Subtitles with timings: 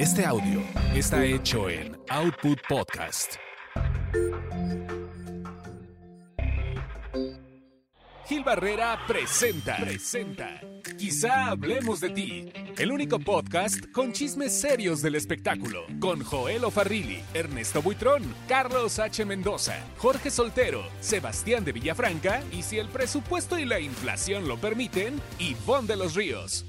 [0.00, 0.62] Este audio
[0.94, 3.34] está hecho en Output Podcast.
[8.26, 9.76] Gil Barrera presenta.
[9.76, 10.58] Presenta.
[10.96, 12.50] Quizá hablemos de ti.
[12.78, 15.84] El único podcast con chismes serios del espectáculo.
[16.00, 19.26] Con Joel Ofarrilli, Ernesto Buitrón, Carlos H.
[19.26, 25.20] Mendoza, Jorge Soltero, Sebastián de Villafranca y si el presupuesto y la inflación lo permiten,
[25.38, 26.64] Ivonne de los Ríos.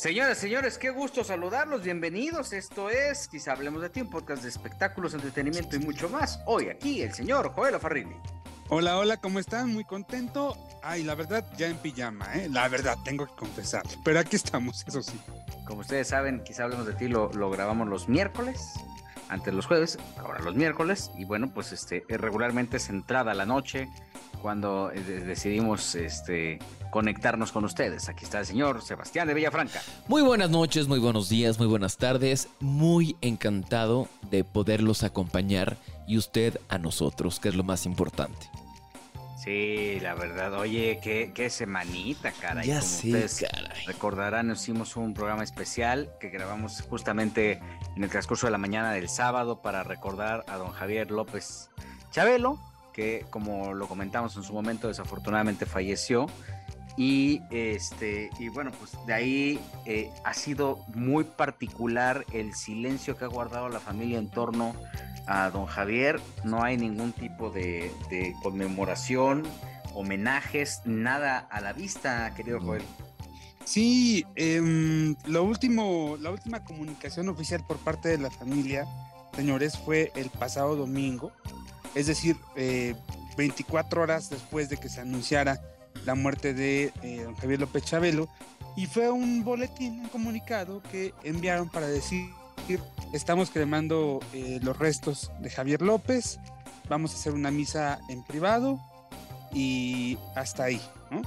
[0.00, 2.54] Señoras, señores, qué gusto saludarlos, bienvenidos.
[2.54, 6.40] Esto es Quizá Hablemos de Ti, un podcast de espectáculos, entretenimiento y mucho más.
[6.46, 8.16] Hoy aquí el señor Joel Farrini.
[8.70, 9.68] Hola, hola, ¿cómo están?
[9.68, 10.56] Muy contento.
[10.82, 12.48] Ay, la verdad, ya en pijama, ¿eh?
[12.48, 13.90] La verdad, tengo que confesarlo.
[14.02, 15.20] Pero aquí estamos, eso sí.
[15.66, 18.72] Como ustedes saben, Quizá Hablemos de Ti lo, lo grabamos los miércoles,
[19.28, 21.10] antes los jueves, ahora los miércoles.
[21.18, 23.86] Y bueno, pues este, regularmente es entrada la noche
[24.40, 26.58] cuando eh, decidimos este,
[26.90, 28.08] conectarnos con ustedes.
[28.08, 29.80] Aquí está el señor Sebastián de Villafranca.
[30.08, 32.48] Muy buenas noches, muy buenos días, muy buenas tardes.
[32.60, 38.50] Muy encantado de poderlos acompañar y usted a nosotros, que es lo más importante.
[39.42, 40.52] Sí, la verdad.
[40.58, 42.66] Oye, qué, qué semanita, caray.
[42.66, 43.86] Ya Como sé, ustedes caray.
[43.86, 47.58] recordarán, hicimos un programa especial que grabamos justamente
[47.96, 51.70] en el transcurso de la mañana del sábado para recordar a don Javier López
[52.10, 52.58] Chabelo,
[52.92, 56.26] que como lo comentamos en su momento, desafortunadamente falleció.
[57.00, 63.24] Y este, y bueno, pues de ahí eh, ha sido muy particular el silencio que
[63.24, 64.74] ha guardado la familia en torno
[65.26, 66.20] a don Javier.
[66.44, 69.44] No hay ningún tipo de, de conmemoración,
[69.94, 72.82] homenajes, nada a la vista, querido Joel.
[73.64, 78.84] Sí, em, lo último, la última comunicación oficial por parte de la familia,
[79.34, 81.32] señores, fue el pasado domingo.
[81.94, 82.94] Es decir, eh,
[83.38, 85.58] 24 horas después de que se anunciara
[86.04, 88.28] la muerte de eh, don Javier López Chabelo.
[88.76, 92.30] Y fue un boletín, un comunicado que enviaron para decir,
[93.12, 96.38] estamos cremando eh, los restos de Javier López,
[96.88, 98.80] vamos a hacer una misa en privado
[99.52, 101.22] y hasta ahí, ¿no?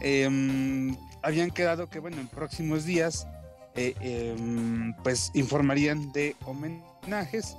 [0.00, 3.26] Em, habían quedado que, bueno, en próximos días,
[3.74, 7.56] eh, em, pues informarían de homenajes.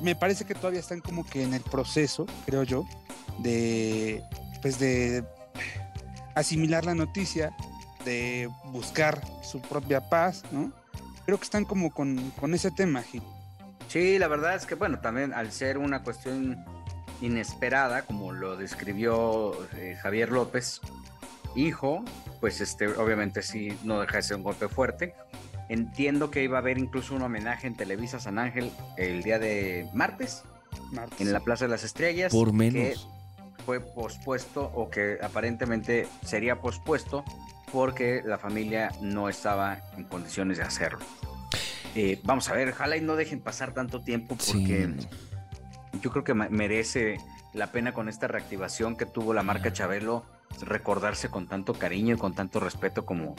[0.00, 2.86] Me parece que todavía están como que en el proceso, creo yo,
[3.38, 4.22] de,
[4.62, 5.24] pues de
[6.34, 7.54] asimilar la noticia,
[8.04, 10.72] de buscar su propia paz, ¿no?
[11.24, 13.22] Creo que están como con, con ese tema, Gil.
[13.88, 16.64] Sí, la verdad es que, bueno, también al ser una cuestión
[17.20, 20.80] inesperada, como lo describió eh, Javier López,
[21.54, 22.04] hijo,
[22.40, 25.14] pues este, obviamente sí, no deja de ser un golpe fuerte.
[25.68, 29.88] Entiendo que iba a haber incluso un homenaje en Televisa San Ángel el día de
[29.94, 30.42] martes,
[30.90, 31.20] Martes.
[31.20, 32.32] en la Plaza de las Estrellas.
[32.32, 33.08] Por que menos.
[33.64, 37.24] Fue pospuesto o que aparentemente sería pospuesto
[37.72, 41.00] porque la familia no estaba en condiciones de hacerlo.
[41.94, 45.08] Eh, vamos a ver, ojalá y no dejen pasar tanto tiempo porque Sí,
[46.00, 47.18] yo creo que me- merece
[47.52, 49.72] la pena con esta reactivación que tuvo la marca.
[49.72, 50.24] Chabelo
[50.62, 53.34] recordarse con tanto cariño y con tanto respeto como,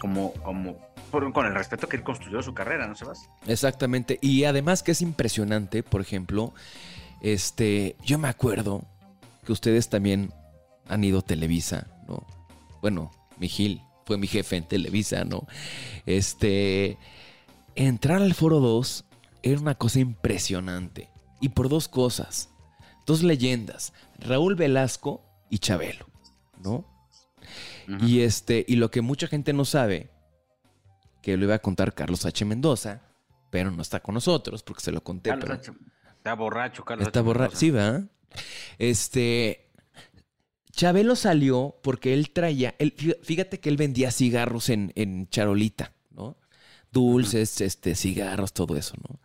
[0.00, 0.76] como, como
[1.10, 3.28] por- con el respeto que él construyó su carrera, ¿no, Sebas?
[3.46, 4.18] Exactamente.
[4.20, 6.52] Y además que es impresionante, por ejemplo,
[7.22, 8.82] este, yo me acuerdo
[9.48, 10.30] que ustedes también
[10.88, 12.26] han ido a Televisa, ¿no?
[12.82, 15.46] Bueno, mi Gil fue mi jefe en Televisa, ¿no?
[16.04, 16.98] Este,
[17.74, 19.06] entrar al Foro 2
[19.42, 21.08] era una cosa impresionante.
[21.40, 22.50] Y por dos cosas.
[23.06, 26.10] Dos leyendas, Raúl Velasco y Chabelo,
[26.62, 26.84] ¿no?
[28.02, 30.10] Y este, y lo que mucha gente no sabe,
[31.22, 32.44] que lo iba a contar Carlos H.
[32.44, 33.00] Mendoza,
[33.48, 35.30] pero no está con nosotros porque se lo conté.
[35.30, 35.72] Carlos pero H.
[36.18, 37.06] Está borracho, Carlos.
[37.06, 37.56] está borracho.
[37.56, 38.10] Sí, ¿verdad?
[38.78, 39.64] Este.
[40.72, 42.74] Chabelo salió porque él traía.
[42.78, 46.36] él- fíjate que él vendía cigarros en, en charolita, ¿no?
[46.92, 49.18] Dulces, este, cigarros, todo eso, ¿no?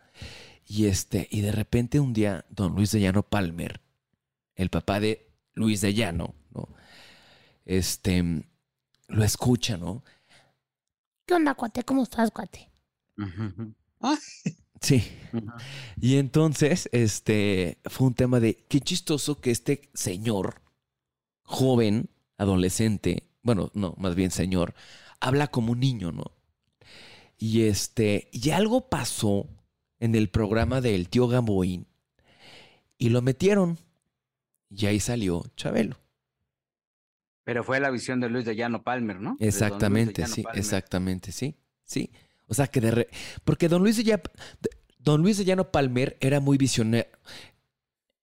[0.66, 3.80] Y este, y de repente un día, don Luis de Llano Palmer,
[4.56, 6.68] el papá de Luis de Llano, ¿no?
[7.64, 8.44] Este
[9.08, 10.02] lo escucha, ¿no?
[11.26, 11.84] ¿Qué onda, cuate?
[11.84, 12.68] ¿Cómo estás, cuate?
[13.16, 13.72] Ujú,
[14.84, 15.02] Sí.
[16.00, 20.60] Y entonces, este, fue un tema de qué chistoso que este señor,
[21.42, 24.74] joven, adolescente, bueno, no, más bien señor,
[25.20, 26.24] habla como un niño, ¿no?
[27.38, 29.48] Y este, y algo pasó
[30.00, 31.86] en el programa del tío Gamboín
[32.98, 33.78] y lo metieron.
[34.70, 35.96] Y ahí salió Chabelo.
[37.44, 39.38] Pero fue la visión de Luis de Llano Palmer, ¿no?
[39.38, 40.58] De de Exactamente, Llano sí, Palmer.
[40.58, 42.10] exactamente, sí, sí.
[42.46, 43.08] O sea que de re-
[43.44, 44.20] porque don Luis de-
[44.98, 47.06] don Luis de Llano Palmer era muy visionario.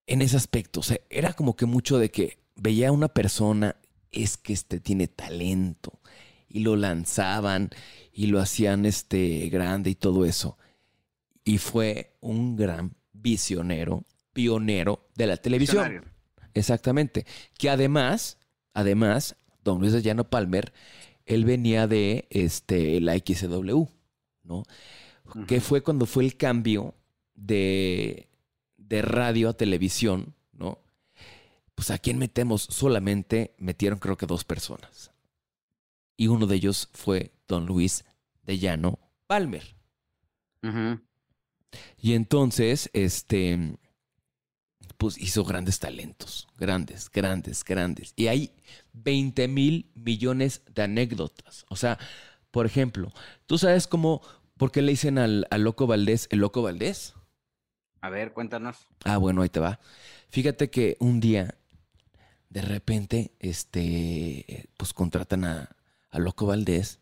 [0.07, 0.81] en ese aspecto.
[0.81, 3.77] O sea, era como que mucho de que veía a una persona,
[4.11, 6.01] es que este tiene talento.
[6.49, 7.69] Y lo lanzaban
[8.11, 10.57] y lo hacían este grande y todo eso.
[11.45, 14.03] Y fue un gran visionero,
[14.33, 15.83] pionero de la televisión.
[15.83, 16.11] Visionario.
[16.53, 17.25] Exactamente.
[17.57, 18.37] Que además,
[18.73, 20.73] además, don Luis de Llano Palmer,
[21.25, 23.83] él venía de este, la XW,
[24.43, 24.63] ¿no?
[25.47, 25.61] Que Ujú.
[25.61, 26.95] fue cuando fue el cambio
[27.35, 28.27] de,
[28.77, 30.79] de radio a televisión, ¿no?
[31.75, 35.11] Pues a quién metemos solamente metieron creo que dos personas.
[36.17, 38.05] Y uno de ellos fue don Luis
[38.43, 39.75] de Llano Palmer.
[41.97, 43.77] Y entonces, este,
[44.97, 48.13] pues hizo grandes talentos, grandes, grandes, grandes.
[48.15, 48.51] Y hay
[48.93, 51.65] 20 mil millones de anécdotas.
[51.69, 51.97] O sea,
[52.51, 53.11] por ejemplo,
[53.45, 54.21] ¿tú sabes cómo,
[54.57, 57.15] por qué le dicen al, al Loco Valdés el Loco Valdés?
[58.01, 58.87] A ver, cuéntanos.
[59.05, 59.79] Ah, bueno, ahí te va.
[60.29, 61.57] Fíjate que un día,
[62.49, 65.75] de repente, este, pues contratan a,
[66.09, 66.99] a Loco Valdés,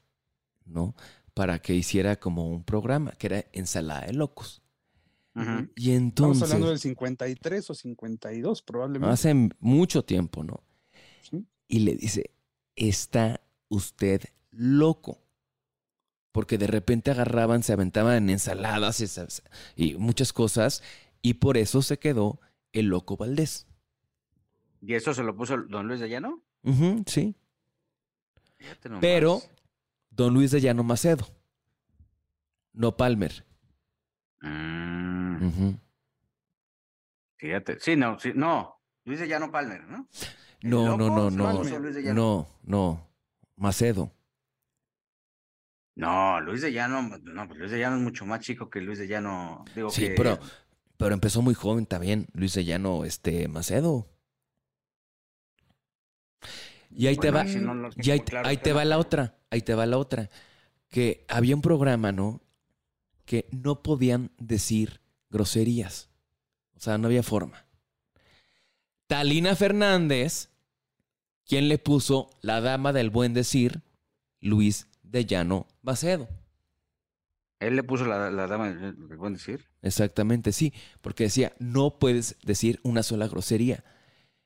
[0.66, 0.96] ¿no?
[1.34, 4.62] Para que hiciera como un programa, que era Ensalada de Locos.
[5.36, 5.70] Ujú.
[5.76, 6.44] Y Estamos entonces...
[6.44, 9.14] hablando del 53 o 52, probablemente.
[9.14, 10.64] Hace mucho tiempo, ¿no?
[11.22, 11.46] Sí.
[11.68, 12.32] Y le dice,
[12.76, 14.22] está usted
[14.52, 15.22] loco.
[16.40, 19.04] Porque de repente agarraban, se aventaban en ensaladas
[19.76, 20.82] y muchas cosas,
[21.22, 22.40] y por eso se quedó
[22.72, 23.68] el loco Valdés.
[24.82, 26.42] ¿Y eso se lo puso don Luis de Llano?
[27.08, 27.36] Sí.
[29.02, 29.42] Pero
[30.12, 31.28] don Luis de Llano Macedo,
[32.72, 33.44] no Palmer.
[34.40, 35.78] Mm, Ujú.
[37.36, 37.82] Fíjate.
[37.82, 38.80] Sí, no, sí, no.
[39.04, 40.08] Luis de Llano Palmer, ¿no?
[40.62, 41.64] ¿El No, no, no, no.
[42.14, 43.10] No, no.
[43.58, 44.14] Macedo.
[46.00, 49.00] No, Luis de Llano, no, pues Luis de Llano es mucho más chico que Luis
[49.00, 49.66] de Llano.
[49.76, 50.40] Digo Sí, que- pero,
[50.98, 54.08] pero empezó muy joven también, Luis de Llano este, Macedo.
[56.92, 59.76] Y ahí te va, no y ahí, claro ahí te va la otra, ahí te
[59.76, 60.30] va la otra.
[60.90, 62.42] Que había un programa, ¿no?
[63.26, 66.10] Que no podían decir groserías.
[66.76, 67.66] O sea, no había forma.
[69.06, 70.50] Talina Fernández,
[71.46, 73.82] quien le puso la dama del buen decir,
[74.40, 76.28] Luis de Llano Macedo.
[77.60, 79.66] Él le puso la, la dama, ¿le pueden decir?
[79.82, 83.84] Exactamente, sí, porque decía, no puedes decir una sola grosería.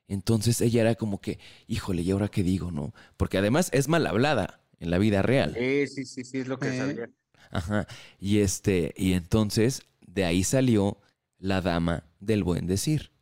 [0.08, 2.92] Entonces ella era como que, híjole, ¿y ahora qué digo, no?
[3.16, 5.54] Porque además es mal hablada en la vida real.
[5.56, 6.76] Sí, sí, sí, sí, es lo que Eh.
[6.78, 7.10] sabía.
[7.50, 7.86] Ajá.
[8.18, 10.98] Y este, y entonces de ahí salió
[11.38, 13.12] la dama del buen decir.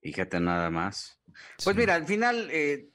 [0.00, 1.18] Fíjate nada más.
[1.62, 1.80] Pues Sí.
[1.80, 2.91] mira, al final eh,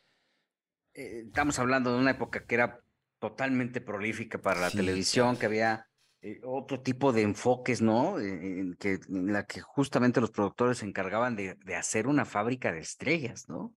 [0.98, 2.82] eh, estamos hablando de una época que era
[3.20, 5.88] totalmente prolífica para la Sí, televisión, que había
[6.22, 8.20] eh, otro tipo de enfoques, ¿no?
[8.20, 12.26] Eh, En, que, en la que justamente los productores se encargaban de, de hacer una
[12.26, 13.76] fábrica de estrellas, ¿no?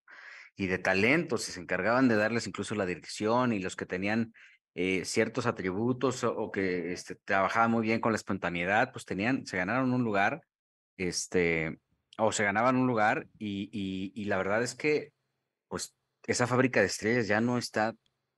[0.56, 4.32] Y de talentos, y se encargaban de darles incluso la dirección y los que tenían
[4.74, 9.46] eh, ciertos atributos o, o que este, trabajaban muy bien con la espontaneidad, pues tenían,
[9.46, 10.42] se ganaron un lugar,
[10.98, 11.80] este,
[12.18, 15.12] o se ganaban un lugar y, y, y la verdad es que,
[16.30, 17.94] esa fábrica de estrellas ya no está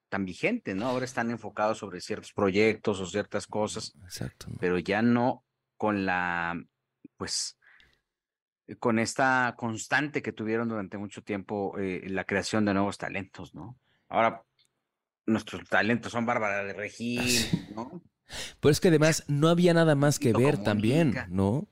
[0.08, 0.86] tan vigente, ¿no?
[0.86, 4.46] Ahora están enfocados sobre ciertos proyectos o ciertas cosas, Exacto.
[4.50, 4.56] ¿no?
[4.60, 5.44] pero ya no
[5.76, 6.54] con la,
[7.16, 7.58] pues,
[8.66, 13.54] eh, con esta constante que tuvieron durante mucho tiempo eh, la creación de nuevos talentos,
[13.54, 13.78] ¿no?
[14.08, 14.42] Ahora,
[15.26, 17.22] nuestros talentos son Bárbara de Regil,
[17.74, 18.02] ¿no?
[18.60, 21.14] Pero es que además no había nada más que ver también.
[21.28, 21.68] ¿no?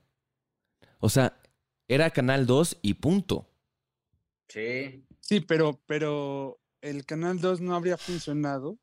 [0.99, 1.39] O sea,
[1.87, 3.49] era Canal 2 y punto.
[4.47, 5.05] Sí.
[5.31, 8.77] Sí, pero, pero el Canal 2 no habría funcionado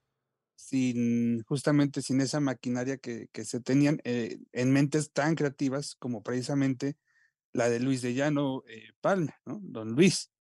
[0.57, 6.23] sin justamente sin esa maquinaria que, que se tenían eh, en mentes tan creativas como
[6.23, 6.97] precisamente
[7.53, 9.61] la de Luis de Llano eh, Palma, ¿no?
[9.63, 10.33] Don Luis.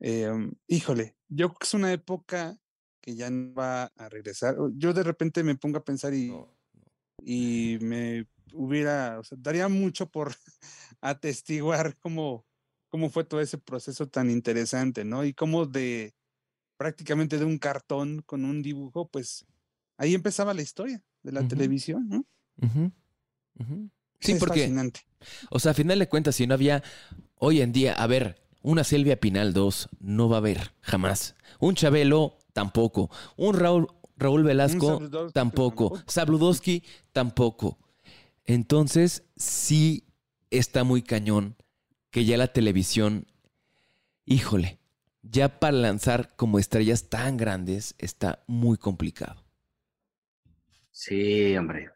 [0.00, 2.58] Eh, um, híjole, yo creo que es una época
[3.00, 4.56] que ya no va a regresar.
[4.72, 6.52] Yo de repente me pongo a pensar y, No,
[7.22, 10.34] y me hubiera, o sea, daría mucho por
[11.00, 12.44] atestiguar cómo,
[12.94, 15.24] cómo fue todo ese proceso tan interesante, ¿no?
[15.24, 16.14] Y cómo de
[16.76, 19.46] prácticamente de un cartón con un dibujo, pues
[19.96, 22.24] ahí empezaba la historia de la televisión, ¿no?
[24.20, 25.00] Sí, es porque, fascinante.
[25.50, 26.84] o sea, a final de cuentas, si no había,
[27.34, 31.34] hoy en día, a ver, una Silvia Pinal 2 no va a haber, jamás.
[31.58, 33.10] Un Chabelo, tampoco.
[33.36, 36.00] Un Raúl, Raúl Velasco, tampoco.
[36.06, 37.76] Sabludowski, tampoco.
[38.44, 40.04] Entonces, sí
[40.50, 41.56] está muy cañón
[42.14, 43.26] que ya la televisión,
[44.24, 44.78] híjole,
[45.22, 49.44] ya para lanzar como estrellas tan grandes está muy complicado.
[50.92, 51.90] Sí, hombre.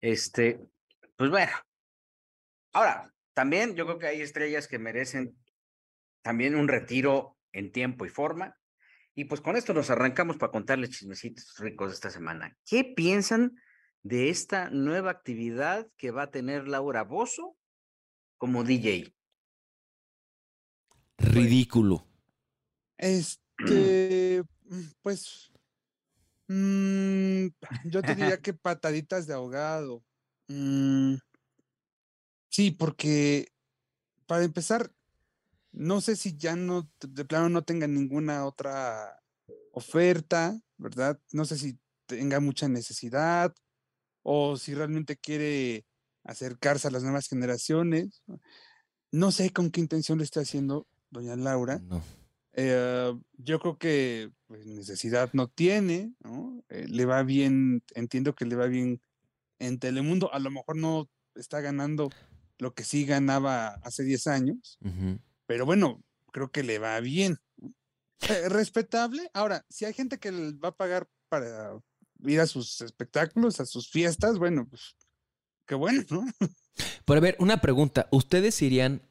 [0.00, 0.58] Este,
[1.14, 1.52] pues bueno.
[2.72, 5.38] Ahora, también yo creo que hay estrellas que merecen
[6.22, 8.58] también un retiro en tiempo y forma.
[9.14, 12.56] Y pues con esto nos arrancamos para contarles chismecitos ricos de esta semana.
[12.66, 13.54] ¿Qué piensan
[14.02, 17.56] de esta nueva actividad que va a tener Laura Bozo
[18.44, 19.10] como DJ?
[21.16, 22.06] Ridículo.
[22.98, 24.44] Este,
[25.02, 25.50] pues,
[26.48, 27.46] mm,
[27.90, 30.04] yo te diría que pataditas de ahogado.
[30.48, 31.14] Mm,
[32.50, 33.48] sí, porque
[34.26, 34.92] para empezar,
[35.72, 39.22] no sé si ya no, de plano no tenga ninguna otra
[39.72, 41.18] oferta, ¿verdad?
[41.32, 43.54] No sé si tenga mucha necesidad
[44.22, 45.86] o si realmente quiere
[46.24, 48.22] acercarse a las nuevas generaciones.
[49.12, 51.78] No sé con qué intención lo está haciendo doña Laura.
[51.78, 52.02] No.
[52.54, 56.62] Eh, yo creo que pues, necesidad no tiene, ¿no?
[56.68, 59.00] Eh, le va bien, entiendo que le va bien
[59.58, 62.10] en Telemundo, a lo mejor no está ganando
[62.58, 64.78] lo que sí ganaba hace 10 años,
[65.46, 66.02] pero bueno,
[66.32, 67.38] creo que le va bien.
[68.28, 69.28] Eh, respetable.
[69.34, 71.76] Ahora, si hay gente que le va a pagar para
[72.24, 74.96] ir a sus espectáculos, a sus fiestas, bueno, pues
[75.66, 76.24] qué bueno, ¿no?
[77.04, 78.08] Pero a ver, una pregunta.
[78.10, 79.02] ¿Ustedes irían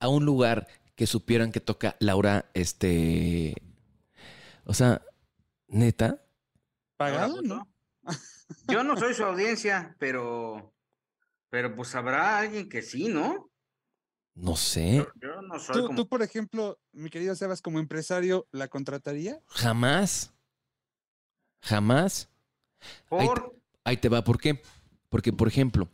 [0.00, 0.66] a un lugar
[0.96, 3.54] que supieran que toca Laura, este...
[4.64, 5.02] O sea,
[5.68, 6.22] neta?
[6.96, 7.42] Pagado?
[7.42, 7.68] ¿no?
[8.68, 10.74] Yo no soy su audiencia, pero,
[11.50, 13.50] pero pues habrá alguien que sí, ¿no?
[14.34, 14.96] No sé.
[14.96, 15.96] Yo, yo no soy Tú, como...
[15.96, 19.40] tú, por ejemplo, mi querido Sebas, como empresario, ¿la contrataría?
[19.48, 20.32] Jamás.
[21.62, 22.28] Jamás.
[23.10, 23.54] ahí te- por...
[23.84, 24.62] Ahí te va, ¿por qué?
[25.14, 25.88] Porque, por ejemplo,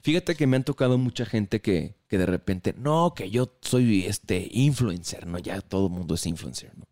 [0.00, 4.06] fíjate que me han tocado mucha gente que, que de repente, no, que yo soy
[4.06, 5.38] este influencer, ¿no?
[5.38, 6.88] Ya todo el mundo es influencer, ¿no?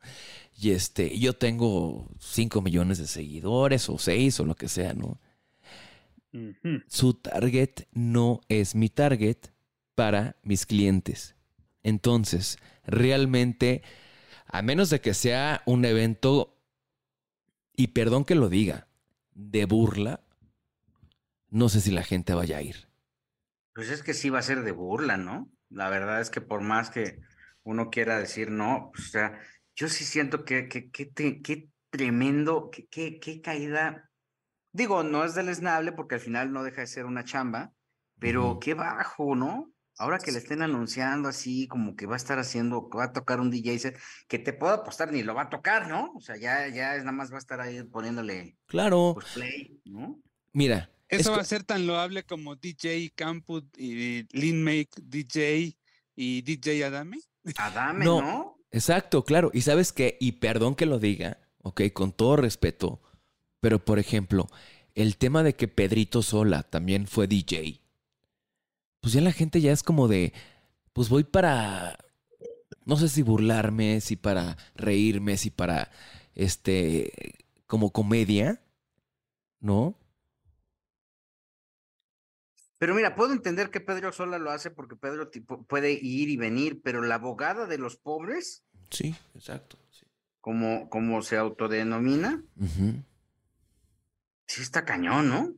[0.60, 5.18] Y este, yo tengo 5 millones de seguidores o 6 o lo que sea, ¿no?
[6.86, 9.38] Su target no es mi target
[9.94, 11.34] para mis clientes.
[11.82, 13.80] Entonces, realmente,
[14.44, 16.58] a menos de que sea un evento,
[17.74, 18.86] y perdón que lo diga,
[19.34, 20.20] de burla,
[21.50, 22.88] no sé si la gente vaya a ir.
[23.74, 25.50] Pues es que sí va a ser de burla, ¿no?
[25.68, 27.20] La verdad es que por más que
[27.62, 29.38] uno quiera decir no, pues, o sea,
[29.74, 34.10] yo sí siento que, que, que, que tremendo, que, que, qué caída.
[34.72, 37.72] Digo, no es deleznable porque al final no deja de ser una chamba,
[38.18, 39.72] pero qué bajo, ¿no?
[39.96, 43.12] Ahora que le estén anunciando así, como que va a estar haciendo, que va a
[43.12, 46.12] tocar un DJ set, que te puedo apostar, ni lo va a tocar, ¿no?
[46.14, 49.80] O sea, ya, ya es nada más va a estar ahí poniéndole Claro, pues play,
[49.84, 50.22] ¿no?
[50.52, 50.90] mira.
[51.10, 55.76] Es Eso co- va a ser tan loable como DJ Campus y Lin Make DJ
[56.16, 57.18] y DJ Adame.
[57.56, 58.20] Adame, No.
[58.22, 58.56] ¿no?
[58.72, 59.50] Exacto, claro.
[59.52, 63.00] Y sabes qué, y perdón que lo diga, ok, con todo respeto,
[63.60, 64.46] pero por ejemplo,
[64.94, 67.80] el tema de que Pedrito Sola también fue DJ,
[69.00, 70.32] pues ya la gente ya es como de,
[70.92, 71.98] pues voy para,
[72.84, 75.90] no sé si burlarme, si para reírme, si para,
[76.34, 77.12] este,
[77.66, 78.60] como comedia,
[79.60, 79.96] ¿no?
[82.80, 86.38] Pero mira, puedo entender que Pedro Sola lo hace porque Pedro tipo, puede ir y
[86.38, 89.78] venir, pero la abogada de los pobres, Sí, exacto.
[89.90, 90.06] sí.
[90.40, 92.42] como, como se autodenomina,
[94.46, 95.52] sí está cañón, ¿no?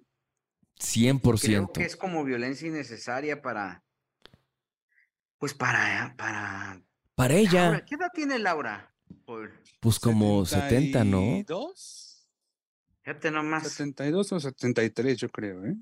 [0.81, 1.41] 100%.
[1.47, 3.85] Creo que es como violencia innecesaria para,
[5.39, 6.83] pues para, para...
[7.15, 8.93] Para ella, Laura, ¿qué edad tiene Laura?
[9.79, 11.45] Pues como 70, ¿no?
[13.03, 13.63] 72, Fíjate nomás.
[13.69, 15.75] 72 o 73, yo creo, ¿eh?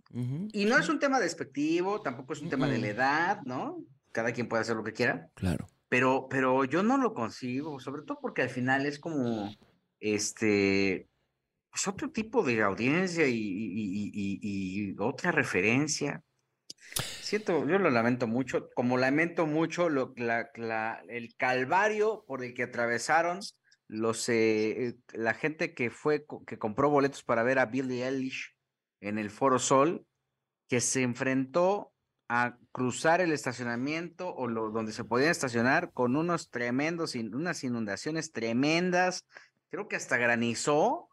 [0.53, 3.85] Y no es un tema despectivo, tampoco es un tema de la edad, ¿no?
[4.13, 5.29] Cada quien puede hacer lo que quiera.
[5.35, 5.67] Claro.
[5.89, 9.53] Pero, pero yo no lo consigo, sobre todo porque al final es como,
[9.99, 11.09] este,
[11.71, 16.23] pues otro tipo de audiencia y, y- y- y- y otra referencia.
[17.21, 22.55] Siento, yo lo lamento mucho, como lamento mucho lo, la- la- el calvario por el
[22.55, 23.41] que atravesaron
[23.91, 28.55] los, eh, la gente que fue, que compró boletos para ver a Billie Eilish
[29.01, 30.07] en el Foro Sol,
[30.69, 31.93] que se enfrentó
[32.29, 38.31] a cruzar el estacionamiento o lo, donde se podían estacionar con unos tremendos, unas inundaciones
[38.31, 39.27] tremendas,
[39.71, 41.09] creo que hasta granizó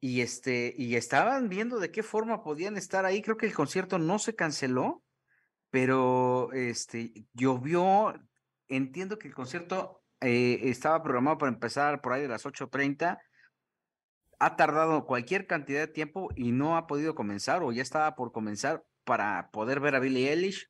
[0.00, 3.20] y este, y estaban viendo de qué forma podían estar ahí.
[3.20, 5.02] Creo que el concierto no se canceló,
[5.68, 8.14] pero este, llovió.
[8.68, 13.18] Entiendo que el concierto eh, estaba programado para empezar por ahí de las 8:30
[14.38, 18.32] ha tardado cualquier cantidad de tiempo y no ha podido comenzar o ya estaba por
[18.32, 20.68] comenzar para poder ver a Billie Eilish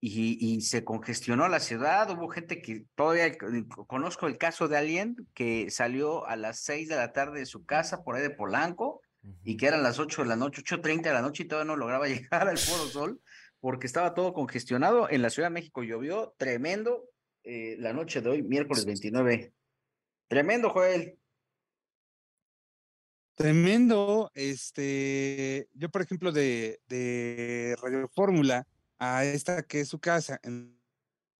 [0.00, 2.10] y, y se congestionó la ciudad.
[2.10, 6.88] Hubo gente que todavía co- conozco el caso de alguien que salió a las 6
[6.90, 9.00] de la tarde de su casa por ahí de Polanco
[9.44, 11.76] y que eran las 8 de la noche, 8.30 de la noche y todavía no
[11.76, 13.20] lograba llegar al Foro Sol
[13.60, 15.08] porque estaba todo congestionado.
[15.08, 17.04] En la Ciudad de México llovió tremendo
[17.44, 19.52] eh, la noche de hoy, miércoles 29.
[20.28, 21.18] Tremendo, Joel.
[23.36, 28.66] Tremendo, este, yo por ejemplo de, de Radio Fórmula
[28.98, 30.80] a esta que es su casa en,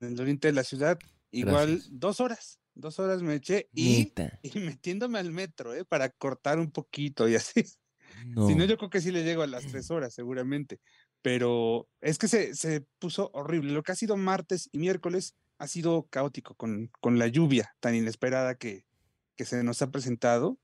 [0.00, 0.98] en el oriente de la ciudad,
[1.30, 1.88] igual Gracias.
[1.92, 5.84] dos horas, dos horas me eché y, y metiéndome al metro, ¿eh?
[5.84, 7.64] Para cortar un poquito y así.
[8.26, 8.48] No.
[8.48, 10.80] Si no, yo creo que sí le llego a las tres horas seguramente,
[11.22, 13.72] pero es que se, se puso horrible.
[13.72, 17.94] Lo que ha sido martes y miércoles ha sido caótico con, con la lluvia tan
[17.94, 18.84] inesperada que,
[19.34, 20.58] que se nos ha presentado.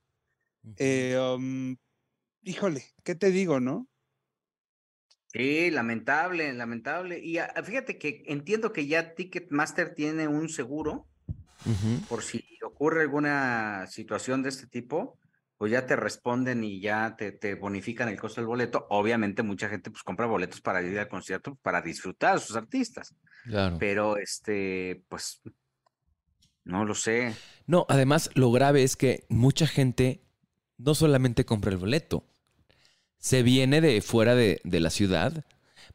[0.76, 1.76] Eh, um,
[2.42, 3.88] híjole, ¿qué te digo, no?
[5.32, 7.18] Sí, lamentable, lamentable.
[7.18, 11.06] Y fíjate que entiendo que ya Ticketmaster tiene un seguro
[12.08, 15.18] por si ocurre alguna situación de este tipo,
[15.56, 18.86] pues ya te responden y ya te, te bonifican el costo del boleto.
[18.90, 23.14] Obviamente mucha gente pues compra boletos para ir al concierto para disfrutar a sus artistas,
[23.44, 23.76] Claro.
[23.78, 25.40] pero este, pues,
[26.64, 27.34] no lo sé.
[27.66, 30.20] No, además lo grave es que mucha gente
[30.78, 32.24] no solamente compra el boleto,
[33.18, 35.44] se viene de fuera de, de la ciudad,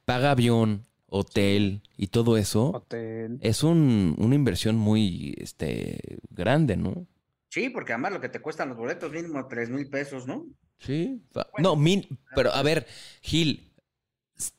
[0.06, 2.72] paga avión, hotel y todo eso.
[2.72, 3.38] Hotel.
[3.42, 7.08] Es un- una inversión muy este, grande, ¿no?
[7.50, 10.46] Sí, porque además lo que te cuestan los boletos mínimo tres mil pesos, ¿no?
[10.80, 11.22] Sí.
[11.34, 12.86] Bueno, no, min- pero a ver,
[13.22, 13.72] Gil,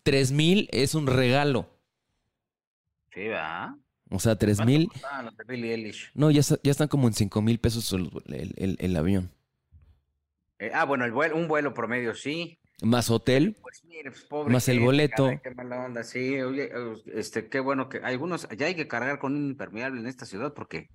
[0.02, 1.69] tres mil es un regalo.
[3.17, 3.71] Sí, ¿verdad?
[4.11, 4.89] O sea, tres ¿Cuánto mil.
[6.15, 9.31] No, ya, está- ya están como en cinco mil pesos el, el- el- el avión.
[10.59, 12.59] Eh, ah, bueno, el vuelo, un vuelo promedio, sí.
[12.83, 13.57] Más hotel.
[13.63, 15.25] Pues mire, pues pobre Más el boleto.
[15.25, 16.71] caray, qué mala onda, sí, oye,
[17.15, 20.53] este, qué bueno que algunos, ya hay que cargar con un impermeable en esta ciudad
[20.53, 20.91] porque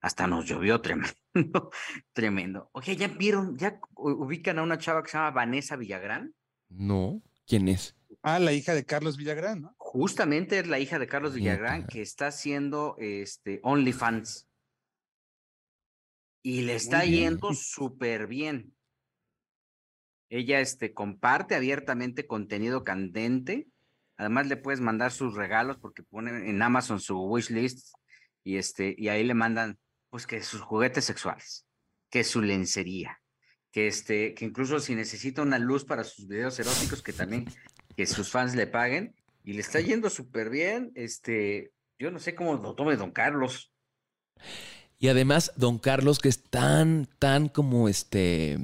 [0.00, 1.12] hasta nos llovió tremendo,
[2.14, 2.70] tremendo.
[2.72, 6.34] Oye, ¿ya vieron, ya ubican a una chava que se llama Vanessa Villagrán?
[6.70, 7.20] No.
[7.46, 7.94] ¿Quién es?
[8.22, 9.75] Ah, la hija de Carlos Villagrán, ¿no?
[9.96, 14.46] Justamente es la hija de Carlos Villagrán que está haciendo este OnlyFans.
[16.42, 18.76] Y le está yendo súper bien.
[20.28, 23.68] Ella este, comparte abiertamente contenido candente.
[24.18, 27.94] Además, le puedes mandar sus regalos porque ponen en Amazon su wishlist
[28.44, 29.78] y, este, y ahí le mandan
[30.10, 31.66] pues que sus juguetes sexuales,
[32.10, 33.22] que su lencería,
[33.70, 37.46] que, este, que incluso si necesita una luz para sus videos eróticos, que también
[37.96, 39.15] que sus fans le paguen.
[39.46, 40.90] Y le está yendo súper bien.
[40.96, 43.72] Este, yo no sé cómo lo tome Don Carlos.
[44.98, 48.60] Y además, don Carlos, que es tan, tan como este eh,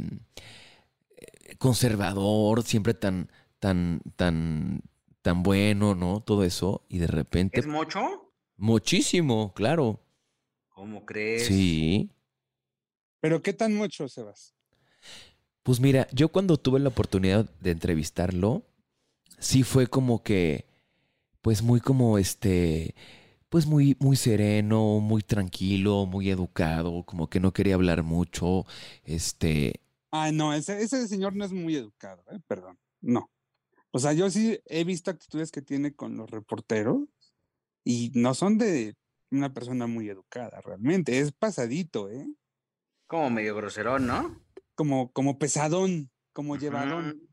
[1.58, 4.82] conservador, siempre tan, tan, tan,
[5.22, 6.20] tan bueno, ¿no?
[6.20, 6.84] Todo eso.
[6.88, 8.32] Y de repente, ¿Es mucho?
[8.56, 10.00] muchísimo, claro.
[10.70, 11.46] ¿Cómo crees?
[11.46, 12.10] Sí.
[13.20, 14.56] Pero ¿qué tan mucho, Sebas?
[15.62, 18.64] Pues mira, yo cuando tuve la oportunidad de entrevistarlo,
[19.38, 20.71] sí fue como que,
[21.42, 22.94] pues muy como este,
[23.50, 28.64] pues muy, muy sereno, muy tranquilo, muy educado, como que no quería hablar mucho,
[29.04, 29.82] este,
[30.14, 32.38] Ah, no, ese, ese señor no es muy educado, ¿eh?
[32.46, 32.78] Perdón.
[33.00, 33.30] No.
[33.92, 37.08] O sea, yo sí he visto actitudes que tiene con los reporteros
[37.82, 38.94] y no son de
[39.30, 41.18] una persona muy educada, realmente.
[41.18, 42.26] Es pasadito, ¿eh?
[43.06, 44.38] Como medio groserón, ¿no?
[44.74, 47.08] Como, como pesadón, como llevadón.
[47.08, 47.28] Ujú.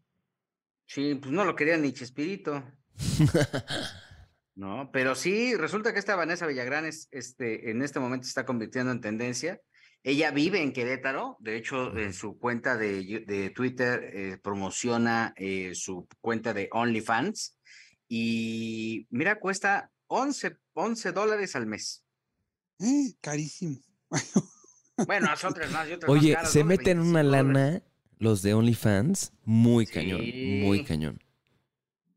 [0.85, 2.63] Sí, pues no lo quería ni Chespirito.
[4.59, 8.45] No, pero sí, resulta que esta Vanessa Villagrán es, este, en este momento se está
[8.45, 9.61] convirtiendo en tendencia.
[10.03, 16.09] Ella vive en Querétaro, de hecho, en su cuenta de, Twitter eh, promociona eh, su
[16.19, 17.57] cuenta de OnlyFans
[18.09, 22.03] y mira, cuesta 11, 11 dólares al mes.
[22.79, 23.79] Eh, carísimo.
[25.07, 27.63] Bueno, hay otras más y otras más Oye, caras, se meten una 25 dólares.
[27.63, 27.83] lana
[28.17, 30.19] los de OnlyFans muy cañón,
[30.65, 31.23] muy cañón.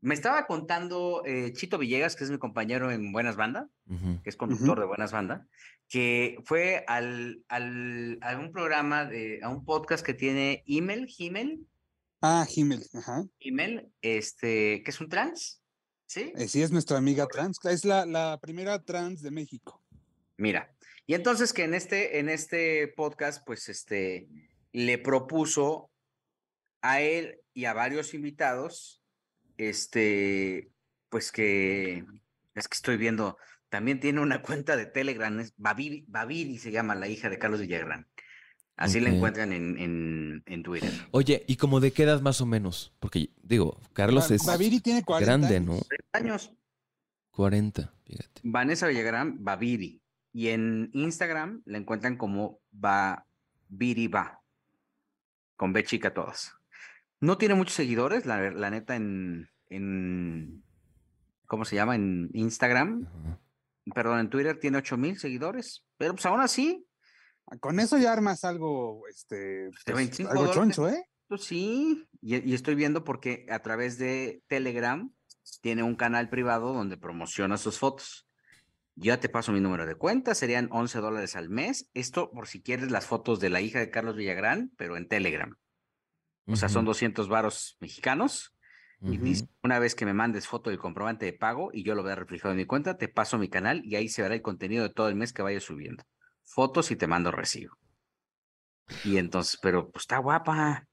[0.02, 4.20] Me estaba contando eh, Chito Villegas, que es mi compañero en Buenas Banda, Ujú.
[4.22, 5.46] que es conductor de Buenas Banda,
[5.88, 11.66] que fue al, al, a un programa, de, a un podcast que tiene Himmel, Himmel,
[12.20, 13.24] Ah, Himmel, ajá.
[13.40, 15.60] Himmel, este, que es un trans,
[16.06, 16.32] ¿sí?
[16.36, 17.58] Eh, sí, es nuestra amiga trans.
[17.64, 19.82] Es la, la primera trans de México.
[20.36, 20.72] Mira,
[21.06, 24.28] y entonces que en este, en este podcast, pues, este,
[24.72, 25.90] le propuso
[26.80, 29.01] a él y a varios invitados,
[29.58, 30.70] este,
[31.08, 32.04] pues que,
[32.54, 33.36] es que estoy viendo,
[33.68, 37.60] también tiene una cuenta de Telegram, es Babiri, Babiri se llama la hija de Carlos
[37.60, 38.06] Villagrán.
[38.76, 40.90] Así la encuentran en, en, en Twitter.
[41.10, 42.92] Oye, ¿y como de qué edad más o menos?
[43.00, 45.66] Porque, digo, Carlos Ba- es Babiri tiene 40 grande, años.
[45.66, 45.80] ¿no?
[45.82, 46.52] 30 años.
[47.30, 48.40] 40, fíjate.
[48.42, 50.00] Vanessa Villagrán, Babiri.
[50.32, 54.40] Y en Instagram la encuentran como Babiriba.
[55.56, 56.54] Con B chica todas.
[57.22, 60.62] No tiene muchos seguidores, la, la neta, en, en,
[61.46, 61.94] ¿cómo se llama?
[61.94, 63.06] En Instagram.
[63.06, 63.40] Ajá.
[63.94, 65.84] Perdón, en Twitter tiene 8 mil seguidores.
[65.96, 66.86] Pero pues aún así,
[67.60, 70.74] Con eso ya armas algo, este, pues, 25 algo dólares.
[70.74, 71.04] choncho, ¿eh?
[71.28, 72.08] pues sí.
[72.20, 75.12] Y, y estoy viendo porque a través de Telegram
[75.60, 78.28] tiene un canal privado donde promociona sus fotos.
[78.94, 81.88] Ya te paso mi número de cuenta, serían 11 dólares al mes.
[81.94, 85.56] Esto por si quieres las fotos de la hija de Carlos Villagrán, pero en Telegram.
[86.50, 88.56] O sea, son Ujú, 200 varos mexicanos.
[89.08, 92.02] Y dice, una vez que me mandes foto del comprobante de pago y yo lo
[92.02, 94.84] vea reflejado en mi cuenta, te paso mi canal y ahí se verá el contenido
[94.84, 96.04] de todo el mes que vaya subiendo.
[96.44, 97.76] Fotos y te mando recibo.
[99.02, 100.86] Y entonces, pero pues está guapa.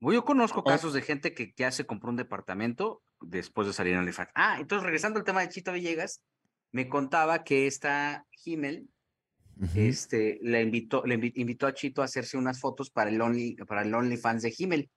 [0.00, 4.00] Yo conozco casos de gente que ya se compró un departamento después de salir en
[4.00, 4.30] OnlyFans.
[4.34, 6.22] Ah, entonces regresando al tema de Chito Villegas,
[6.70, 8.88] me contaba que esta Himmel
[9.58, 9.70] Ujú.
[9.80, 13.56] este, le invitó, le invi- invitó a Chito a hacerse unas fotos para el Only,
[13.66, 14.90] para el OnlyFans de Himmel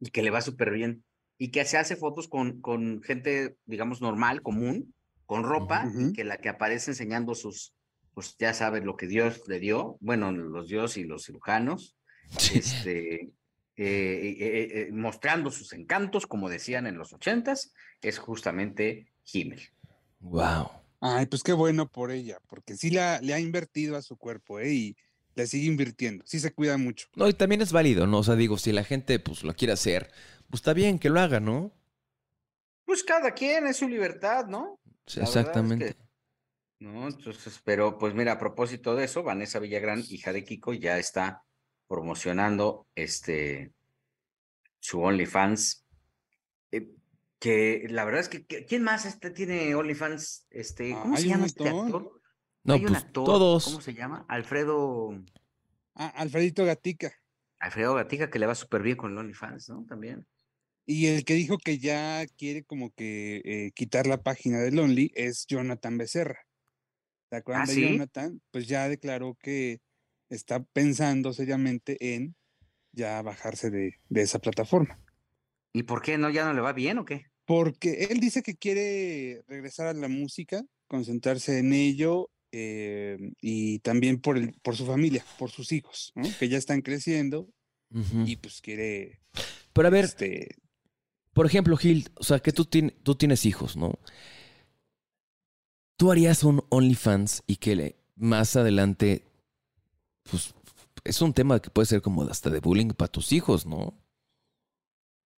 [0.00, 1.04] y que le va súper bien.
[1.38, 4.94] Y que se hace fotos con, con gente, digamos, normal, común,
[5.26, 6.08] con ropa, Ujú.
[6.08, 7.74] y que la que aparece enseñando sus,
[8.14, 11.96] pues ya sabes lo que Dios le dio, bueno, los dios y los cirujanos,
[12.38, 12.58] Sí.
[12.58, 13.30] este, eh,
[13.76, 17.72] eh, eh, eh, mostrando sus encantos, como decían en los ochentas,
[18.02, 19.62] es justamente Himmel.
[20.20, 20.68] Wow.
[21.00, 24.60] Ay, pues qué bueno por ella, porque sí la, le ha invertido a su cuerpo,
[24.60, 24.72] ¿eh?
[24.72, 24.96] Y
[25.34, 27.06] le sigue invirtiendo, sí se cuida mucho.
[27.14, 28.18] No, y también es válido, ¿no?
[28.18, 30.10] O sea, digo, si la gente pues lo quiere hacer,
[30.50, 31.72] pues está bien que lo haga, ¿no?
[32.84, 34.78] Pues cada quien es su libertad, ¿no?
[35.06, 35.94] Sí, es Exactamente.
[35.94, 35.96] que-
[36.80, 40.98] No, entonces, pero pues mira, a propósito de eso, Vanessa Villagrán, hija de Kiko, ya
[40.98, 41.44] está
[41.88, 43.72] promocionando este
[44.80, 45.84] su OnlyFans.
[46.72, 46.88] eh,
[47.40, 50.46] que la verdad es que, que- ¿quién más este tiene OnlyFans?
[50.50, 52.20] Este, Ah, ¿cómo se llama este actor?
[52.62, 53.64] No, Hay un pues actor, todos.
[53.64, 54.24] ¿cómo se llama?
[54.28, 55.10] Alfredo,
[55.94, 57.12] Ah, Alfredito Gatica.
[57.58, 59.84] Alfredo Gatica, que le va súper bien con el OnlyFans, ¿no?
[59.86, 60.26] También.
[60.86, 65.12] Y el que dijo que ya quiere como que eh, quitar la página del Only
[65.14, 66.40] es Jonathan Becerra.
[67.30, 67.82] ¿Se acuerdan ¿Ah, de sí?
[67.82, 68.42] Jonathan?
[68.50, 69.80] Pues ya declaró que
[70.30, 72.34] está pensando seriamente en
[72.92, 74.98] ya bajarse de, de esa plataforma.
[75.72, 76.28] ¿Y por qué no?
[76.30, 77.29] ¿Ya no le va bien o qué?
[77.50, 84.20] Porque él dice que quiere regresar a la música, concentrarse en ello eh, y también
[84.20, 86.22] por, el, por su familia, por sus hijos, ¿no?
[86.38, 87.48] que ya están creciendo
[88.24, 89.18] y pues quiere...
[89.72, 90.58] Pero a ver, este,
[91.32, 93.98] por ejemplo, Gil, o sea, que tú, tien- tú tienes hijos, ¿no?
[95.96, 99.24] Tú harías un OnlyFans y que le- más adelante,
[100.30, 100.54] pues,
[101.02, 104.00] es un tema que puede ser como hasta de bullying para tus hijos, ¿no?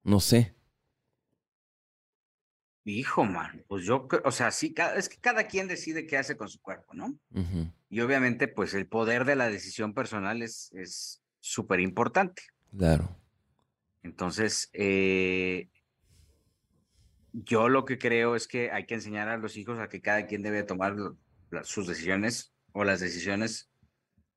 [0.04, 0.56] No sé.
[2.84, 6.50] Hijo, man, pues yo, o sea, sí, es que cada quien decide qué hace con
[6.50, 7.16] su cuerpo, ¿no?
[7.90, 12.44] Y obviamente, pues el poder de la decisión personal es es súper importante.
[12.76, 13.18] Claro.
[14.04, 15.70] Entonces, eh,
[17.34, 20.26] yo lo que creo es que hay que enseñar a los hijos a que cada
[20.26, 20.96] quien debe tomar
[21.64, 23.70] sus decisiones o las decisiones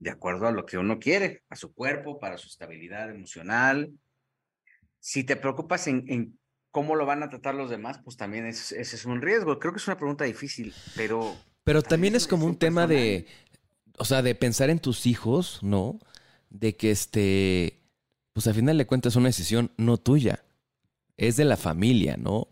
[0.00, 3.92] de acuerdo a lo que uno quiere, a su cuerpo, para su estabilidad emocional.
[4.98, 6.38] Si te preocupas en, en
[6.74, 9.60] cómo lo van a tratar los demás, pues también es- ese es un riesgo.
[9.60, 13.26] Creo que es una pregunta difícil, pero Pero También es como un tema de,
[13.96, 15.98] o sea, de pensar en tus hijos, ¿no?
[16.50, 17.80] De que este,
[18.34, 20.44] pues al final de cuentas es una decisión no tuya,
[21.16, 22.48] es de la familia, ¿no?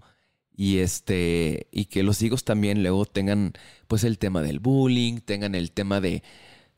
[0.56, 3.52] Y este, y que los hijos también luego tengan,
[3.88, 6.22] pues el tema del bullying, tengan el tema de,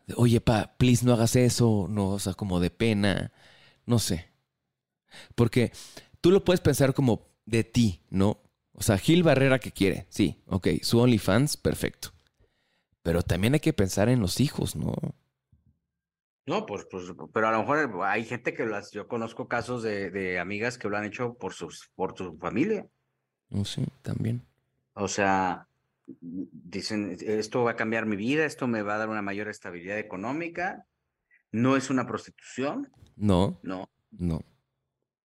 [0.06, 3.32] de, oye, pa, please no hagas eso, no, o sea, como de pena,
[3.86, 4.28] no sé.
[5.34, 5.72] Porque
[6.20, 8.40] tú lo puedes pensar como de ti, ¿no?
[8.72, 12.08] O sea, Gil Barrera que quiere, sí, ok, su OnlyFans, perfecto.
[13.02, 14.94] Pero también hay que pensar en los hijos, ¿no?
[16.46, 20.10] No, pues, pues, pero a lo mejor hay gente que las, yo conozco casos de,
[20.10, 22.86] de amigas que lo han hecho por sus, por su familia.
[23.48, 24.42] No sé, también.
[24.94, 25.68] O sea,
[26.20, 29.98] dicen, esto va a cambiar mi vida, esto me va a dar una mayor estabilidad
[29.98, 30.86] económica.
[31.52, 33.88] No es una prostitución, No, no.
[34.10, 34.42] no.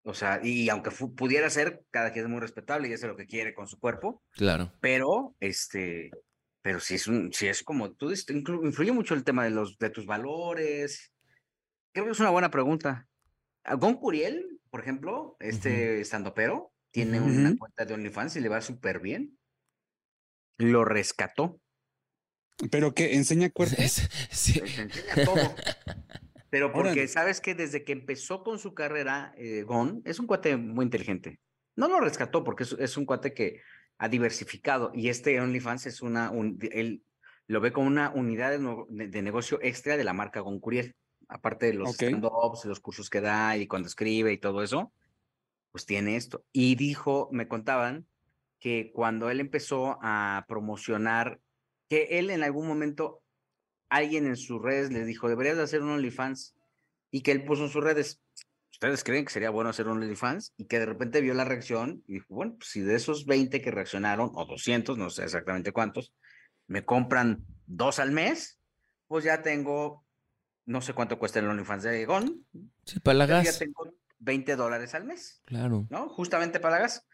[0.03, 3.27] O sea, y aunque pudiera ser, cada quien es muy respetable y hace lo que
[3.27, 4.71] quiere con su cuerpo, Claro.
[4.81, 6.09] pero este,
[6.61, 9.77] pero si es un, si es como tú dices, influye mucho el tema de los,
[9.77, 11.11] de tus valores.
[11.91, 13.07] Creo que es una buena pregunta.
[13.63, 17.29] A Gon Curiel, por ejemplo, este estandopero, tiene Ujú.
[17.29, 19.37] una cuenta de OnlyFans y le va súper bien.
[20.57, 21.59] Lo rescató.
[22.71, 23.75] Pero que enseña cuerpo.
[23.79, 24.59] Es- sí.
[24.59, 25.55] Enseña todo.
[26.49, 27.07] Pero porque Órale.
[27.07, 31.39] sabes que desde que empezó con su carrera, eh, Gon es un cuate muy inteligente.
[31.75, 33.61] No lo rescató porque es, es un cuate que
[33.97, 37.03] ha diversificado y este OnlyFans es una, un- él
[37.47, 40.59] lo ve como una unidad de, no- de- de negocio extra de la marca Gon
[40.59, 40.95] Curiel.
[41.27, 41.95] Aparte de los Ok.
[42.03, 44.91] stand-ups, los cursos que da y cuando escribe y todo eso,
[45.71, 46.43] pues tiene esto.
[46.51, 48.07] Y dijo, me contaban
[48.59, 51.39] que cuando él empezó a promocionar,
[51.87, 53.21] que él en algún momento,
[53.89, 56.55] alguien en sus redes le dijo, deberías de hacer un OnlyFans,
[57.11, 58.21] y que él puso en sus redes,
[58.71, 60.53] ¿ustedes creen que sería bueno hacer un OnlyFans?
[60.57, 63.61] Y que de repente vio la reacción y dijo, bueno, pues si de esos 20
[63.61, 66.13] que reaccionaron, o 200, no sé exactamente cuántos,
[66.67, 68.59] me compran dos al mes,
[69.07, 70.05] pues ya tengo,
[70.65, 72.45] no sé cuánto cuesta el OnlyFans de Gon,
[72.85, 73.59] Sí, para la pero ya gas.
[73.59, 75.41] tengo 20 dólares al mes.
[75.45, 75.87] Claro.
[75.89, 76.09] ¿no?
[76.09, 77.07] Justamente para la gas.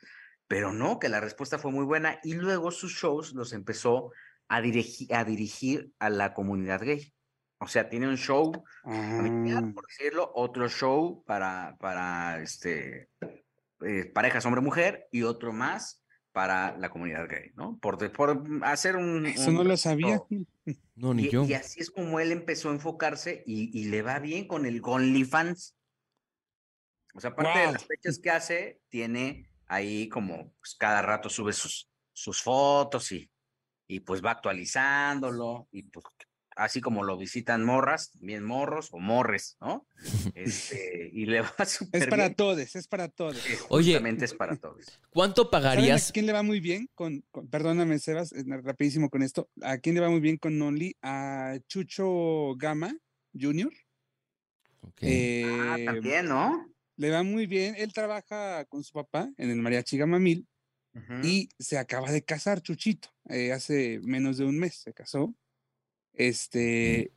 [0.47, 4.11] Pero no, que la respuesta fue muy buena y luego sus shows los empezó
[4.47, 7.11] a, dirigi- a dirigir a la comunidad gay.
[7.59, 8.51] O sea, tiene un show
[8.83, 13.09] familiar, Ah, por decirlo, otro show para, para este,
[13.81, 16.03] eh, parejas hombre-mujer y otro más
[16.33, 17.77] para la comunidad gay, ¿no?
[17.79, 19.25] Por, por hacer un...
[19.25, 20.21] eso un no lo sabía.
[20.95, 21.45] No, ni Y, yo.
[21.45, 24.81] y así es como él empezó a enfocarse y, y le va bien con el
[24.83, 25.77] OnlyFans.
[27.13, 31.53] O sea, aparte de las fechas que hace, tiene ahí como pues, cada rato sube
[31.53, 33.31] sus, sus fotos y,
[33.87, 36.05] y pues va actualizándolo y pues
[36.55, 39.85] así como lo visitan morras, también morros o morres, ¿no?
[40.35, 43.35] Este, y le va súper Es para todos, es para todos.
[43.37, 44.85] Eh, Oye, es para todos.
[45.09, 46.11] ¿Cuánto ¿Saben a pagarías?
[46.11, 46.89] quién le va muy bien?
[46.95, 49.49] Con, con- perdóname, Sebas, eh, rapidísimo con esto.
[49.61, 50.95] ¿A quién le va muy bien con Only?
[51.01, 52.93] A Chucho Gama
[53.33, 53.71] Jr.
[54.81, 55.01] Ok.
[55.03, 56.67] Ah, Eh, también, ¿no?
[56.97, 57.75] le va muy bien.
[57.77, 59.97] Él trabaja con su papá en el Mariachi
[60.95, 61.13] Ujú.
[61.23, 63.09] y se acaba de casar, Chuchito.
[63.29, 65.35] eh, hace menos de un mes se casó.
[66.13, 67.11] Este,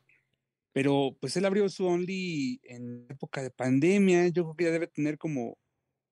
[0.73, 4.29] pero pues él abrió su Only en época de pandemia.
[4.29, 5.59] Yo creo que ya debe tener como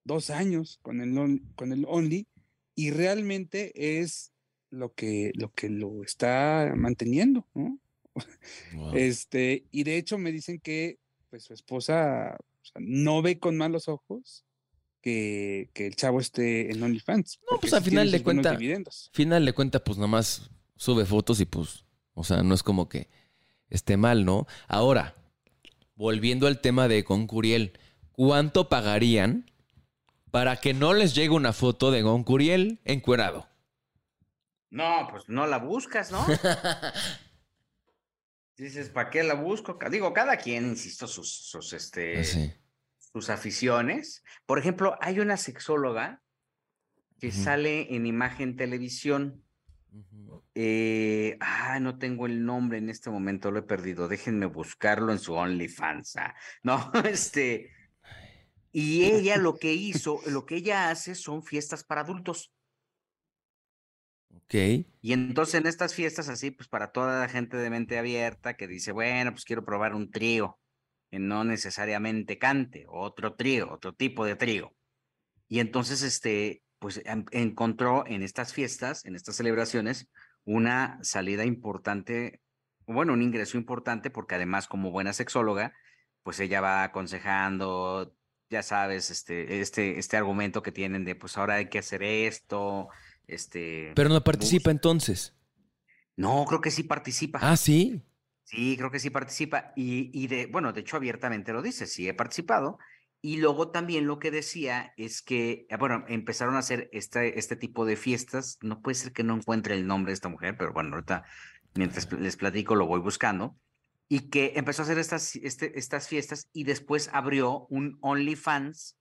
[0.05, 2.27] dos años con el, on- con el Only
[2.75, 4.31] y realmente es
[4.69, 7.79] lo que, lo que lo está manteniendo, ¿no?
[8.73, 8.95] Wow.
[8.95, 10.99] Este, y de hecho me dicen que
[11.29, 14.43] pues su esposa o sea, no ve con malos ojos
[15.01, 17.39] que, que el chavo esté en OnlyFans.
[17.49, 19.09] No, pues, al final de cuenta- dividendos.
[19.13, 22.89] Final de cuenta, pues nada más sube fotos y pues, o sea, no es como
[22.89, 23.09] que
[23.69, 24.47] esté mal, ¿no?
[24.67, 25.15] Ahora,
[25.95, 27.77] volviendo al tema de Goncuriel,
[28.11, 29.49] ¿cuánto pagarían
[30.31, 33.47] para que no les llegue una foto de Goncuriel encuerado?
[34.69, 36.25] No, pues no la buscas, ¿no?
[38.57, 39.77] Dices, ¿para qué la busco?
[39.91, 42.51] Digo, cada quien, insisto, sus, sus, este, Así.
[43.11, 44.23] Sus aficiones.
[44.45, 46.21] Por ejemplo, hay una sexóloga
[47.19, 49.43] que sale en imagen televisión.
[50.53, 54.07] Eh, ah, no tengo el nombre en este momento, lo he perdido.
[54.07, 56.17] Déjenme buscarlo en su OnlyFans.
[56.17, 56.35] ah.
[56.63, 57.71] No, este.
[58.71, 62.53] Y ella lo que hizo, lo que ella hace son fiestas para adultos.
[64.29, 64.53] Ok.
[65.01, 68.67] Y entonces en estas fiestas así, pues para toda la gente de mente abierta que
[68.67, 70.59] dice, bueno, pues quiero probar un trío,
[71.11, 74.73] no necesariamente cante, otro trío, otro tipo de trío.
[75.47, 80.09] Y entonces, este, pues em- encontró en estas fiestas, en estas celebraciones,
[80.43, 82.41] una salida importante,
[82.85, 85.73] bueno, un ingreso importante, porque además como buena sexóloga,
[86.23, 88.13] pues ella va aconsejando,
[88.49, 92.89] ya sabes, este, este, este argumento que tienen de, pues ahora hay que hacer esto,
[93.27, 93.91] este...
[93.95, 95.33] Pero no participa entonces.
[96.15, 97.39] No, creo que sí participa.
[97.41, 98.01] Ah, sí.
[98.47, 99.73] Sí, creo que sí participa.
[99.75, 102.79] Y, y de, bueno, de hecho abiertamente lo dice, sí he participado.
[103.21, 107.57] Y luego también lo que decía es que, ah, bueno, empezaron a hacer este, este
[107.57, 108.57] tipo de fiestas.
[108.61, 111.25] No puede ser que no encuentre el nombre de esta mujer, pero bueno, ahorita
[111.75, 113.57] mientras les platico lo voy buscando.
[114.07, 118.95] Y que empezó a hacer estas, este, estas fiestas y después abrió un OnlyFans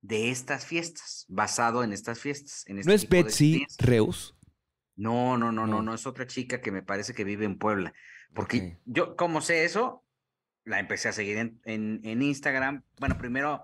[0.00, 2.64] de estas fiestas, basado en estas fiestas.
[2.66, 3.66] En ¿No este es tipo de Betsy.
[3.78, 4.34] Reus?
[4.96, 5.82] No, no, no, no, No.
[5.82, 7.92] no, es otra chica que me parece que vive en Puebla.
[8.34, 10.04] Porque yo, como sé eso,
[10.64, 12.84] la empecé a seguir en, en, en Instagram.
[12.98, 13.62] Bueno, primero.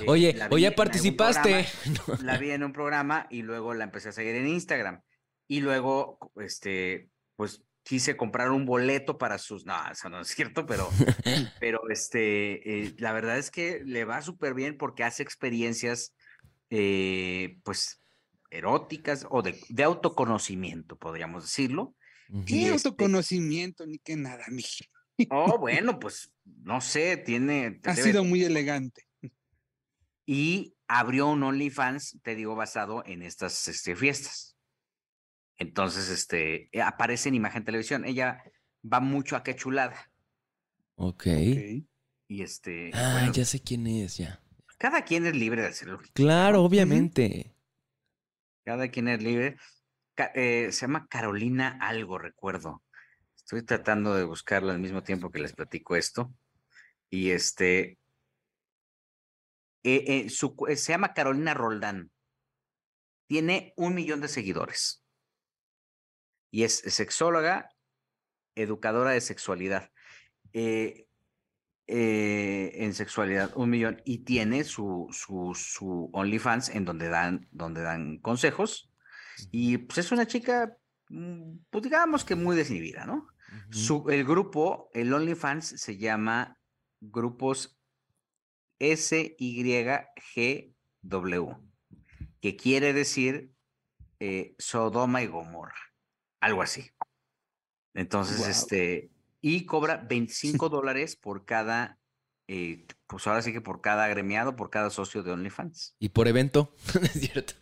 [0.00, 1.66] eh, Oye, oye, participaste.
[1.94, 5.02] programa, La vi en un programa y luego la empecé a seguir en Instagram.
[5.48, 9.66] Y luego, este, pues quise comprar un boleto para sus.
[9.66, 10.88] No, eso no es cierto, pero,
[11.60, 16.14] pero este, eh, la verdad es que le va súper bien porque hace experiencias,
[16.70, 18.00] eh, pues,
[18.50, 21.94] eróticas o de, de autoconocimiento, podríamos decirlo.
[22.46, 24.84] ¿Qué este- autoconocimiento ni qué nada, mija?
[25.30, 27.80] Oh, bueno, pues no sé, tiene.
[27.84, 29.06] Ha debe- sido muy elegante.
[30.26, 34.56] Y abrió un OnlyFans, te digo, basado en estas este, fiestas.
[35.56, 38.04] Entonces, este, eh, aparece en imagen televisión.
[38.04, 38.42] Ella
[38.90, 40.10] va mucho a qué chulada.
[40.94, 41.26] Ok.
[41.26, 41.84] Ok.
[42.28, 44.42] Y este, Ah, bueno, ya sé quién es, ya.
[44.78, 47.54] cada quien es libre de hacer lo que Claro, obviamente.
[48.64, 49.56] Cada quien es libre.
[50.16, 52.82] Eh, se llama Carolina algo, recuerdo.
[53.36, 56.32] Estoy tratando de buscarlo al mismo tiempo que les platico esto.
[57.10, 57.98] Y este.
[59.82, 62.10] eh, eh, se llama Carolina Roldán.
[63.26, 65.04] Tiene un millón de seguidores.
[66.50, 67.70] Y es sexóloga,
[68.54, 69.90] educadora de sexualidad.
[70.52, 71.06] En
[72.94, 74.02] sexualidad, un millón.
[74.04, 78.91] Y tiene su, su, su OnlyFans en donde dan, donde dan consejos.
[79.50, 80.76] Y pues es una chica,
[81.08, 83.26] mm, pues digamos que muy desinhibida, ¿no?
[83.70, 86.58] Su, el grupo, el OnlyFans, se llama
[87.00, 87.78] Grupos
[88.80, 89.96] SYGW,
[92.40, 93.52] que quiere decir
[94.20, 95.74] eh, Sodoma y Gomorra,
[96.40, 96.90] algo así.
[97.94, 101.98] Entonces, este, y cobra 25 dólares por cada,
[102.48, 105.94] eh, pues ahora sí que por cada agremiado, por cada socio de OnlyFans.
[105.98, 107.52] Y por evento, ¿no es cierto?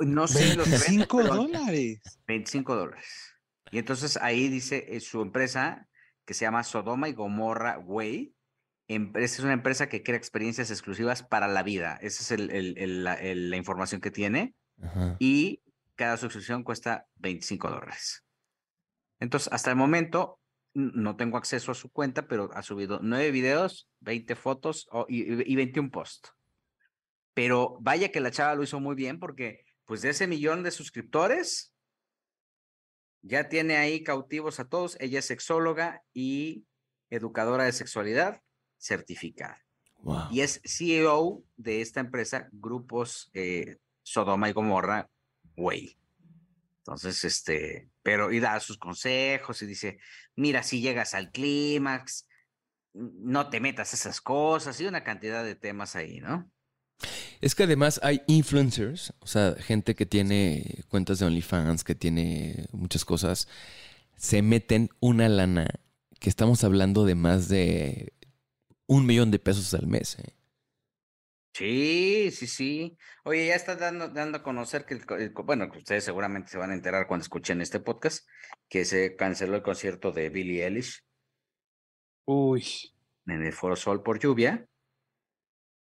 [0.00, 2.00] No sé los eventos, 25 pero- dólares.
[2.28, 3.34] 25 dólares.
[3.72, 5.88] Y entonces ahí dice eh, su empresa
[6.24, 8.34] que se llama Sodoma y Gomorra Way.
[8.88, 11.98] Empresa, es una empresa que crea experiencias exclusivas para la vida.
[12.00, 14.54] Esa es el- el- el- la, el- la información que tiene.
[14.80, 15.16] Ajá.
[15.18, 15.62] Y
[15.96, 18.24] cada suscripción cuesta 25 dólares.
[19.18, 20.38] Entonces, hasta el momento,
[20.76, 25.42] no tengo acceso a su cuenta, pero ha subido 9 videos, 20 fotos y, y-
[25.52, 26.32] y 21 posts.
[27.34, 30.70] Pero vaya que la chava lo hizo muy bien porque, pues, de ese millón de
[30.70, 31.72] suscriptores,
[33.22, 34.96] ya tiene ahí cautivos a todos.
[35.00, 36.64] Ella es sexóloga y
[37.10, 38.40] educadora de sexualidad
[38.78, 39.58] certificada.
[39.98, 40.28] Wow.
[40.30, 45.10] Y es CEO de esta empresa, Grupos eh, Sodoma y Gomorra
[45.56, 45.98] Way.
[46.86, 49.98] Entonces, este, pero y da sus consejos y dice,
[50.36, 52.28] mira, si llegas al clímax,
[52.94, 56.48] no te metas esas cosas y una cantidad de temas ahí, ¿no?
[57.40, 62.66] Es que además hay influencers, o sea, gente que tiene cuentas de OnlyFans, que tiene
[62.72, 63.48] muchas cosas,
[64.16, 65.68] se meten una lana
[66.20, 68.14] que estamos hablando de más de
[68.86, 70.18] un millón de pesos al mes.
[70.20, 70.35] ¿eh?
[71.56, 72.98] Sí, sí, sí.
[73.24, 76.70] Oye, ya está dando, dando a conocer que, el bueno, que ustedes seguramente se van
[76.70, 78.26] a enterar cuando escuchen este podcast,
[78.68, 81.02] que se canceló el concierto de Billie Eilish.
[82.26, 82.64] Uy.
[83.26, 84.66] en el Foro Sol por lluvia,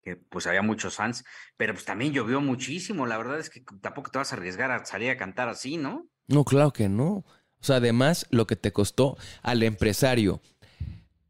[0.02, 1.24] que pues había muchos fans,
[1.56, 3.06] pero pues también llovió muchísimo.
[3.06, 6.06] La verdad es que tampoco te vas a arriesgar a salir a cantar así, ¿no?
[6.28, 7.24] No, claro que no.
[7.58, 10.42] O sea, además, lo que te costó al empresario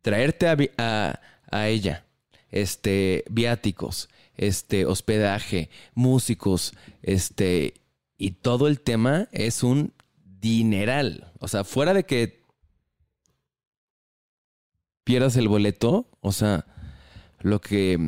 [0.02, 1.20] traerte a, a-
[1.52, 2.04] a ella,
[2.50, 7.74] este, viáticos, este, hospedaje, músicos, este,
[8.16, 9.92] y todo el tema es un
[10.40, 11.32] dineral.
[11.40, 12.42] O sea, fuera de que
[15.04, 16.66] pierdas el boleto, o sea,
[17.40, 17.98] lo que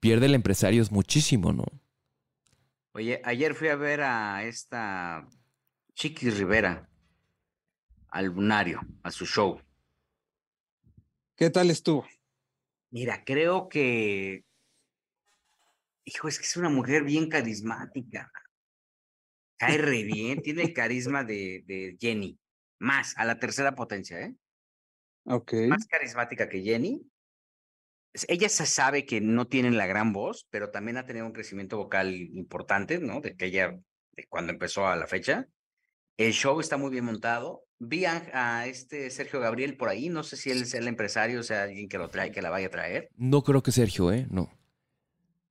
[0.00, 1.64] pierde el empresario es muchísimo, ¿no?
[2.92, 5.28] Oye, ayer fui a ver a esta
[5.94, 6.88] Chiqui Rivera
[8.08, 9.60] al Lunario, a su show.
[11.36, 12.06] ¿Qué tal estuvo?
[12.90, 14.45] Mira, creo que,
[16.06, 18.30] hijo, es que es una mujer bien carismática.
[19.58, 22.38] Cae re bien, tiene el carisma de, de Jenny,
[22.78, 24.34] más a la tercera potencia, ¿eh?
[25.24, 25.54] Ok.
[25.68, 27.02] más carismática que Jenny.
[28.28, 31.76] Ella se sabe que no tiene la gran voz, pero también ha tenido un crecimiento
[31.76, 33.20] vocal importante, ¿no?
[33.20, 33.76] De que ella,
[34.12, 35.48] de cuando empezó a la fecha.
[36.16, 37.64] El show está muy bien montado.
[37.78, 40.08] Vi a, a este Sergio Gabriel por ahí.
[40.08, 42.48] No sé si él es el empresario, o sea, alguien que lo trae, que la
[42.48, 43.10] vaya a traer.
[43.16, 44.26] No creo que Sergio, ¿eh?
[44.30, 44.50] No.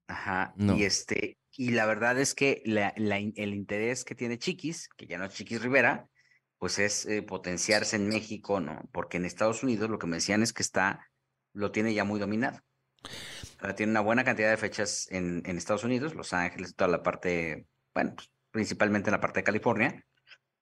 [0.07, 0.53] Ajá.
[0.57, 0.75] No.
[0.77, 4.87] Y este, y la verdad es que la- la in- el interés que tiene Chiquis,
[4.97, 6.07] que ya no es Chiquis Rivera,
[6.57, 8.81] pues es eh, potenciarse en México, ¿no?
[8.91, 11.09] Porque en Estados Unidos lo que me decían es que está,
[11.53, 12.59] lo tiene ya muy dominado.
[13.61, 17.03] Sea, tiene una buena cantidad de fechas en, en Estados Unidos, Los Ángeles, toda la
[17.03, 20.05] parte, bueno, pues, principalmente en la parte de California,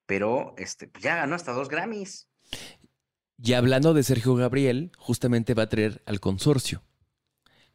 [0.06, 2.28] pero este, pues ya ganó hasta dos Grammys.
[3.38, 6.82] Y hablando de Sergio Gabriel, justamente va a traer al consorcio,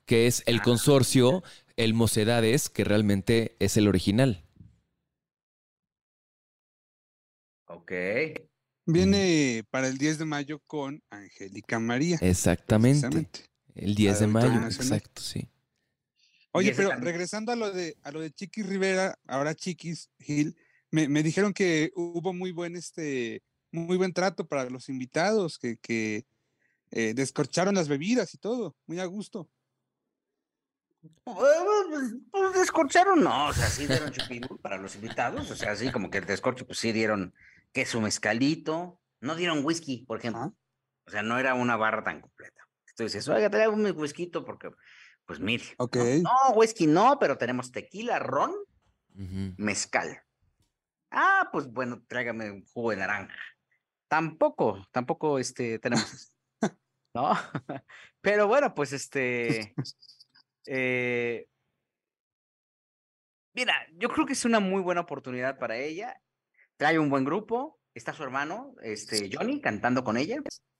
[0.10, 0.63] que es el Ah.
[0.63, 1.43] consorcio,
[1.78, 4.43] el Mocedades, que realmente es el original.
[7.67, 7.91] Ok.
[8.88, 12.17] Viene para el 10 de mayo con Angélica María.
[12.22, 13.45] Exactamente.
[13.76, 14.72] El 10 de mayo, Nacional.
[14.98, 15.48] exacto, sí.
[16.54, 20.58] Oye, pero regresando a lo de a lo de Chiquis Rivera, ahora Chiquis Gil,
[20.90, 25.77] me, me dijeron que hubo muy buen este muy buen trato para los invitados, que,
[25.77, 26.25] que
[26.90, 29.48] eh, descorcharon las bebidas y todo, muy a gusto.
[31.23, 35.91] Pues, pues, descorcharon, no, o sea, sí dieron chupirul para los invitados, o sea, así
[35.91, 37.33] como que el descorcho, pues sí dieron
[37.71, 40.56] que su mezcalito, no dieron whisky, por ejemplo,
[41.06, 42.67] o sea, no era una barra tan completa.
[42.89, 44.71] Entonces, oiga, trae un whisky porque,
[45.25, 45.85] pues mire, ¿no?
[45.85, 45.97] Ok.
[46.21, 48.52] no, whisky no, pero tenemos tequila, ron,
[49.15, 49.54] Ujú.
[49.58, 50.21] mezcal.
[51.12, 53.35] Ah, pues bueno, tráigame un jugo de naranja.
[54.08, 56.33] Tampoco, tampoco este tenemos
[57.13, 57.31] ¿no?
[58.21, 59.75] Pero bueno, pues este
[60.65, 61.47] eh,
[63.53, 66.19] Mira, yo creo que es una muy buena oportunidad para ella.
[66.77, 67.79] Trae un buen grupo.
[67.93, 70.37] Está su hermano, este Johnny, cantando con ella.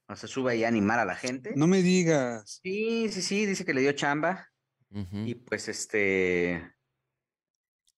[0.07, 1.51] O sea, sube ahí a animar a la gente.
[1.55, 2.59] No me digas.
[2.63, 4.47] Sí, sí, sí, dice que le dio chamba.
[4.91, 6.71] Y pues este.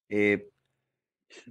[0.10, 0.50] eh,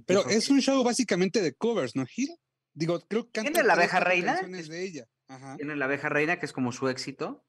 [0.05, 2.29] Pero es que- un show básicamente de covers, ¿no, Gil?
[2.73, 4.33] Digo, creo que ¿Tiene la abeja reina?
[4.33, 5.05] canciones de ella.
[5.27, 5.55] Ajá.
[5.57, 7.45] Tiene la abeja reina, que es como su éxito.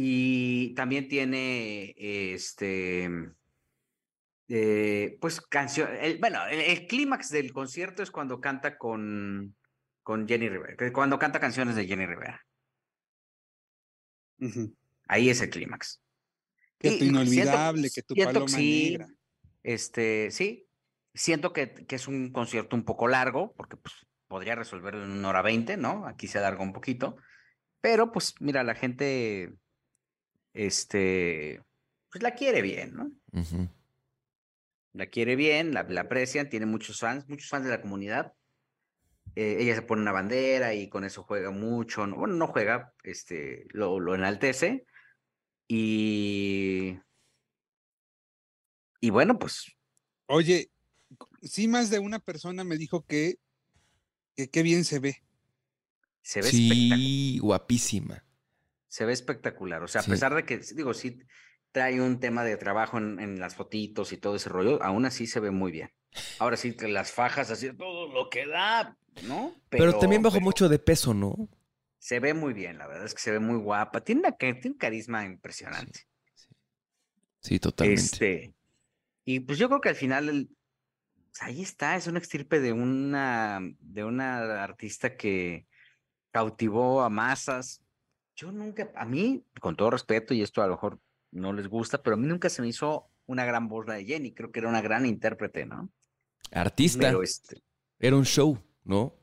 [0.00, 3.10] Y también tiene este.
[4.48, 5.88] eh, pues canción.
[6.00, 9.56] el- bueno, el, el clímax del concierto es cuando canta con,
[10.04, 10.92] con Jenny Rivera.
[10.92, 12.46] Cuando canta canciones de Jenny Rivera.
[15.08, 16.00] Ahí es el clímax.
[16.78, 19.08] Que Y- tu siento- inolvidable, que tu siento paloma sí, negra.
[19.64, 20.68] Este, sí.
[21.12, 25.30] Siento que, que es un concierto un poco largo, porque pues, podría resolverlo en una
[25.30, 26.06] hora veinte, ¿no?
[26.06, 27.16] Aquí se alarga un poquito.
[27.80, 29.54] Pero, pues, mira, la gente,
[30.54, 31.62] este,
[32.10, 33.12] pues la quiere bien, ¿no?
[34.92, 38.32] La quiere bien, la, la aprecian, tiene muchos fans, muchos fans de la comunidad.
[39.36, 42.06] Eh, ella se pone una bandera y con eso juega mucho.
[42.06, 42.16] ¿no?
[42.16, 44.86] Bueno, no juega, este, lo, lo enaltece.
[45.68, 46.98] Y.
[49.00, 49.78] Y bueno, pues
[50.30, 50.70] Oye,
[51.42, 53.38] sí más de una persona me dijo que
[54.36, 55.22] que qué bien se ve.
[56.22, 56.98] se ve espectacular.
[56.98, 58.24] Sí, guapísima.
[58.88, 59.82] Se ve espectacular.
[59.82, 61.20] O sea, a pesar de que, digo, sí
[61.72, 65.26] trae un tema de trabajo en, en las fotitos y todo ese rollo, aún así
[65.26, 65.90] se ve muy bien.
[66.38, 69.54] Ahora sí, que las fajas, así, todo lo que da, ¿no?
[69.68, 71.48] Pero, también bajó pero mucho de peso, ¿no?
[71.98, 74.00] Se ve muy bien, la verdad es que se ve muy guapa.
[74.02, 76.06] Tiene, una, tiene un carisma impresionante.
[77.40, 78.02] Sí, totalmente.
[78.02, 78.54] Este,
[79.24, 82.72] y pues yo creo que al final, el- pues, ahí está, es una extirpe de
[82.72, 85.66] una, de una artista que
[86.30, 87.82] cautivó a masas.
[88.38, 91.00] Yo nunca, a mí, con todo respeto, y esto a lo mejor
[91.32, 94.04] no les gusta, pero a mí nunca se me hizo una gran voz la de
[94.04, 94.32] Jenny.
[94.32, 95.90] Creo que era una gran intérprete, ¿no?
[96.52, 97.00] Artista.
[97.00, 97.60] Pero este,
[97.98, 99.16] Era un show, ¿no?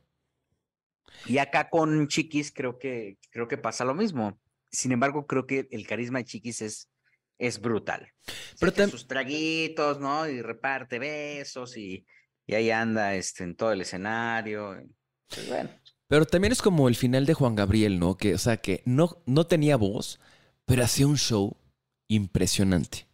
[1.28, 4.38] y acá con Chiquis creo que, creo que pasa lo mismo.
[4.70, 6.90] Sin embargo, creo que el carisma de Chiquis es,
[7.38, 8.12] es brutal.
[8.60, 10.28] Pero sus traguitos, ¿no?
[10.28, 12.06] Y reparte besos y,
[12.46, 14.78] y ahí anda este, en todo el escenario.
[15.30, 15.70] pues, bueno,
[16.08, 18.16] Pero también es como el final de Juan Gabriel, ¿no?
[18.18, 20.20] Que, o sea, que no, no tenía voz,
[20.66, 21.58] pero hacía un show
[22.08, 23.08] impresionante.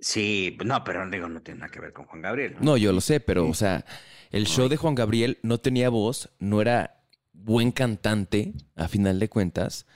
[0.00, 2.56] sí, no, pero digo, no tiene nada que ver con Juan Gabriel.
[2.60, 3.50] No, yo lo sé, pero, Sí.
[3.50, 3.84] o sea,
[4.30, 7.02] el show de Juan Gabriel no tenía voz, no era
[7.32, 9.86] buen cantante, a final de cuentas.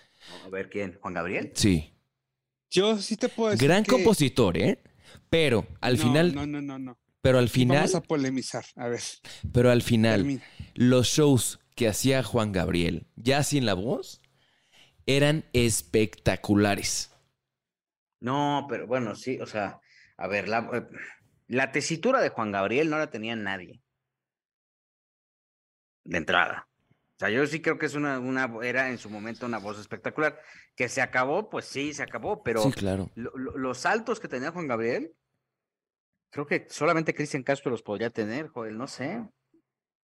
[0.45, 1.53] A ver quién, Juan Gabriel.
[1.55, 1.93] Sí.
[2.71, 4.83] Yo sí te puedo decir Gran que- compositor, ¿eh?
[5.29, 6.99] Pero al No, final, No, no, no, no.
[7.23, 8.65] Pero al final, Vamos a polemizar.
[8.77, 9.01] A ver,
[9.53, 10.43] pero al final, termina.
[10.75, 14.21] los shows que hacía Juan Gabriel, ya sin la voz,
[15.07, 17.11] eran espectaculares.
[18.21, 19.81] No, pero bueno, sí, o sea,
[20.17, 20.87] a ver, la, eh,
[21.49, 23.81] la tesitura de Juan Gabriel no la tenía nadie.
[26.05, 26.69] De entrada.
[26.91, 29.79] O sea, yo sí creo que es una, una, era en su momento una voz
[29.79, 30.39] espectacular.
[30.75, 33.11] Que se acabó, pues sí, se acabó, pero Sí, claro.
[33.15, 35.13] lo- lo- los saltos que tenía Juan Gabriel,
[36.33, 39.23] creo que solamente Cristian Castro los podría tener, Joel, no sé.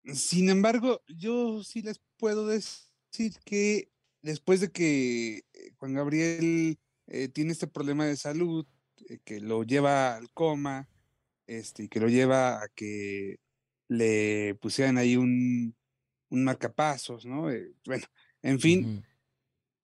[0.03, 7.27] Sin embargo, yo sí les puedo decir que después de que eh, Juan Gabriel eh,
[7.29, 8.65] tiene este problema de salud,
[9.07, 10.89] eh, que lo lleva al coma,
[11.45, 13.37] este, y que lo lleva a que
[13.87, 15.75] le pusieran ahí un,
[16.29, 17.51] un marcapasos, ¿no?
[17.51, 18.05] Eh, bueno,
[18.41, 19.05] en fin,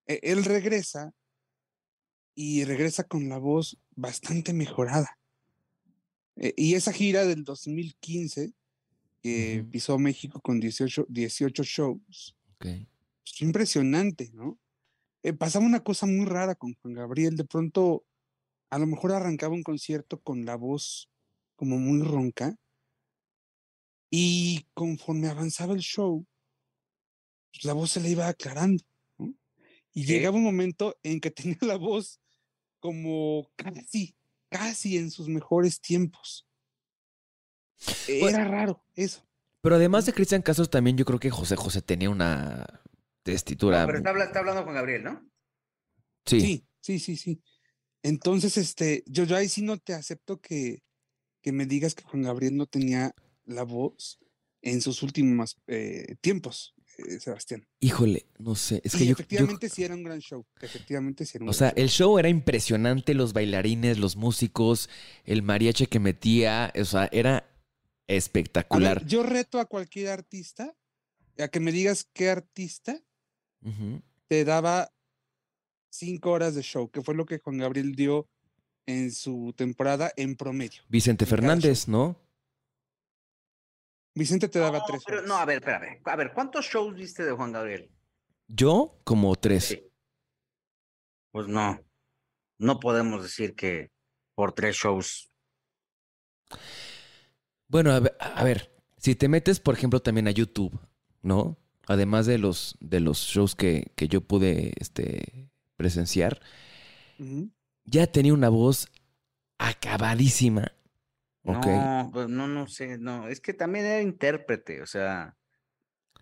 [0.06, 1.12] e- él regresa
[2.34, 5.21] y regresa con la voz bastante mejorada.
[6.36, 8.52] Eh, y esa gira del 2015,
[9.22, 9.70] que Ujú.
[9.70, 12.66] pisó México con 18, 18 shows, Ok.
[13.24, 14.58] pues, fue impresionante, ¿no?
[15.24, 18.04] Eh, pasaba una cosa muy rara con Juan Gabriel, de pronto
[18.70, 21.10] a lo mejor arrancaba un concierto con la voz
[21.56, 22.56] como muy ronca
[24.12, 26.24] y conforme avanzaba el show,
[27.52, 28.84] pues, la voz se le iba aclarando,
[29.18, 29.34] ¿no?
[29.94, 30.06] Y Sí.
[30.06, 32.20] llegaba un momento en que tenía la voz
[32.80, 34.16] como casi,
[34.52, 36.46] casi en sus mejores tiempos.
[38.06, 39.26] Pues- Era raro eso.
[39.62, 42.90] Pero además de Cristian Castro, también yo creo que José José tenía una No,
[43.22, 43.86] testitura.
[43.86, 45.30] pero está, está hablando Juan Gabriel, ¿no?
[46.26, 46.40] sí.
[46.40, 47.42] Sí, sí, sí, sí.
[48.02, 50.82] Entonces, este, yo, yo ahí sí no te acepto que,
[51.40, 54.18] que me digas que Juan Gabriel no tenía la voz
[54.62, 57.66] en sus últimos eh, tiempos, eh, Sebastián.
[57.80, 58.80] Híjole, no sé.
[58.84, 60.44] Es que yo, yo- efectivamente sí era un gran show.
[60.60, 61.82] Efectivamente sí era un O gran sea, show.
[61.82, 64.88] el show era impresionante, los bailarines, los músicos,
[65.24, 69.04] el mariachi que metía, o sea, era ver, espectacular.
[69.06, 70.74] yo reto a cualquier artista
[71.38, 72.98] a que me digas qué artista
[74.28, 74.92] te daba
[75.90, 78.28] cinco horas de show, que fue lo que Juan Gabriel dio
[78.86, 80.82] en su temporada en promedio.
[80.88, 82.16] Vicente en Fernández, ¿no?
[84.14, 86.00] Vicente te daba No, tres pero no, a ver, espérame.
[86.04, 87.90] A ver, ¿cuántos shows viste de Juan Gabriel?
[88.48, 89.64] Yo, como tres.
[89.64, 89.82] Sí.
[91.30, 91.80] Pues no.
[92.58, 93.90] No podemos decir que
[94.34, 95.30] por tres shows.
[97.68, 100.78] Bueno, a ver, a ver, si te metes, por ejemplo, también a YouTube,
[101.22, 101.56] ¿no?
[101.86, 106.40] Además de los, de los shows que, que yo pude este, presenciar,
[107.84, 108.88] ya tenía una voz
[109.58, 110.72] acabadísima.
[111.44, 113.28] No, pues no, no sé, no.
[113.28, 115.36] Es que también era intérprete, o sea.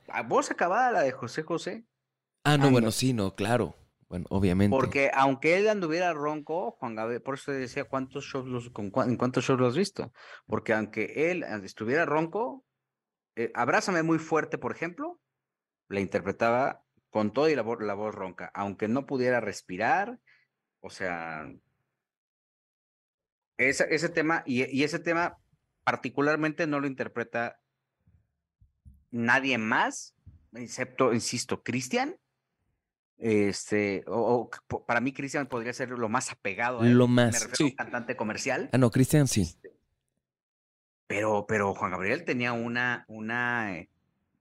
[0.08, 1.84] A voz acabada la de José José.
[2.44, 3.76] ah, no, bueno, sí, no, claro.
[4.08, 4.74] Bueno, obviamente.
[4.74, 9.16] Porque aunque él anduviera ronco, Juan Gabriel, por eso decía cuántos shows los, con en
[9.16, 10.12] cuántos shows lo has visto.
[10.46, 12.64] Porque aunque él estuviera ronco,
[13.36, 15.20] eh, Abrázame muy fuerte, por ejemplo,
[15.88, 18.50] la interpretaba con todo y la, la voz ronca.
[18.52, 20.18] Aunque no pudiera respirar,
[20.80, 21.48] o sea,
[23.68, 25.38] ese, ese tema, y, y ese tema
[25.84, 27.60] particularmente no lo interpreta
[29.10, 30.14] nadie más,
[30.54, 32.16] excepto, insisto, Cristian.
[33.18, 34.48] Este, o,
[34.86, 36.94] para mí Cristian podría ser lo más apegado a él.
[36.94, 37.42] Lo Me más.
[37.50, 38.70] refiero a un cantante comercial.
[38.72, 39.42] Ah, no, Cristian sí.
[39.42, 39.72] Este,
[41.06, 43.90] Pero, pero Juan Gabriel tenía una, una, eh,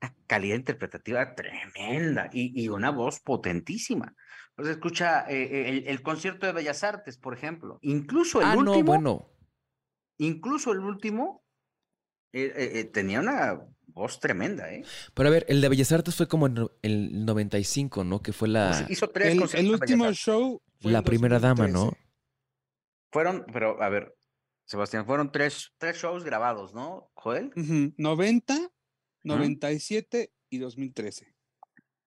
[0.01, 4.15] una calidad interpretativa tremenda y, y una voz potentísima.
[4.59, 7.79] O sea, escucha eh, eh, el, el concierto de Bellas Artes, por ejemplo.
[7.81, 9.29] Incluso el Ah, último, no, bueno.
[10.17, 11.43] incluso el último,
[12.33, 14.83] eh, tenía una voz tremenda, ¿eh?
[15.13, 18.21] Pero a ver, el de Bellas Artes fue como en el 95, ¿no?
[18.21, 21.85] Que fue la, hizo tres El, conciertos el último show fue la primera dama, ¿no?
[21.85, 22.09] 2013.
[23.11, 24.15] Fueron, pero a ver,
[24.65, 27.51] Sebastián, fueron tres, tres shows grabados, ¿no, Joel?
[27.55, 28.69] Ujú, 90,
[29.23, 31.33] 97 y 2013.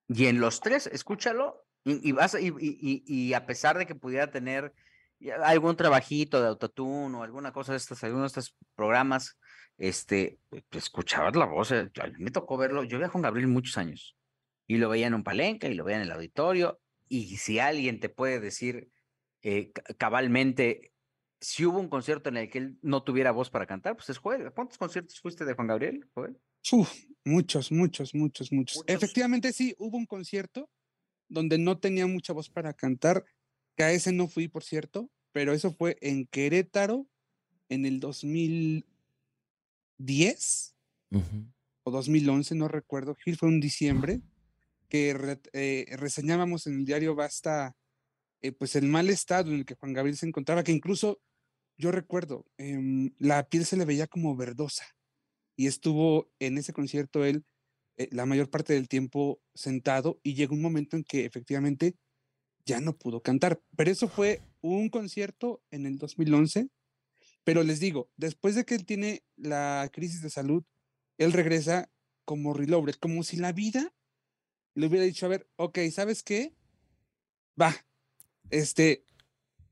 [0.09, 3.95] Y en los tres, escúchalo, y, y vas a- y, y- a pesar de que
[3.95, 4.73] pudiera tener
[5.19, 9.39] ya algún trabajito de autotune o alguna cosa de estas, algunos de estos programas,
[9.79, 10.39] este,
[10.73, 14.17] escuchabas la voz, eh, me tocó verlo, yo vi a Juan Gabriel muchos años,
[14.67, 18.01] y lo veía en un palenque, y lo veía en el auditorio, y si alguien
[18.01, 18.91] te puede decir
[19.43, 20.93] eh, ca- cabalmente,
[21.41, 24.19] si hubo un concierto en el que él no tuviera voz para cantar, pues es
[24.19, 24.53] Joel.
[24.53, 26.39] ¿Cuántos conciertos fuiste de Juan Gabriel, Joel?
[26.71, 26.93] Uf,
[27.25, 28.77] muchos, muchos, muchos, muchos.
[28.77, 28.85] Muchos.
[28.87, 30.71] Efectivamente, sí, hubo un concierto
[31.33, 33.25] donde no tenía mucha voz para cantar,
[33.77, 37.07] que a ese no fui, por cierto, pero eso fue en Querétaro
[37.69, 40.77] en el 2010
[41.11, 41.47] Ujú.
[41.85, 44.21] o 2011, no recuerdo, Gil, fue un diciembre,
[44.89, 47.75] que re- eh, reseñábamos en el diario Basta,
[48.43, 51.23] eh, pues el mal estado en el que Juan Gabriel se encontraba, que incluso
[51.79, 54.85] yo recuerdo, em, la piel se le veía como verdosa,
[55.57, 57.45] y estuvo en ese concierto él
[57.97, 61.97] eh, la mayor parte del tiempo sentado, y llegó un momento en que efectivamente
[62.65, 66.69] ya no pudo cantar, pero eso fue un concierto en el 2011,
[67.45, 70.63] pero les digo, después de que él tiene la crisis de salud,
[71.19, 71.91] él regresa
[72.25, 73.93] como reloaded, como si la vida
[74.75, 76.55] le hubiera dicho, a ver, ok, ¿sabes qué?
[77.61, 77.75] Va,
[78.51, 79.05] este,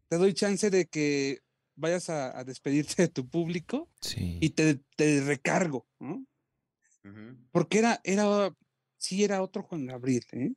[0.08, 1.42] te doy chance de que
[1.76, 4.36] vayas a, a despedirte de tu público Sí.
[4.40, 6.26] y te, te recargo, ¿no?
[7.52, 8.54] Porque era, era,
[8.98, 10.52] sí era otro Juan Gabriel, ¿eh?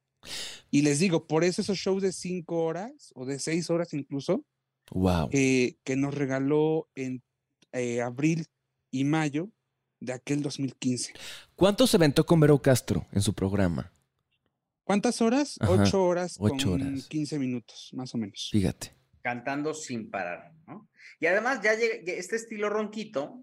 [0.69, 4.45] Y les digo, por eso esos shows de cinco horas o de seis horas incluso,
[4.91, 5.29] Wow.
[5.29, 7.23] que, que nos regaló en
[7.71, 8.45] eh, abril
[8.91, 9.49] y mayo
[9.99, 11.13] de aquel 2015.
[11.55, 13.91] ¿Cuánto se aventó con Vero Castro en su programa?
[14.83, 15.55] ¿Cuántas horas?
[15.61, 17.07] Ajá, Ocho horas ocho con horas.
[17.07, 18.49] 15 minutos, más o menos.
[18.51, 18.93] Fíjate.
[19.21, 20.89] Cantando sin parar, ¿no?
[21.21, 23.41] Y además ya llega este estilo ronquito.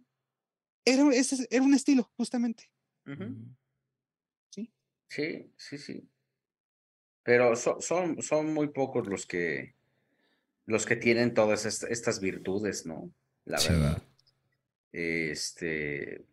[0.84, 2.70] Era, ese es- era un estilo, justamente.
[3.16, 3.56] Mm.
[5.08, 6.08] Sí, sí, sí.
[7.24, 9.74] Pero so- son, son muy pocos los que
[10.66, 13.12] los que tienen todas est- estas virtudes, ¿no?
[13.44, 13.70] La Sí.
[13.72, 14.02] verdad.
[14.92, 16.24] Este,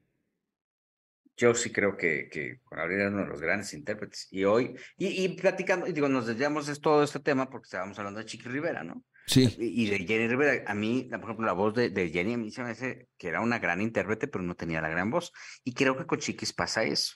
[1.35, 4.27] yo sí creo que, que Gabriel era uno de los grandes intérpretes.
[4.31, 7.97] Y hoy, y, y platicando, y digo, nos desviamos de todo este tema porque estábamos
[7.97, 9.03] hablando de Chiqui Rivera, ¿no?
[9.27, 9.53] Sí.
[9.59, 12.49] Y de Jenny Rivera, a mí, por ejemplo, la voz de, de Jenny a mí
[12.49, 15.33] se me hace que era una gran intérprete, pero no tenía la gran voz.
[15.65, 17.15] Y creo que con Chiquis pasa eso.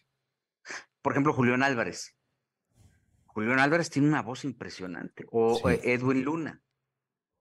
[1.01, 2.17] Por ejemplo, Julián Álvarez.
[3.25, 5.23] Julián Álvarez tiene una voz impresionante.
[5.31, 5.79] O Sí.
[5.83, 6.61] Edwin Luna.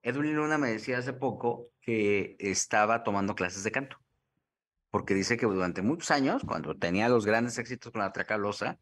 [0.02, 3.98] Edwin Luna me decía hace poco que estaba tomando clases de canto.
[4.90, 8.78] Porque dice que durante muchos años, cuando tenía los grandes éxitos con la Tracalosa,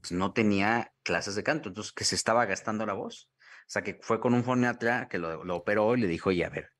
[0.00, 3.30] pues no tenía clases de canto, entonces que se estaba gastando la voz.
[3.62, 6.44] O sea, que fue con un foniatra que lo, lo operó y le dijo, oye,
[6.44, 6.70] a ver,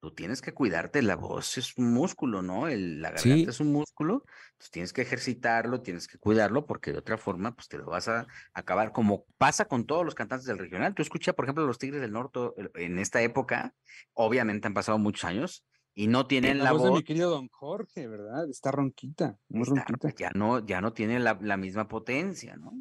[0.00, 2.68] tú tienes que cuidarte, la voz es un músculo, ¿no?
[2.68, 3.28] El, la Sí.
[3.28, 7.54] garganta es un músculo, entonces tienes que ejercitarlo, tienes que cuidarlo, porque de otra forma,
[7.54, 10.94] pues te lo vas a acabar, como pasa con todos los cantantes del regional.
[10.94, 13.74] Tú escuchas, por ejemplo, los Tigres del Norte eh, en esta época,
[14.14, 17.30] obviamente han pasado muchos años, y no tienen La, la, voz de voz, mi querido
[17.30, 18.48] Don Jorge, ¿verdad?
[18.48, 20.10] Está ronquita, muy está- ronquita.
[20.16, 22.72] ya no, ya no tienen la, la misma potencia, ¿no?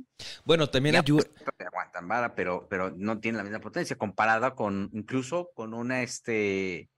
[0.45, 1.23] Bueno, también ayuda.
[1.23, 6.01] pues, aguantan vara, pero, pero no tiene la misma potencia comparada con, incluso con una,
[6.03, 6.89] este,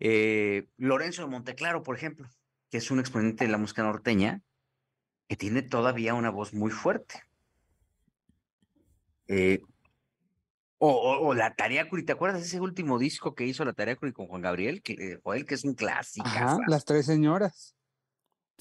[0.00, 2.28] eh, Lorenzo de Monteclaro, por ejemplo,
[2.70, 4.42] que es un exponente de la música norteña,
[5.26, 7.22] que tiene todavía una voz muy fuerte.
[9.26, 9.60] Eh,
[10.78, 14.12] o, o, o la Tariacuri, ¿te acuerdas de ese último disco que hizo la Tariacuri
[14.12, 14.82] con Juan Gabriel?
[14.82, 16.26] Que, Joel, que es un clásico.
[16.26, 17.74] Ajá, las tres señoras.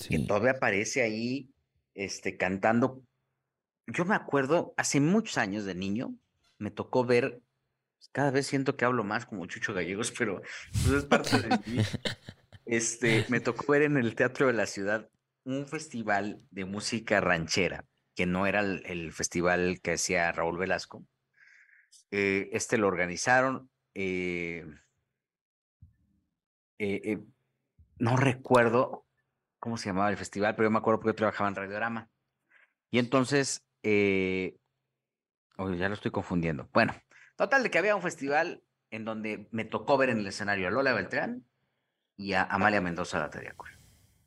[0.07, 0.27] que Sí.
[0.27, 1.49] todavía aparece ahí
[1.93, 3.03] este, cantando.
[3.87, 6.15] Yo me acuerdo, hace muchos años de niño,
[6.59, 7.41] me tocó ver,
[8.11, 10.41] cada vez siento que hablo más como Chucho Gallegos, pero
[10.71, 11.81] pues, es parte de mí.
[12.65, 15.09] Este, me tocó ver en el Teatro de la Ciudad
[15.45, 21.05] un festival de música ranchera, que no era el, el festival que hacía Raúl Velasco.
[22.11, 23.69] Eh, este lo organizaron.
[23.93, 24.65] eh,
[26.79, 27.19] eh,
[27.99, 29.05] no recuerdo
[29.59, 32.09] cómo se llamaba el festival, pero yo me acuerdo porque yo trabajaba en Radiorama.
[32.91, 33.65] Y entonces,
[35.57, 36.69] oh, ya lo estoy confundiendo.
[36.73, 36.93] Bueno,
[37.35, 40.71] total de que había un festival en donde me tocó ver en el escenario a
[40.71, 41.43] Lola Beltrán
[42.15, 43.73] y a Amalia Mendoza la Tariacuri.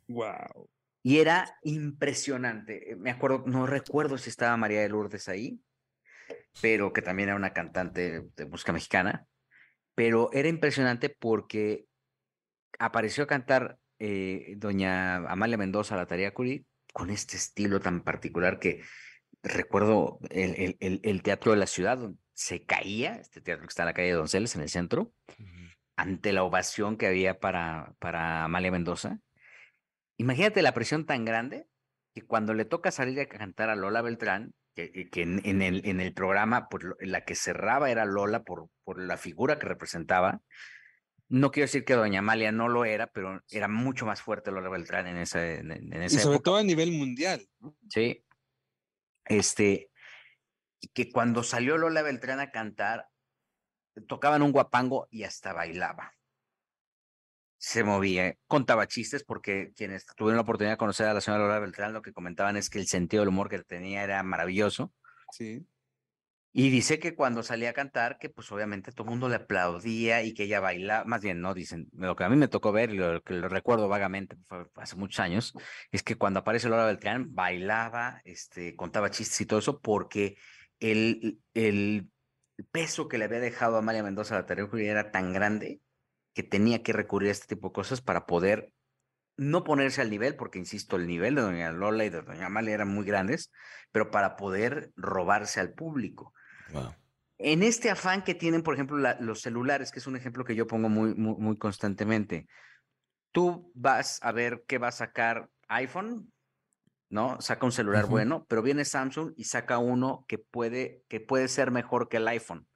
[0.08, 0.68] Wow.
[1.02, 2.96] Y era impresionante.
[2.98, 5.60] Me acuerdo, no recuerdo si estaba María de Lourdes ahí,
[6.60, 9.26] pero que también era una cantante de música mexicana.
[9.94, 11.86] Pero era impresionante porque
[12.78, 18.82] apareció a cantar eh, doña Amalia Mendoza la Tariacuri con este estilo tan particular que
[19.42, 21.98] recuerdo el, el- el- el teatro de la ciudad
[22.32, 25.12] se caía, este teatro que está en la calle de Donceles, en el centro,
[25.96, 29.18] ante la ovación que había para, para Amalia Mendoza.
[30.16, 31.66] Imagínate la presión tan grande
[32.14, 35.62] que cuando le toca salir a cantar a Lola Beltrán, que, que- que en, en
[35.62, 39.66] el, en el programa, pues, la que cerraba era Lola por, por la figura que
[39.66, 40.40] representaba.
[41.28, 44.68] No quiero decir que Doña Amalia no lo era, pero era mucho más fuerte Lola
[44.68, 46.42] Beltrán en esa, en, en Y sobre época.
[46.44, 47.46] todo a nivel mundial.
[47.60, 47.76] ¿no?
[47.88, 48.24] Sí.
[49.26, 49.90] Este,
[50.92, 53.06] que cuando salió Lola Beltrán a cantar,
[54.08, 56.14] tocaban un guapango y hasta bailaba.
[57.62, 61.58] Se movía, contaba chistes porque quienes tuvieron la oportunidad de conocer a la señora Lola
[61.58, 64.94] Beltrán lo que comentaban es que el sentido del humor que tenía era maravilloso.
[65.30, 65.66] Sí.
[66.52, 70.22] Y dice que cuando salía a cantar, que pues obviamente todo el mundo le aplaudía
[70.22, 72.94] y que ella bailaba, más bien, no, dicen, lo que a mí me tocó ver
[72.94, 75.52] y lo que lo recuerdo vagamente, fue hace muchos años,
[75.92, 80.38] es que cuando aparece Lola Beltrán, bailaba, este, contaba chistes y todo eso, porque
[80.78, 82.10] el, el
[82.72, 85.82] peso que le había dejado a Amalia Mendoza la tarea era tan grande
[86.34, 88.72] que tenía que recurrir a este tipo de cosas para poder
[89.36, 92.74] no ponerse al nivel, porque insisto, el nivel de doña Lola y de doña Amalia
[92.74, 93.50] eran muy grandes,
[93.90, 96.34] pero para poder robarse al público.
[96.72, 96.94] Wow.
[97.38, 100.54] En este afán que tienen, por ejemplo, la- los celulares, que es un ejemplo que
[100.54, 102.46] yo pongo muy, muy, muy constantemente,
[103.32, 106.32] tú vas a ver qué va a sacar iPhone,
[107.08, 107.40] ¿no?
[107.40, 111.70] Saca un celular bueno, pero viene Samsung y saca uno que puede, que puede ser
[111.70, 112.66] mejor que el iPhone.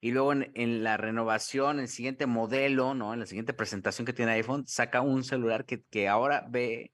[0.00, 3.14] Y luego en, la renovación, en el siguiente modelo, ¿no?
[3.14, 6.92] En la siguiente presentación que tiene iPhone, saca un celular que, que ahora ve,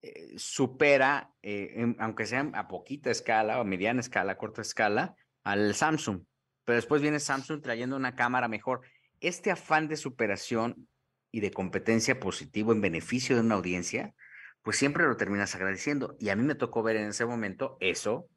[0.00, 6.22] eh, supera, eh, aunque sea a poquita escala o mediana escala, corta escala, al Samsung.
[6.64, 8.82] Pero después viene Samsung trayendo una cámara mejor.
[9.20, 10.88] Este afán de superación
[11.32, 14.14] y de competencia positivo en beneficio de una audiencia,
[14.62, 16.16] pues siempre lo terminas agradeciendo.
[16.20, 18.28] Y a mí me tocó ver en ese momento eso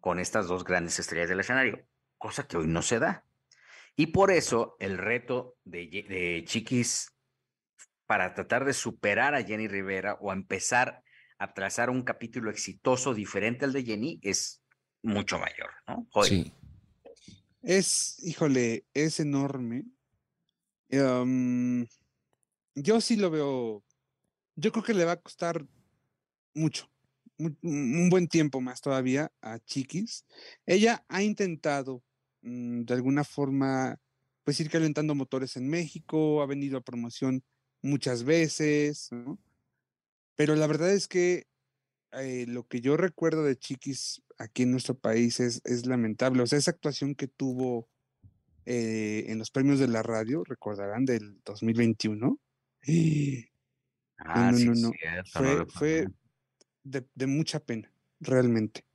[0.00, 1.84] con estas dos grandes estrellas del escenario,
[2.18, 3.24] cosa que hoy no se da.
[3.96, 7.12] Y por eso el reto de, Chiquis
[8.06, 11.02] para tratar de superar a Jenny Rivera o a empezar
[11.38, 14.62] a trazar un capítulo exitoso diferente al de Jenny es
[15.02, 16.06] mucho mayor, ¿no?
[16.10, 16.28] Joder.
[16.30, 16.52] Sí.
[17.62, 19.84] Es, híjole, es enorme.
[20.88, 21.86] Em,
[22.74, 23.84] yo sí lo veo.
[24.56, 25.64] Yo creo que le va a costar
[26.54, 26.90] mucho,
[27.36, 30.24] mu- un buen tiempo más todavía a Chiquis.
[30.66, 32.02] Ella ha intentado
[32.42, 33.98] de alguna forma,
[34.44, 37.42] pues ir calentando motores en México, ha venido a promoción
[37.82, 39.38] muchas veces, ¿no?
[40.36, 41.44] Pero la verdad es que
[42.12, 46.42] eh, lo que yo recuerdo de Chiquis aquí en nuestro país es, es lamentable.
[46.42, 47.88] O sea, esa actuación que tuvo
[48.66, 52.38] eh, en los premios de la radio, recordarán, del 2021.
[54.20, 54.90] Ah, no, sí, no, es no.
[54.90, 56.06] cierto, Fue, fue
[56.82, 58.87] de mucha pena, realmente.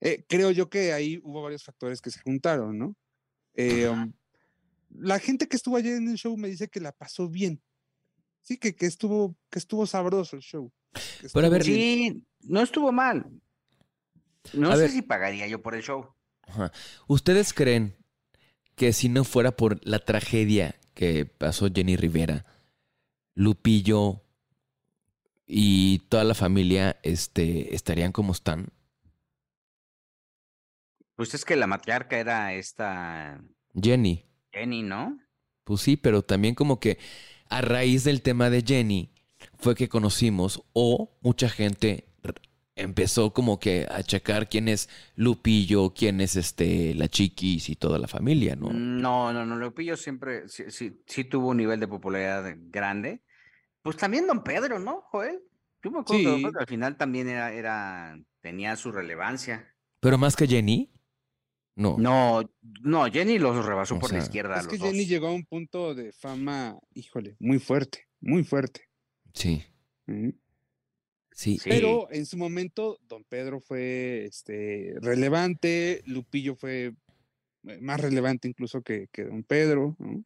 [0.00, 2.96] Eh, creo yo que ahí hubo varios factores que se juntaron, ¿no?
[3.54, 4.12] Eh, um,
[4.90, 7.62] la gente que estuvo ayer en el show me dice que la pasó bien.
[8.42, 10.72] Sí, que, que estuvo, que estuvo sabroso el show.
[11.32, 11.64] Pero a ver.
[11.64, 13.26] Sí, no estuvo mal.
[14.52, 14.90] No A sé ver.
[14.90, 16.06] si pagaría yo por el show.
[16.42, 16.70] Ajá.
[17.08, 17.96] ¿Ustedes creen
[18.76, 22.46] que si no fuera por la tragedia que pasó Jenny Rivera,
[23.34, 24.22] Lupillo
[25.46, 28.68] y toda la familia este, estarían como están?
[31.16, 33.40] Pues es que la matriarca era esta
[33.74, 35.18] Jenny, Jenny, ¿no?
[35.64, 36.98] pues sí, pero también como que
[37.48, 39.12] a raíz del tema de Jenny
[39.58, 42.06] fue que conocimos o mucha gente
[42.76, 47.98] empezó como que a checar quién es Lupillo, quién es este la Chiquis y toda
[47.98, 48.70] la familia, ¿no?
[48.70, 53.22] No, no, no, Lupillo siempre sí, sí, sí tuvo un nivel de popularidad grande.
[53.82, 55.40] Pues también Don Pedro, ¿no, Joel?
[55.82, 56.44] Yo me acuerdo que Don Sí.
[56.44, 59.72] Pedro al final también era, era, tenía su relevancia.
[60.00, 60.90] Pero más que Jenny,
[61.76, 61.98] no.
[61.98, 62.50] No,
[62.82, 64.54] no, Jenny los rebasó O por la izquierda.
[64.54, 64.90] a Es los que dos.
[64.90, 68.88] Jenny llegó a un punto de fama, híjole, muy fuerte, muy fuerte.
[69.34, 69.62] Sí,
[71.32, 71.58] sí.
[71.62, 76.94] Pero en su momento, Don Pedro fue este, relevante, Lupillo fue
[77.64, 80.24] eh, más relevante incluso que, que Don Pedro, ¿no?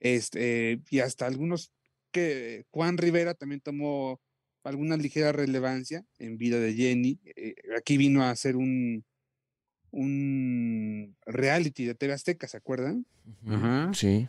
[0.00, 1.70] Este, y hasta algunos
[2.10, 4.20] que Juan Rivera también tomó
[4.64, 7.20] alguna ligera relevancia en vida de Jenny.
[7.36, 9.04] eh, aquí vino a hacer un,
[9.94, 13.06] un reality de TV Azteca, ¿se acuerdan?
[13.46, 13.94] Ujú.
[13.94, 14.28] Sí.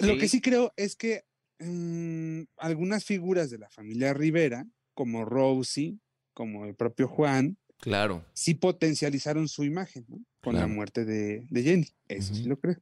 [0.00, 0.40] Lo que Sí.
[0.40, 1.24] creo es que
[1.60, 5.98] mm, algunas figuras de la familia Rivera, como Rosie,
[6.34, 8.24] como el propio Juan, Claro.
[8.32, 10.18] sí potencializaron su imagen, ¿no?
[10.42, 11.88] Con la muerte de, de Jenny.
[12.08, 12.76] Eso sí lo creo.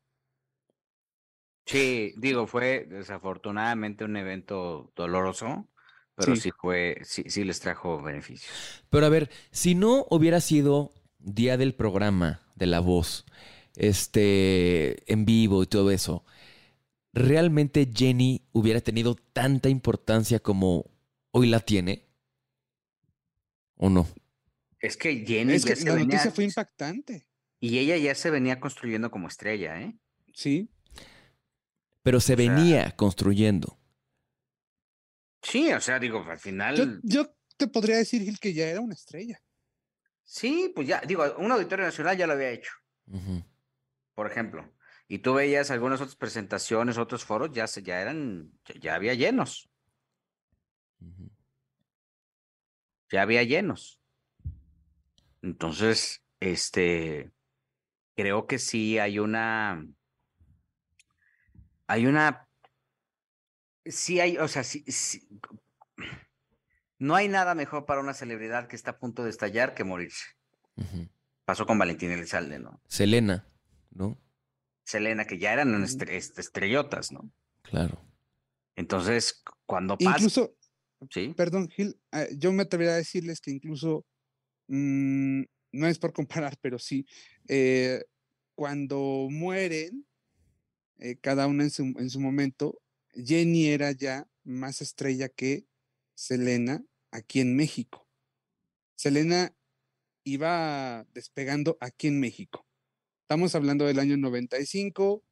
[1.66, 5.68] Sí, digo, fue desafortunadamente un evento doloroso,
[6.14, 6.42] pero Sí.
[6.42, 8.50] sí fue, sí, sí les trajo beneficios.
[8.90, 13.24] Pero a ver, si no hubiera sido día del programa de La Voz,
[13.76, 16.24] este, en vivo y todo eso,
[17.12, 20.90] ¿realmente Jenny hubiera tenido tanta importancia como
[21.30, 22.06] hoy la tiene?
[23.76, 24.06] ¿O no?
[24.80, 27.26] Es que Jenny Es que se la venía, noticia fue impactante.
[27.60, 29.94] y ella ya se venía construyendo como estrella, ¿eh?
[30.34, 30.68] Sí.
[32.02, 33.78] Pero se O sea- venía construyendo.
[35.42, 36.84] Sí, o sea, digo, al final, Yo,
[37.24, 39.40] yo te podría decir, Gil, que ya era una estrella.
[40.22, 42.72] sí, pues ya, digo, un auditorio nacional ya lo había hecho,
[44.14, 44.72] por ejemplo,
[45.08, 49.14] y tú veías algunas otras presentaciones, otros foros, ya, se, ya eran, ya, ya había
[49.14, 49.68] llenos,
[53.10, 54.00] ya había llenos.
[55.42, 57.32] Entonces, este,
[58.14, 59.84] creo que sí hay una,
[61.88, 62.48] hay una,
[63.84, 65.28] sí hay, o sea, sí, sí-
[66.98, 70.24] no hay nada mejor para una celebridad que está a punto de estallar que morirse.
[71.44, 72.80] Pasó con Valentín Elizalde, ¿no?
[72.86, 73.46] Selena,
[73.90, 74.18] ¿no?
[74.84, 75.84] Selena, que ya eran Ujú.
[75.84, 77.32] estre- est- estrellotas, ¿no?
[77.62, 78.00] Claro.
[78.76, 80.56] Entonces, cu- cuando pasa, Incluso,
[81.10, 84.06] sí, perdón, Gil, ah, yo me atrevería a decirles que incluso,
[84.68, 87.04] mm, no es por comparar, pero sí,
[87.48, 88.04] eh,
[88.54, 90.06] cuando mueren,
[90.98, 92.78] eh, cada una en su, en su momento,
[93.14, 95.66] Jenny era ya más estrella que
[96.14, 98.06] Selena aquí en México.
[98.96, 99.54] Selena
[100.24, 102.66] iba despegando aquí en México.
[103.22, 105.24] Estamos hablando del año 95.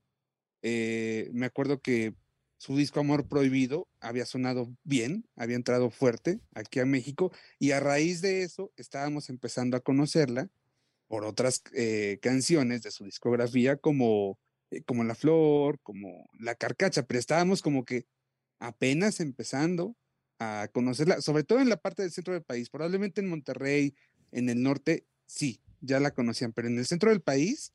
[0.63, 2.15] eh, me acuerdo que
[2.59, 7.81] su disco Amor Prohibido había sonado bien, había entrado fuerte aquí a México y a
[7.81, 10.51] raíz de eso estábamos empezando a conocerla
[11.07, 14.39] por otras eh, canciones de su discografía como,
[14.71, 18.07] eh, como La Flor, como La Carcacha, pero estábamos como que
[18.59, 19.97] apenas empezando
[20.39, 23.95] a conocerla, sobre todo en la parte del centro del país, probablemente en Monterrey,
[24.33, 27.75] en el norte, sí, ya la conocían, pero en el centro del país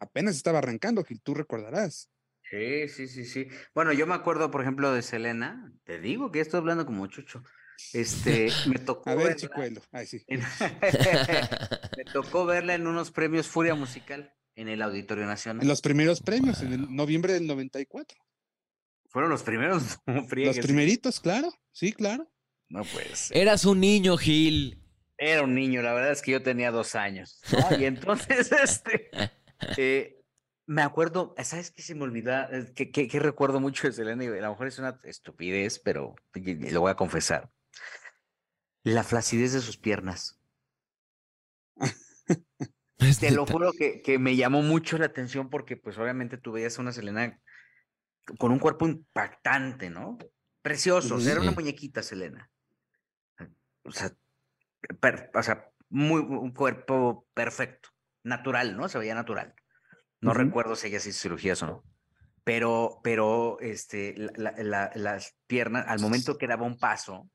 [0.00, 2.10] apenas estaba arrancando, Gil, tú recordarás.
[2.42, 3.48] sí, sí, sí, sí.
[3.74, 7.06] Bueno, yo me acuerdo, por ejemplo, de Selena, te digo que ya estoy hablando como
[7.06, 7.42] chucho.
[7.92, 10.22] Este, me tocó A ver, verla Chicuelo, ay sí.
[10.26, 10.40] en-
[11.96, 15.62] me tocó verla en unos premios Furia Musical en el Auditorio Nacional.
[15.62, 18.18] En los primeros premios, en el noviembre del 94.
[19.08, 22.30] Fueron los primeros, no Los primeritos, claro, sí, claro.
[22.68, 23.36] No puede ser.
[23.36, 24.80] Eras un niño, Gil.
[25.18, 27.40] Era un niño, la verdad es que yo tenía dos años.
[27.52, 27.58] ¿no?
[27.78, 29.10] Y entonces, este,
[29.76, 30.22] eh,
[30.66, 32.48] me acuerdo, ¿sabes qué se me olvida?
[32.52, 36.80] Eh, que recuerdo mucho de Selena y a lo mejor es una estupidez, pero lo
[36.80, 37.50] voy a confesar.
[38.82, 40.39] La flacidez de sus piernas.
[43.18, 46.78] Te lo juro que, que me llamó mucho la atención porque pues obviamente tú veías
[46.78, 47.40] a una Selena
[48.38, 50.18] con un cuerpo impactante, ¿no?
[50.62, 52.50] Precioso, era una muñequita Selena.
[53.84, 54.12] O sea,
[55.00, 57.88] per- o sea, muy, un cuerpo perfecto,
[58.22, 58.88] natural, ¿no?
[58.88, 59.54] Se veía natural.
[60.20, 61.84] No recuerdo si ella se hizo cirugías o no.
[62.44, 67.30] Pero, pero, este, la- la- la- las piernas, al momento que daba un paso,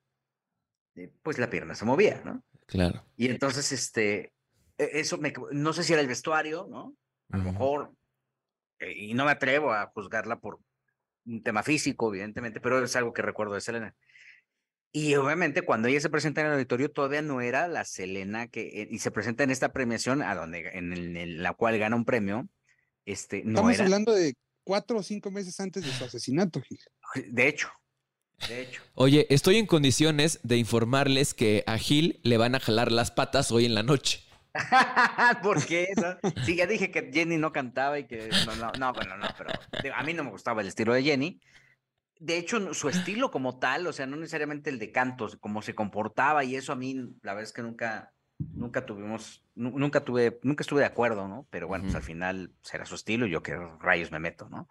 [0.95, 2.43] eh, pues la pierna se movía, ¿no?
[2.67, 3.03] Claro.
[3.17, 4.33] Y entonces, este,
[4.77, 6.95] eso me, no sé si era el vestuario, ¿no?
[7.31, 7.93] A lo mejor,
[8.79, 10.59] eh, y no me atrevo a juzgarla por
[11.25, 13.95] un tema físico, evidentemente, pero es algo que recuerdo de Selena.
[14.91, 18.81] Y obviamente cuando ella se presenta en el auditorio todavía no era la Selena que,
[18.81, 21.95] eh, y se presenta en esta premiación a donde, en, el- en la cual gana
[21.95, 22.47] un premio,
[23.05, 26.79] este, no Estamos era, hablando de cuatro o cinco meses antes de su asesinato, Gil.
[27.27, 27.69] de hecho,
[28.47, 28.81] de hecho.
[28.93, 33.51] Oye, estoy en condiciones de informarles que a Gil le van a jalar las patas
[33.51, 34.24] hoy en la noche.
[35.43, 35.87] ¿Por qué?
[35.97, 36.17] no?
[36.41, 39.53] Sí, ya dije que Jenny no cantaba y que no, no, no, bueno, no, pero
[39.93, 41.41] a mí no me gustaba el estilo de Jenny.
[42.19, 45.75] De hecho, su estilo como tal, o sea, no necesariamente el de cantos, cómo se
[45.75, 50.39] comportaba y eso a mí, la verdad es que nunca, nunca tuvimos, nu- nunca tuve,
[50.43, 51.45] nunca estuve de acuerdo, ¿no?
[51.49, 51.97] Pero bueno, pues Ujú.
[51.97, 54.69] al final será su estilo y yo que rayos me meto, ¿no?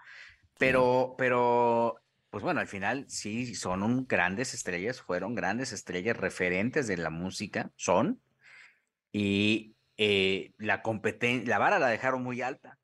[0.58, 1.96] Pero, pero,
[2.30, 7.10] pues bueno, al final sí son un grandes estrellas, fueron grandes estrellas referentes de la
[7.10, 8.22] música, son,
[9.12, 12.78] y eh, la competencia, la vara la dejaron muy alta.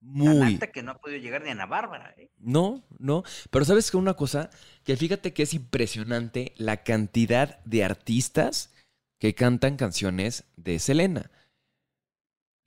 [0.00, 0.42] Tan Muy.
[0.42, 2.30] alta que no ha podido llegar ni a Ana Bárbara, ¿eh?
[2.38, 3.24] No, no.
[3.50, 4.48] Pero sabes que una cosa,
[4.84, 8.72] que fíjate que es impresionante la cantidad de artistas
[9.18, 11.32] que cantan canciones de Selena.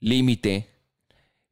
[0.00, 0.68] Límite,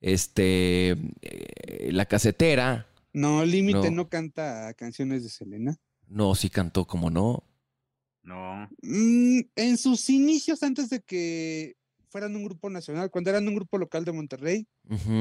[0.00, 0.90] este,
[1.22, 2.86] eh, La Casetera.
[3.12, 4.02] No, Límite No.
[4.02, 4.08] no.
[4.08, 5.76] canta canciones de Selena.
[6.06, 7.42] No, sí cantó, como no.
[8.22, 8.68] No.
[8.82, 11.76] Mm, en sus inicios, antes de que
[12.10, 14.66] fueran un grupo nacional, cuando eran un grupo local de Monterrey,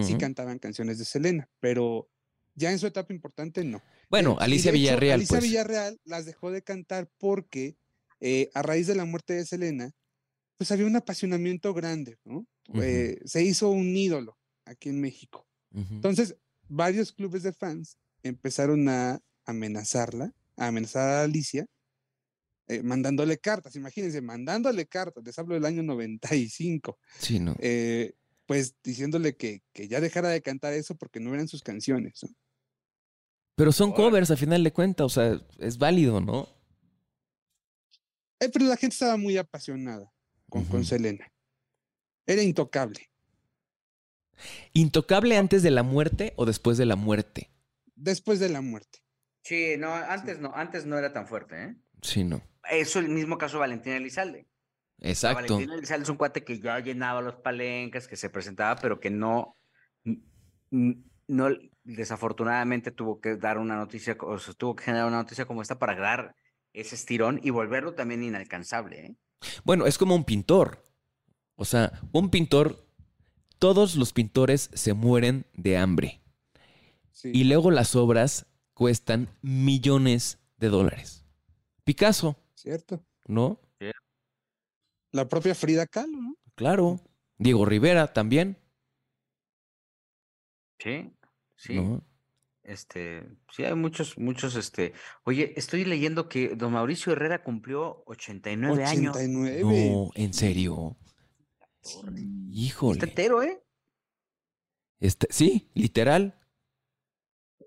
[0.02, 2.10] sí cantaban canciones de Selena, pero
[2.56, 3.82] ya en su etapa importante no.
[4.10, 5.50] Bueno, Alicia hecho, Villarreal, Alicia pues.
[5.50, 7.78] Villarreal las dejó de cantar porque
[8.20, 9.92] eh, a raíz de la muerte de Selena,
[10.58, 12.46] pues había un apasionamiento grande, ¿no?
[12.74, 15.48] Eh, se hizo un ídolo aquí en México.
[15.72, 16.36] Entonces,
[16.68, 21.66] varios clubes de fans empezaron a amenazarla, a amenazar a Alicia,
[22.70, 27.56] eh, mandándole cartas, imagínense, mandándole cartas, les hablo del año 95, Sí, no.
[27.60, 28.14] eh,
[28.46, 32.24] pues diciéndole que, que ya dejara de cantar eso porque no eran sus canciones.
[32.24, 32.30] ¿no?
[33.56, 36.48] Pero son covers, al final de cuentas, o sea, es válido, ¿no?
[38.40, 40.10] Eh, pero la gente estaba muy apasionada
[40.50, 40.86] con, con.
[40.86, 41.28] Selena.
[42.26, 43.10] Era intocable.
[44.74, 47.52] ¿Intocable antes de la muerte o después de la muerte?
[47.96, 49.00] Después de la muerte.
[49.44, 51.76] Sí, no, antes no, antes no era tan fuerte, ¿eh?
[52.02, 52.42] Sí, no.
[52.70, 54.48] Eso el mismo caso de Valentín Elizalde.
[54.98, 55.56] O sea, Exacto.
[55.56, 59.10] Valentín Elizalde es un cuate que ya llenaba los palenques, que se presentaba, pero que
[59.10, 59.56] no,
[60.72, 61.50] no,
[61.84, 65.80] desafortunadamente tuvo que dar una noticia, o sea, tuvo que generar una noticia como esta
[65.80, 66.36] para dar
[66.74, 69.16] ese estirón y volverlo también inalcanzable, ¿eh?
[69.64, 70.86] Bueno, es como un pintor.
[71.56, 72.86] O sea, un pintor,
[73.58, 76.22] todos los pintores se mueren de hambre.
[77.12, 77.32] Sí.
[77.34, 81.26] Y luego las obras cuestan millones de dólares.
[81.84, 83.02] Picasso, ¿Cierto?
[83.26, 83.62] ¿no?
[85.14, 86.36] La propia Frida Kahlo, ¿no?
[86.56, 87.00] Claro.
[87.38, 88.58] Diego Rivera también,
[90.78, 91.14] Sí,
[91.56, 91.76] sí.
[91.76, 92.06] ¿no?
[92.64, 94.94] Este, sí, hay muchos, muchos, este.
[95.24, 99.16] Oye, estoy leyendo que don Mauricio Herrera cumplió 89 años.
[99.16, 99.90] 89.
[99.92, 100.98] No, en serio.
[101.82, 102.20] Torre.
[102.20, 103.00] Está Híjole.
[103.04, 103.62] entero, ¿eh?
[105.00, 106.40] Este, sí, literal.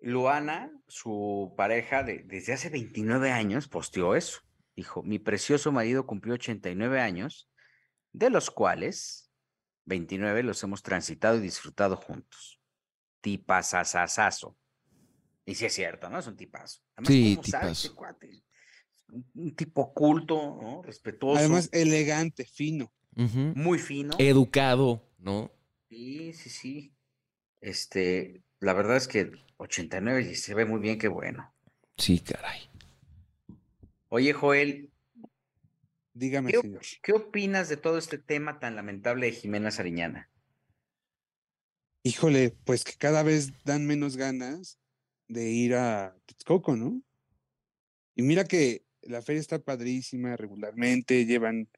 [0.00, 4.40] Luana, su pareja de, desde hace 29 años, posteó eso.
[4.74, 7.50] Dijo, mi precioso marido cumplió 89 años,
[8.12, 9.30] de los cuales
[9.84, 12.60] 29 los hemos transitado y disfrutado juntos.
[13.20, 14.56] Tipazazazazo.
[15.44, 16.18] Y sí es cierto, ¿no?
[16.18, 16.80] Es un tipazo.
[16.96, 17.86] Además, Sí, ¿cómo sabe tipazo.
[17.86, 18.42] este cuate?
[19.34, 20.82] Un, tipo culto, ¿no?
[20.82, 22.92] Respetuoso, Además, elegante, fino.
[23.14, 24.14] Muy fino.
[24.18, 25.52] Educado, ¿no?
[25.90, 26.94] Sí, sí, sí.
[27.60, 31.54] Este, la verdad es que 89 y se ve muy bien, qué bueno.
[31.98, 32.70] Sí, caray.
[34.14, 34.90] Oye, Joel,
[36.12, 36.82] Dígame, ¿Qué, señor.
[37.02, 40.30] qué opinas de todo este tema tan lamentable de Jimena Sariñana?
[42.02, 44.78] Híjole, pues que cada vez dan menos ganas
[45.28, 47.02] de ir a Texcoco, ¿no?
[48.14, 51.70] Y mira que la feria está padrísima regularmente, llevan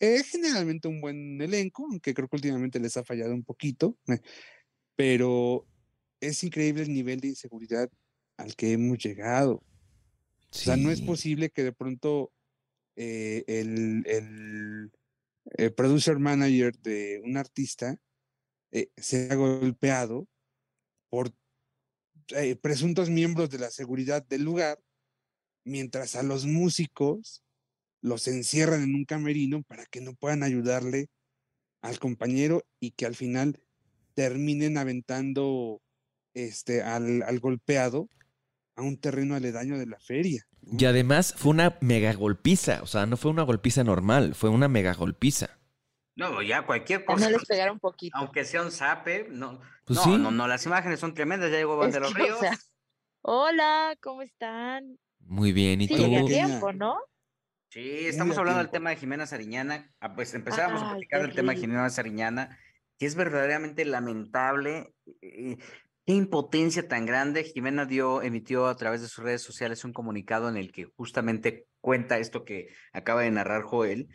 [0.00, 4.20] eh, generalmente un buen elenco, aunque creo que últimamente les ha fallado un poquito, eh,
[4.96, 5.66] pero
[6.18, 7.90] es increíble el nivel de inseguridad
[8.38, 9.62] al que hemos llegado.
[10.52, 12.30] O sea, no es posible que de pronto
[12.94, 14.92] eh, el, el,
[15.44, 17.96] el producer manager de un artista
[18.70, 20.28] eh, sea golpeado
[21.08, 21.32] por
[22.28, 24.78] eh, presuntos miembros de la seguridad del lugar,
[25.64, 27.42] mientras a los músicos
[28.02, 31.08] los encierran en un camerino para que no puedan ayudarle
[31.80, 33.58] al compañero y que al final
[34.14, 35.80] terminen aventando
[36.34, 38.08] este, al, al golpeado
[38.76, 40.46] a un terreno aledaño de la feria.
[40.62, 40.76] ¿no?
[40.78, 44.68] Y además fue una mega golpiza, o sea, no fue una golpiza normal, fue una
[44.68, 45.58] mega golpiza.
[46.14, 47.24] No, ya cualquier cosa.
[47.30, 48.16] no les pegaron poquito.
[48.18, 50.10] Aunque sea un zape, no, Pues no, sí.
[50.18, 52.38] no, no, las imágenes son tremendas, ya llegó Es de los o Ríos.
[52.38, 52.58] sea,
[53.22, 54.98] Hola, ¿cómo están?
[55.20, 56.02] Muy bien, ¿y Sí, tú?
[56.02, 56.46] llegué a Pequeña.
[56.46, 56.96] tiempo, ¿no?
[57.70, 59.90] Sí, estamos hablando del tema de Jimena Sariñana.
[60.00, 61.60] Ah, pues empezábamos a platicar del tema de.
[61.60, 62.58] Jimena Sariñana,
[62.98, 64.94] que es verdaderamente lamentable.
[66.04, 67.44] Qué impotencia tan grande.
[67.44, 71.66] Jimena dio, emitió a través de sus redes sociales un comunicado en el que justamente
[71.80, 74.08] cuenta esto que acaba de narrar Joel.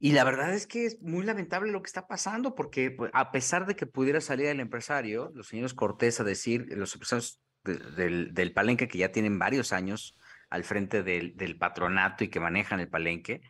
[0.00, 3.30] Y la verdad es que es muy lamentable lo que está pasando, porque pues, a
[3.30, 8.32] pesar de que pudiera salir el empresario, los señores Cortés a decir, los empresarios de-
[8.32, 10.16] del, palenque que ya tienen varios años
[10.50, 13.42] al frente del, patronato y que manejan el palenque,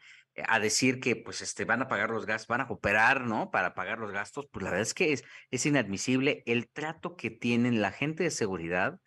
[0.47, 3.51] a decir que pues este, van a pagar los gastos, van a cooperar, ¿no?
[3.51, 7.31] Para pagar los gastos, pues la verdad es que es, es inadmisible el trato que
[7.31, 8.99] tienen la gente de seguridad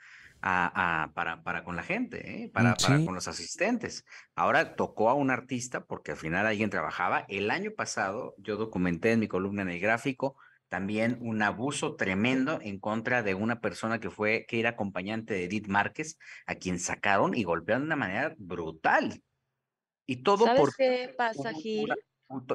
[0.41, 2.51] a, a- para, para con la gente, ¿eh?
[2.53, 3.03] para, Mm, para sí.
[3.03, 4.05] con los asistentes.
[4.35, 7.25] Ahora tocó a un artista porque al final alguien trabajaba.
[7.27, 10.35] El año pasado yo documenté en mi columna en el gráfico
[10.67, 15.45] también un abuso tremendo en contra de una persona que fue, que era acompañante de
[15.45, 16.17] Edith Márquez,
[16.47, 19.21] a quien sacaron y golpearon de una manera brutal.
[20.05, 21.83] Y todo ¿Sabes por qué pasa, hubo Gil?
[21.83, 21.95] una-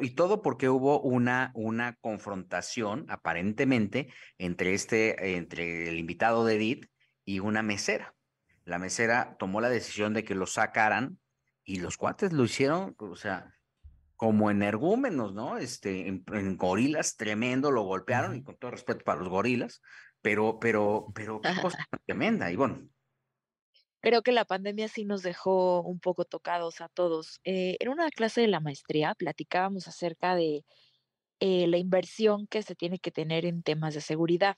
[0.02, 6.86] y todo porque hubo una, una confrontación, aparentemente, entre este, entre el invitado de Edith
[7.24, 8.14] y una mesera.
[8.64, 11.18] La mesera tomó la decisión de que lo sacaran
[11.64, 13.54] y los cuates lo hicieron, o sea,
[14.16, 15.56] como energúmenos, ¿no?
[15.56, 19.80] Este, en, en gorilas, tremendo, lo golpearon, y con todo respeto para los gorilas,
[20.20, 22.50] pero, pero, pero qué cosa tremenda.
[22.52, 22.88] Y bueno,
[24.00, 27.40] Creo que la pandemia sí nos dejó un poco tocados a todos.
[27.44, 30.64] Eh, en una clase de la maestría platicábamos acerca de
[31.40, 34.56] eh, la inversión que se tiene que tener en temas de seguridad.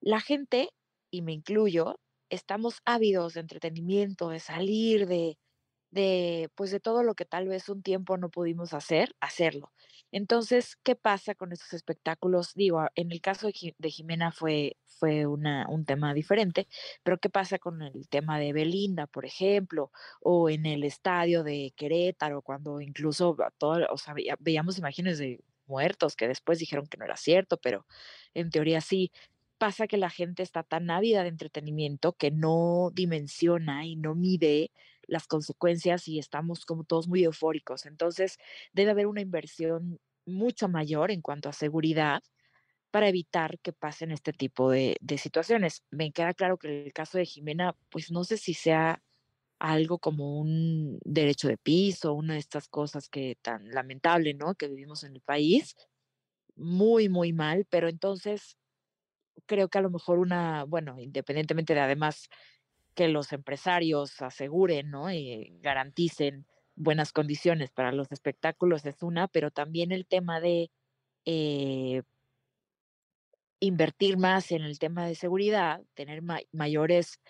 [0.00, 0.70] La gente,
[1.10, 2.00] y me incluyo,
[2.30, 5.38] estamos ávidos de entretenimiento, de salir, de,
[5.90, 9.72] de, pues de todo lo que tal vez un tiempo no pudimos hacer, hacerlo.
[10.12, 12.54] Entonces, ¿qué pasa con estos espectáculos?
[12.54, 16.66] Digo, en el caso de, Ji- de Jimena fue, fue una, un tema diferente,
[17.02, 19.90] pero ¿qué pasa con el tema de Belinda, por ejemplo?
[20.20, 25.40] O en el estadio de Querétaro, cuando incluso todo, o sea, veía- veíamos imágenes de
[25.66, 27.86] muertos que después dijeron que no era cierto, pero
[28.34, 29.10] en teoría sí.
[29.58, 34.70] Pasa que la gente está tan ávida de entretenimiento que no dimensiona y no mide
[35.08, 37.86] las consecuencias y estamos como todos muy eufóricos.
[37.86, 38.38] Entonces,
[38.72, 42.22] debe haber una inversión mucho mayor en cuanto a seguridad
[42.90, 45.82] para evitar que pasen este tipo de, situaciones.
[45.90, 49.02] Me queda claro que el caso de Jimena, pues no sé si sea
[49.58, 54.54] algo como un derecho de piso, una de estas cosas que tan lamentable, ¿no?
[54.54, 55.74] Que vivimos en el país,
[56.56, 58.56] muy, muy mal, pero entonces
[59.46, 62.28] creo que a lo mejor una, bueno, independientemente de además
[62.98, 65.12] que los empresarios aseguren, ¿no?
[65.12, 70.72] Y garanticen buenas condiciones para los espectáculos es una, pero también el tema de
[71.24, 72.02] eh,
[73.60, 77.20] invertir más en el tema de seguridad, tener ma- mayores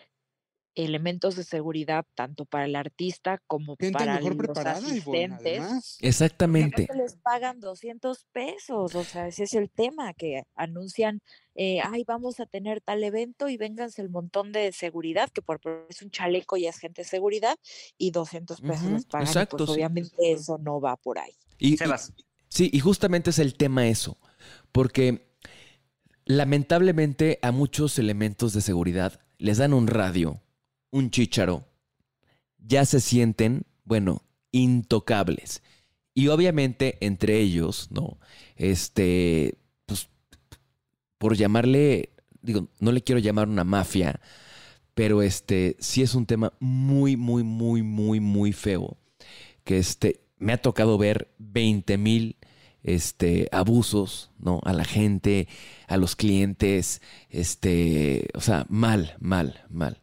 [0.74, 5.60] elementos de seguridad tanto para el artista como Gente para mejor los Ivonne, asistentes.
[5.60, 5.98] además.
[6.00, 6.88] Exactamente.
[6.94, 11.20] les pagan 200 pesos, o sea, ese es el tema, que anuncian,
[11.54, 15.60] eh, ay, vamos a tener tal evento y vénganse el montón de seguridad, que por
[15.88, 17.56] es un chaleco y es gente de seguridad,
[17.96, 19.70] y 200 pesos Ujú, les pagan, y pues sí.
[19.72, 21.32] obviamente eso no va por ahí.
[21.58, 22.12] Y, y- Sebas,
[22.48, 24.16] sí, y justamente es el tema eso,
[24.72, 25.28] porque
[26.24, 30.40] lamentablemente a muchos elementos de seguridad les dan un radio,
[30.90, 31.66] un chícharo,
[32.58, 34.22] ya se sienten, bueno,
[34.52, 35.62] intocables.
[36.14, 38.18] Y obviamente entre ellos, ¿no?
[38.56, 39.54] Este,
[39.86, 40.08] pues,
[41.18, 42.10] por llamarle,
[42.42, 44.20] digo, no le quiero llamar una mafia,
[44.94, 48.98] pero este, sí es un tema muy, muy, muy, muy, muy feo.
[49.64, 52.36] Que este, me ha tocado ver 20 mil
[52.82, 54.60] este, abusos, ¿no?
[54.64, 55.46] A la gente,
[55.86, 60.02] a los clientes, este, o sea, mal, mal, mal.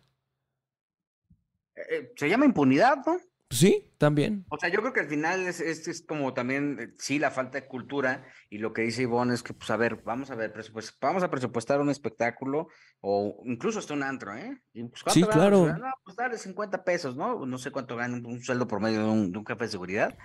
[1.89, 3.17] Eh, se llama impunidad, ¿no?
[3.51, 4.43] Sí, también.
[4.49, 7.29] O sea, yo creo que al final es, es, es como también, eh, sí, la
[7.31, 10.36] falta de cultura y lo que dice Ivonne es que, pues, a ver, vamos a
[10.36, 12.67] ver, presupuest- vamos a presupuestar un espectáculo
[13.01, 14.59] o incluso hasta un antro, ¿eh?
[14.73, 15.67] Y, pues, ¿cuánto Sí, claro.
[15.77, 17.45] No, pues dale 50 pesos, ¿no?
[17.45, 20.17] No sé cuánto gana un, un sueldo promedio de un, de un jefe de seguridad,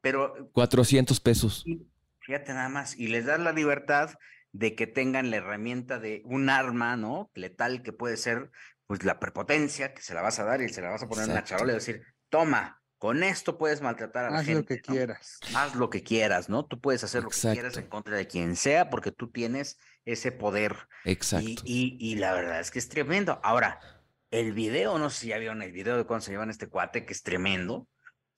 [0.00, 1.64] pero 400 pesos.
[1.66, 1.82] y
[2.20, 4.10] fíjate nada más, y les das la libertad
[4.52, 7.30] de que tengan la herramienta de un arma, ¿no?
[7.34, 8.50] Letal que puede ser,
[8.88, 11.28] pues, la prepotencia, que se la vas a dar y se la vas a poner
[11.28, 14.60] en la charola y decir, toma, Con esto puedes maltratar a la Haz gente.
[14.62, 14.94] lo que ¿no?
[14.94, 15.38] quieras.
[15.54, 16.66] Haz lo que quieras, ¿no?
[16.66, 20.32] Tú puedes hacer lo que quieras en contra de quien sea porque tú tienes ese
[20.32, 20.88] poder.
[21.04, 21.46] Exacto.
[21.48, 23.38] Y, y, y la verdad es que es tremendo.
[23.44, 23.78] Ahora,
[24.32, 27.06] el video, no sé si ya vieron el video de cuando se llevan este cuate,
[27.06, 27.74] que es tremendo.
[27.76, 27.88] O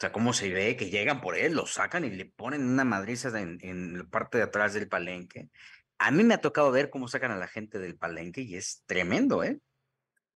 [0.01, 3.29] sea, cómo se ve que llegan por él, lo sacan y le ponen una madriza
[3.41, 5.49] en, en la parte de atrás del palenque.
[5.99, 8.83] A mí me ha tocado ver cómo sacan a la gente del palenque y es
[8.87, 9.59] tremendo, ¿eh?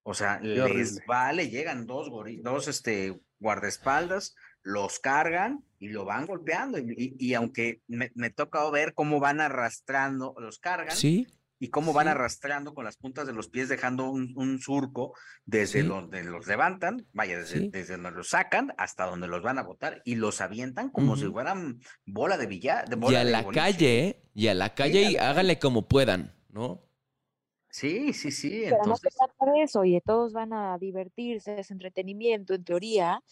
[0.07, 1.05] O sea, les horrible.
[1.09, 2.09] vale, llegan dos,
[2.42, 6.78] dos este, guardaespaldas, los cargan y lo van golpeando.
[6.78, 11.26] Y, y- y aunque me, me ha tocado ver cómo van arrastrando, los cargan Sí,
[11.59, 12.11] y cómo van sí.
[12.11, 15.14] arrastrando con las puntas de los pies, dejando un, un surco
[15.46, 15.86] desde Sí.
[15.88, 17.68] donde los levantan, vaya, desde, Sí.
[17.72, 21.24] desde donde los sacan hasta donde los van a botar y los avientan como si
[21.26, 22.88] fueran bola de billar.
[22.88, 23.61] De y bola a de la boliche.
[23.61, 24.22] calle, ¿eh?
[24.34, 26.82] Y a la calle y háganle como puedan, ¿no?
[27.75, 28.64] Sí, sí, sí.
[28.68, 33.22] Pero no se trata de eso, oye, todos van a divertirse, es entretenimiento en teoría,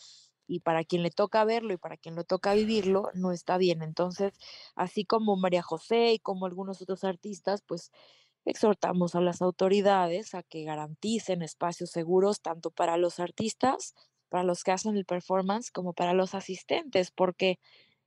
[0.47, 3.83] y para quien le toca verlo y para quien le toca vivirlo, no está bien.
[3.83, 4.33] Entonces,
[4.77, 7.91] así como María José y como algunos otros artistas, pues
[8.47, 13.95] exhortamos a las autoridades a que garanticen espacios seguros tanto para los artistas,
[14.31, 17.59] para los que hacen el performance, como para los asistentes, porque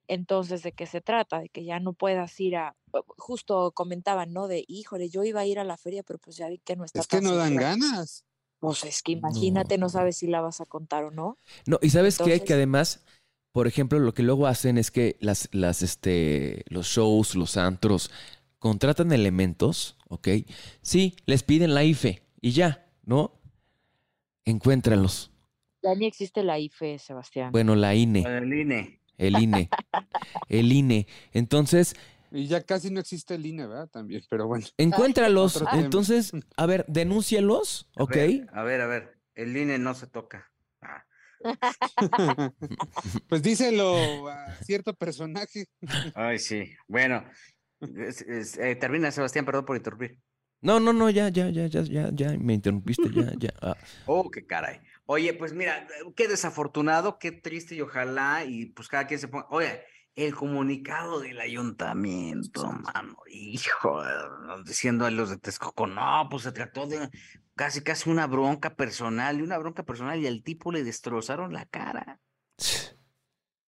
[0.07, 1.39] entonces, ¿de qué se trata?
[1.39, 2.75] De que ya no puedas ir a,
[3.17, 4.47] justo comentaban, ¿no?
[4.47, 6.85] De, híjole, yo iba a ir a la feria, pero pues ya vi que no
[6.85, 7.69] está Es que no dan segura".
[7.69, 8.25] ganas.
[8.59, 9.85] Pues es que imagínate, no.
[9.87, 9.89] No.
[9.89, 11.37] sabes si la vas a contar o no.
[11.67, 12.23] No, y sabes qué?
[12.25, 13.05] que Entonces- además,
[13.51, 18.09] por ejemplo, lo que luego hacen es que las, las, este, los shows, los antros,
[18.59, 20.27] contratan elementos, ¿ok?
[20.81, 23.39] Sí, les piden la IFE y ya, ¿no?
[24.45, 25.31] Encuéntralos.
[25.83, 27.51] Ya ni existe la IFE, Sebastián.
[27.51, 28.99] Bueno, la INE, el INE.
[29.17, 29.69] El INE,
[30.49, 31.07] el INE.
[31.33, 31.95] Entonces,
[32.31, 33.87] Y ya casi no existe el INE, ¿verdad?
[33.89, 34.65] También, pero bueno.
[34.77, 35.63] encuéntralos.
[35.73, 38.11] Entonces, a ver, denúncialos, A ¿ok?
[38.11, 39.17] ver, a ver, a ver.
[39.35, 40.51] El INE no se toca.
[40.81, 41.03] Ah,
[43.29, 45.65] pues díselo a cierto personaje.
[46.13, 46.73] Ay, sí.
[46.87, 47.23] Bueno,
[47.81, 50.19] es- es- eh, termina, Sebastián, perdón por interrumpir.
[50.61, 53.53] No, no, no, ya, ya, ya, ya, ya, ya, me interrumpiste, ya, ya.
[53.61, 53.77] ah.
[54.07, 54.79] Oh, qué caray.
[55.07, 59.45] Oye, pues mira, qué desafortunado, qué triste y ojalá y pues cada quien se ponga.
[59.49, 59.83] Oye,
[60.15, 64.01] el comunicado del ayuntamiento, mano, hijo,
[64.65, 67.09] diciendo a los de Texcoco, no, pues se trató de
[67.53, 71.65] casi, casi una bronca personal, y una bronca personal y al tipo le destrozaron la
[71.65, 72.19] cara.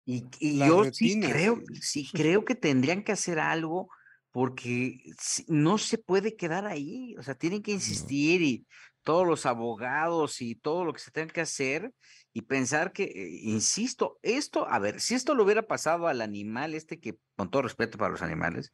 [0.05, 0.23] Y,
[0.57, 0.95] yo retinas.
[0.95, 3.89] sí creo, sí creo que tendrían que hacer algo
[4.31, 5.01] porque
[5.47, 8.67] no se puede quedar ahí, o sea, tienen que insistir y
[9.07, 11.93] todos los abogados y todo lo que se tenga que hacer
[12.33, 16.73] y pensar que, eh, insisto, esto, a ver, si esto le hubiera pasado al animal
[16.73, 18.73] este que, con todo respeto para los animales,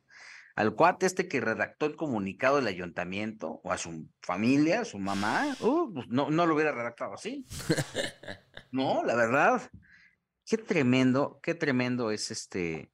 [0.56, 4.98] al cuate este que redactó el comunicado del ayuntamiento o a su familia, a su
[4.98, 7.46] mamá, uh, pues no, no lo hubiera redactado así.
[8.72, 9.62] No, la verdad,
[10.48, 12.92] qué tremendo, qué tremendo es este,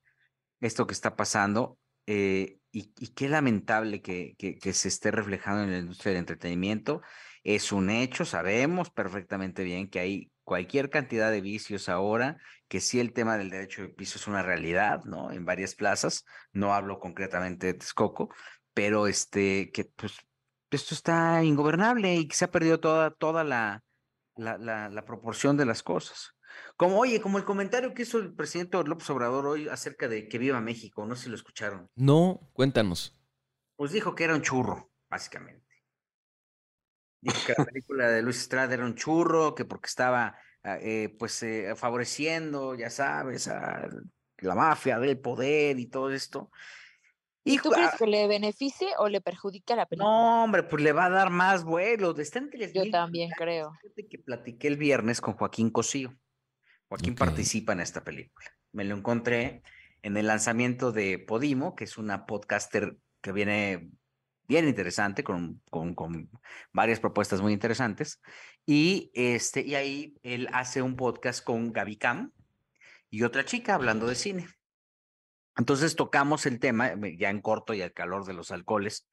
[0.59, 5.77] esto que está pasando eh, y, qué lamentable que, que se esté reflejando en la
[5.77, 7.01] industria del entretenimiento.
[7.43, 12.37] Es un hecho, sabemos perfectamente bien que hay cualquier cantidad de vicios ahora,
[12.67, 15.31] que sí el tema del derecho de piso es una realidad, ¿no?
[15.31, 18.33] En varias plazas, no hablo concretamente de Texcoco,
[18.73, 20.17] pero este, que pues
[20.71, 23.83] esto está ingobernable y que se ha perdido toda, toda la,
[24.35, 26.35] la, la, la proporción de las cosas.
[26.77, 30.37] Como, oye, como el comentario que hizo el presidente López Obrador hoy acerca de que
[30.37, 31.87] viva México, no sé si lo escucharon.
[31.95, 33.19] No, cuéntanos.
[33.75, 35.68] Pues dijo que era un churro, básicamente.
[37.21, 41.15] Dijo que la película de Luis Estrada era un churro, que porque estaba, ah, eh,
[41.17, 43.87] pues, eh, favoreciendo, ya sabes, a
[44.37, 46.49] la mafia del poder y todo esto.
[47.43, 50.09] ¿Y tú crees ah, que le beneficie o le perjudique a la película?
[50.09, 52.15] no, hombre, pues le va a dar más vuelo.
[52.17, 53.71] Está en Yo mil también creo.
[53.95, 56.15] Que platiqué el viernes con Joaquín Cosío.
[56.89, 58.47] Joaquín participa en esta película.
[58.71, 59.63] Me lo encontré
[60.01, 63.91] en el lanzamiento de Podimo, que es una podcaster que viene
[64.49, 66.29] bien interesante, con, con, con
[66.73, 68.19] varias propuestas muy interesantes.
[68.65, 72.31] Y, este, y ahí él hace un podcast con Gaby Cam
[73.11, 74.47] y otra chica hablando de cine.
[75.55, 79.07] Entonces tocamos el tema, ya en corto y al calor de los alcoholes.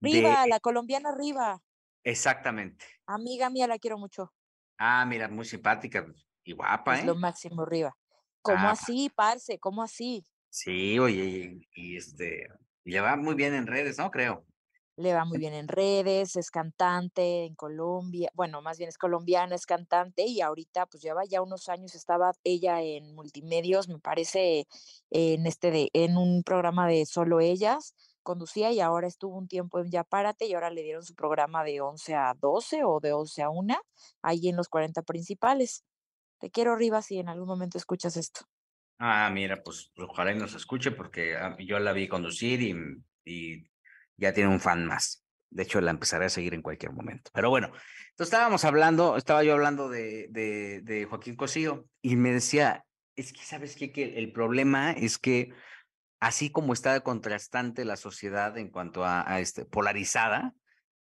[0.00, 1.60] de- Riva, la colombiana Riva.
[2.02, 2.86] Exactamente.
[3.06, 4.32] Amiga mía, la quiero mucho.
[4.78, 6.06] Ah, mira, muy simpática
[6.44, 7.06] y guapa, Es ¿eh?
[7.06, 7.94] lo máximo Riva.
[8.40, 9.58] ¿Cómo Ah, así, parce?
[9.58, 10.24] ¿Cómo así?
[10.48, 12.48] Sí, oye, y, y este,
[12.84, 14.10] y le va muy bien en redes, ¿no?
[14.10, 14.46] Creo.
[14.98, 19.54] Le va muy bien en redes, es cantante en Colombia, bueno, más bien es colombiana,
[19.54, 24.66] es cantante y ahorita pues lleva ya unos años, estaba ella en multimedios, me parece,
[25.10, 27.94] en este de, en un programa de solo ellas,
[28.24, 31.62] conducía y ahora estuvo un tiempo en Ya Párate y ahora le dieron su programa
[31.62, 33.76] de 11 a 12 o de 11 a 1,
[34.22, 35.84] ahí en los 40 principales.
[36.40, 38.40] Te quiero arriba si en algún momento escuchas esto.
[38.98, 42.60] Ah, mira, pues ojalá y nos escuche porque ah, yo la vi conducir
[43.24, 43.70] y
[44.18, 45.24] ya tiene un fan más.
[45.50, 47.30] De hecho, la empezaré a seguir en cualquier momento.
[47.32, 52.84] Pero bueno, entonces estábamos hablando, estaba yo hablando de, de, Joaquín Cosío y me decía,
[53.16, 53.90] es que sabes qué?
[53.90, 55.54] que el problema es que
[56.20, 60.54] así como está contrastante la sociedad en cuanto a, a este, polarizada,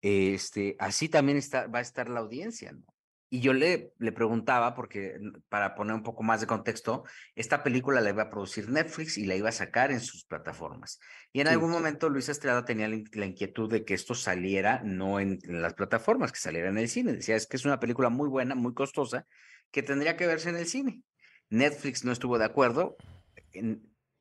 [0.01, 2.90] este, así también está, va a estar la audiencia, ¿no?
[3.33, 5.17] Y yo le, le preguntaba, porque
[5.47, 9.25] para poner un poco más de contexto, esta película la iba a producir Netflix y
[9.25, 10.99] la iba a sacar en sus plataformas.
[11.31, 11.53] Y en Sí.
[11.53, 15.39] algún momento Luis Estrada tenía la, in- la inquietud de que esto saliera no en,
[15.43, 17.13] en las plataformas, que saliera en el cine.
[17.13, 19.25] Decía, es que es una película muy buena, muy costosa,
[19.71, 21.01] que tendría que verse en el cine.
[21.49, 22.97] Netflix no estuvo de acuerdo.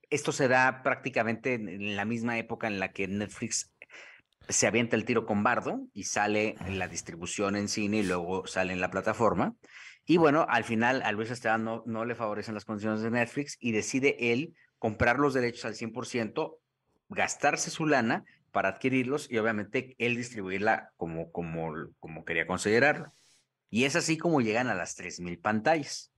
[0.09, 3.73] Esto se da prácticamente en, en la misma época en la que Netflix
[4.49, 8.73] se avienta el tiro con Bardo y sale la distribución en cine y luego sale
[8.73, 9.55] en la plataforma.
[10.07, 13.57] Y bueno, al final a Luis Estrada no, no le favorecen las condiciones de Netflix
[13.61, 16.57] y decide él comprar los derechos al 100%,
[17.11, 23.13] gastarse su lana para adquirirlos y obviamente él distribuirla como, como, como quería considerarlo.
[23.69, 26.10] Y es así como llegan a las 3.000 pantallas.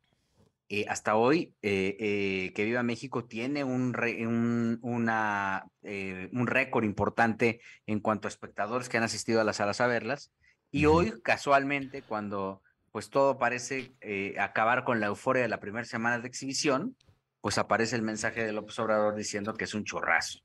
[0.74, 6.46] Eh, hasta hoy, eh, eh, Que Viva México tiene un, re- un, una, eh, un
[6.46, 10.32] récord importante en cuanto a espectadores que han asistido a las salas a verlas.
[10.70, 15.84] Y hoy, casualmente, cuando pues todo parece eh, acabar con la euforia de la primera
[15.84, 16.96] semana de exhibición,
[17.42, 20.38] pues aparece el mensaje de López Obrador diciendo que es un chorrazo.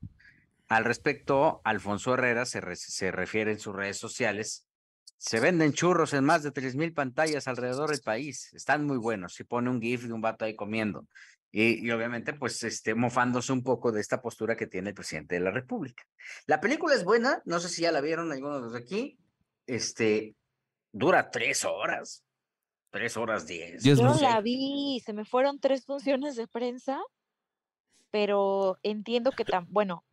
[0.68, 4.67] Al respecto, Alfonso Herrera se, re- se refiere en sus redes sociales.
[5.18, 8.52] Se venden churros en más de 3.000 pantallas alrededor del país.
[8.54, 9.38] Están muy buenos.
[9.40, 11.06] Y pone un GIF de un vato ahí comiendo.
[11.50, 15.34] Y, y obviamente, pues, este, mofándose un poco de esta postura que tiene el presidente
[15.34, 16.04] de la República.
[16.46, 17.42] La película es buena.
[17.44, 19.18] No sé si ya la vieron algunos de aquí.
[19.66, 20.36] Este,
[20.92, 22.24] dura tres horas.
[22.90, 23.82] Tres horas diez.
[23.82, 24.22] Dios Yo no sé.
[24.24, 26.98] la vi, se me fueron tres funciones de prensa,
[28.10, 30.04] pero entiendo que tan, bueno,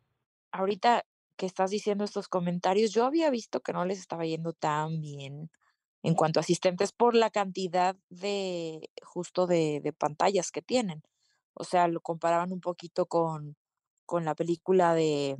[0.50, 1.04] ahorita
[1.36, 5.50] que estás diciendo estos comentarios, yo había visto que no les estaba yendo tan bien
[6.02, 11.02] en cuanto a asistentes por la cantidad de justo de, de pantallas que tienen.
[11.54, 13.56] O sea, lo comparaban un poquito con,
[14.06, 15.36] con la película de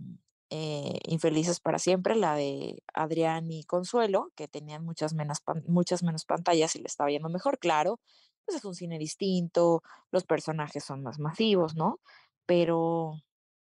[0.51, 6.25] eh, Infelices para siempre, la de Adrián y Consuelo, que tenían muchas menos, muchas menos
[6.25, 8.01] pantallas y le estaba yendo mejor, claro.
[8.45, 9.83] Pues es un cine distinto,
[10.13, 12.01] los personajes son más masivos, ¿no?
[12.47, 13.15] Pero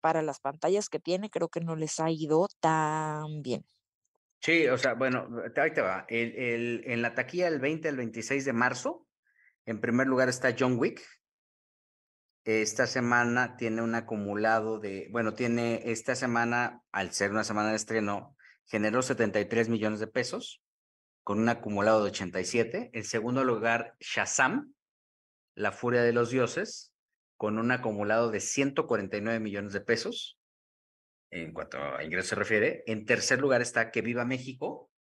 [0.01, 3.65] para las pantallas que tiene, creo que no les ha ido tan bien.
[4.41, 6.07] Sí, o sea, bueno, ahí te va.
[6.09, 9.07] El, el- en la taquilla del 20 al 26 de marzo,
[9.67, 11.05] en primer lugar está John Wick.
[12.45, 17.77] Esta semana tiene un acumulado de, bueno, tiene esta semana, al ser una semana de
[17.77, 20.63] estreno, generó 73 millones de pesos,
[21.25, 22.91] con un acumulado de 87.
[22.95, 24.73] En segundo lugar, Shazam,
[25.55, 26.95] La Furia de los Dioses,
[27.39, 30.39] con un acumulado de 149 millones de pesos
[31.31, 32.83] en cuanto a ingresos se refiere.
[32.87, 34.91] En tercer lugar está Que Viva México,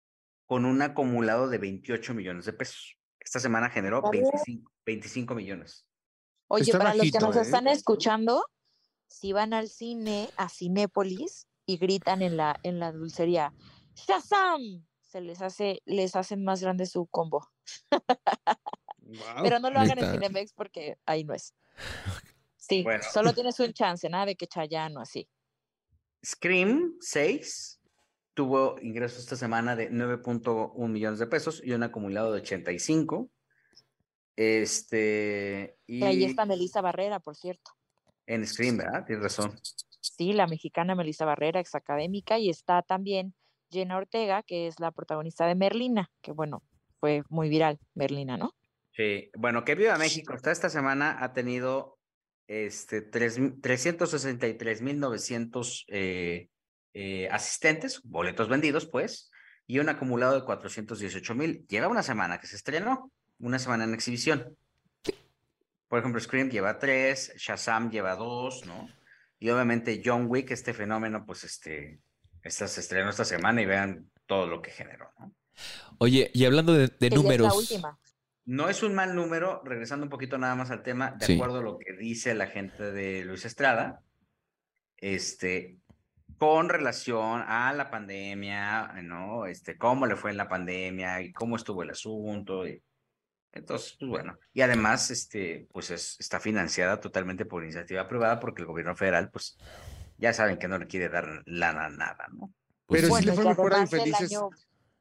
[0.46, 2.96] con un acumulado de 28 millones de pesos.
[3.18, 4.22] Esta semana generó Vale.
[4.22, 5.86] 25, 25 millones.
[6.48, 7.42] Oye, Está para los que nos ¿eh?
[7.42, 8.44] están escuchando,
[9.06, 13.52] si van al cine, a Cinépolis, y gritan en la, en la dulcería,
[13.94, 14.86] ¡Shazam!
[15.02, 17.50] Se les hace, les hacen más grande su combo.
[19.42, 20.12] Pero no lo hagan en.
[20.12, 21.54] Cinemex porque ahí no es.
[22.60, 23.02] Sí, Bueno.
[23.02, 25.26] solo tienes un chance, nada de que Chayano así.
[26.22, 27.80] Scream 6
[28.34, 33.30] tuvo ingresos esta semana de 9.1 millones de pesos y un acumulado de 85.
[34.36, 37.70] Este, y Y ahí está Melissa Barrera, por cierto.
[38.26, 39.04] en Scream, ¿verdad?
[39.06, 39.58] Tienes razón.
[40.00, 43.34] Sí, la mexicana Melissa Barrera, exacadémica, y está también
[43.70, 46.62] Jenna Ortega, que es la protagonista de Merlina, que bueno,
[47.00, 48.54] fue muy viral, Merlina, ¿no?
[48.98, 52.00] Sí, bueno, que Viva México hasta esta semana ha tenido
[52.48, 56.48] este, tres- 363.900 eh,
[56.94, 59.30] eh, asistentes, boletos vendidos, pues,
[59.68, 61.68] y un acumulado de 418.000.
[61.68, 64.56] Lleva una semana que se estrenó, una semana en exhibición.
[65.86, 68.88] Por ejemplo, Scream lleva tres, Shazam lleva dos, ¿no?
[69.38, 72.00] Y obviamente John Wick, este fenómeno, pues, este,
[72.42, 75.32] esta, se estrenó esta semana y vean todo lo que generó, ¿no?
[75.98, 77.46] Oye, y hablando de, es números.
[77.46, 77.96] la última.
[78.48, 81.34] No es un mal número, regresando un poquito nada más al tema, de Sí.
[81.34, 84.00] acuerdo a lo que dice la gente de Luis Estrada,
[84.96, 85.76] este,
[86.38, 89.44] con relación a la pandemia, ¿no?
[89.44, 92.66] Este, cómo le fue en la pandemia y cómo estuvo el asunto.
[92.66, 92.82] y-
[93.52, 98.62] entonces, pues bueno, y además, este, pues es- está financiada totalmente por iniciativa privada porque
[98.62, 99.58] el gobierno federal, pues,
[100.16, 102.50] ya saben que no le quiere dar lana a nada, ¿no?
[102.86, 104.48] pues, Pero sí Bueno, le fue mejor a Infelices, año-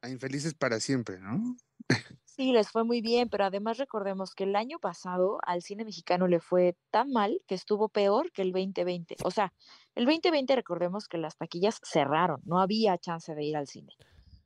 [0.02, 1.56] a Infelices para siempre, ¿no?
[2.38, 6.28] Sí, les fue muy bien, pero además recordemos que el año pasado al cine mexicano
[6.28, 9.16] le fue tan mal que estuvo peor que el 2020.
[9.24, 9.52] O sea,
[9.96, 13.92] el 2020 recordemos que las taquillas cerraron, no había chance de ir al cine.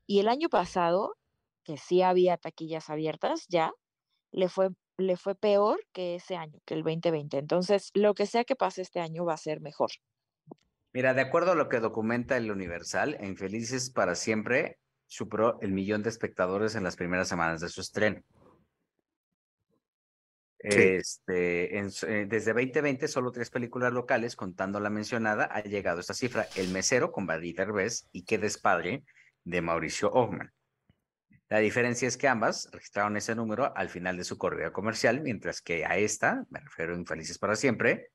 [0.07, 1.17] Y el año pasado,
[1.65, 3.73] que sí había taquillas abiertas ya,
[4.31, 7.39] le fue, le fue peor que ese año, que el 2020.
[7.39, 9.91] Entonces, lo que sea que pase este año va a ser mejor.
[10.93, 14.79] Mira, de acuerdo a lo que documenta el Universal, en Felices para Siempre
[15.11, 18.23] superó el millón de espectadores en las primeras semanas de su estreno.
[20.57, 25.99] Este, en, eh, desde 2020, solo tres películas locales, contando la mencionada, ha llegado a
[25.99, 26.47] esta cifra.
[26.55, 29.03] El Mesero, con Badie Derbez, y Qué Despadre,
[29.43, 30.53] de Mauricio Ogman.
[31.49, 35.59] La diferencia es que ambas registraron ese número al final de su corrida comercial, mientras
[35.61, 38.11] que a esta, me refiero a Infelices para Siempre,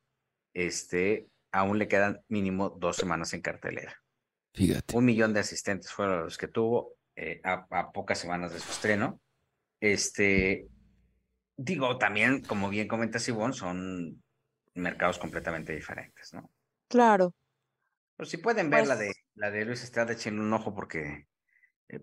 [0.54, 4.02] este, aún le quedan mínimo dos semanas en cartelera.
[4.56, 4.96] Fíjate.
[4.96, 8.70] Un millón de asistentes fueron los que tuvo eh, a, a, pocas semanas de su
[8.70, 9.20] estreno.
[9.80, 10.66] Este,
[11.56, 14.22] digo, también, como bien comenta Sibón, son
[14.74, 16.50] mercados completamente diferentes, ¿no?
[16.88, 17.34] Claro.
[18.16, 21.26] Pero si pueden ver pues, la de la de Luis Estrada, echen un ojo porque.
[21.90, 22.00] Eh,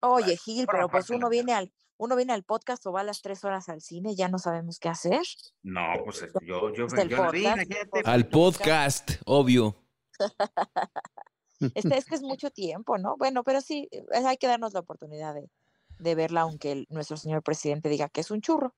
[0.00, 3.20] Oye, Gil, pero pues uno viene al uno viene al podcast o va a las
[3.20, 5.20] tres horas al cine, ya no sabemos qué hacer.
[5.62, 9.84] No, pues yo, yo, Pues yo, yo podcast, vi, Al podcast, obvio.
[11.74, 13.16] Este es que es mucho tiempo, ¿no?
[13.16, 15.50] Bueno, pero sí, eh, hay que darnos la oportunidad de,
[15.98, 18.74] de verla, aunque el, nuestro señor presidente diga que es un churro.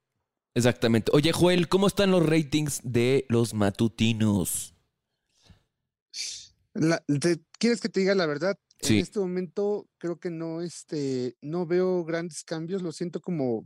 [0.55, 1.11] Exactamente.
[1.13, 4.75] Oye, Joel, ¿cómo están los ratings de los matutinos?
[6.73, 8.57] La, te, ¿Quieres que te diga la verdad?
[8.81, 8.95] Sí.
[8.95, 13.65] En este momento creo que no, este, no veo grandes cambios, lo siento como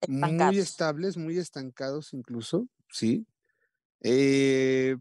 [0.00, 0.54] Estancados.
[0.54, 3.26] muy estables, muy estancados incluso, sí.
[4.02, 4.96] Eh, eh,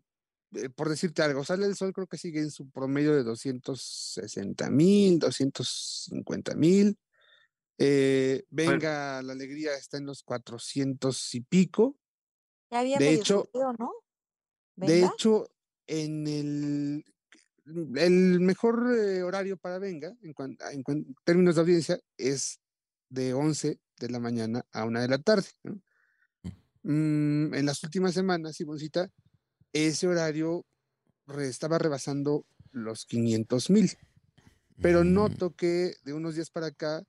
[0.75, 5.19] por decirte algo, sale el sol creo que sigue en su promedio de 260 mil,
[5.19, 6.97] 250 mil.
[7.77, 11.97] Eh, venga, la alegría está en los 400 y pico.
[12.71, 13.91] Ya había De hecho, ¿no?
[14.75, 15.49] De hecho,
[15.87, 17.05] en el,
[17.97, 22.59] el mejor eh, horario para Venga, en, cuan- en cuan- términos de audiencia, es
[23.09, 25.47] de 11 de la mañana a 1 de la tarde.
[25.63, 25.81] ¿no?
[26.83, 29.09] Mm, en las últimas semanas, Simoncita,
[29.75, 30.65] ese horario
[31.39, 33.91] estaba rebasando los 500 mil.
[34.81, 37.03] Pero Mm, noto que de unos días para acá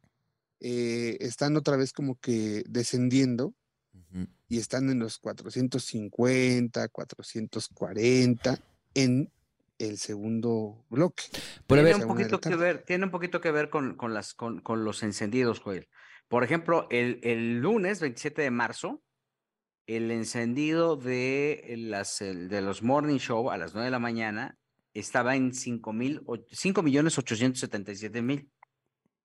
[0.61, 3.55] eh, están otra vez como que descendiendo
[4.49, 8.59] y están en los 450, 440
[8.95, 9.31] en
[9.79, 11.25] el segundo bloque.
[11.67, 14.35] Pero tiene ver, un poquito que ver, tiene un poquito que ver con, con las,
[14.35, 15.89] con, con los encendidos, Joel.
[16.29, 19.03] Por ejemplo, el, el lunes 27 de marzo,
[19.87, 24.59] el encendido de las de los morning show a las 9 de la mañana
[24.95, 28.51] estaba en 5 mil, 5 millones 877 mil,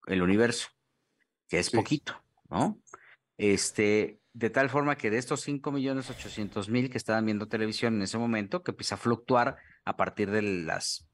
[0.07, 0.69] el universo,
[1.47, 1.77] que es Sí.
[1.77, 2.79] poquito, ¿no?
[3.37, 7.95] Este, de tal forma que de estos 5 millones 800 mil que estaban viendo televisión
[7.95, 11.09] en ese momento, que empieza a fluctuar a partir de las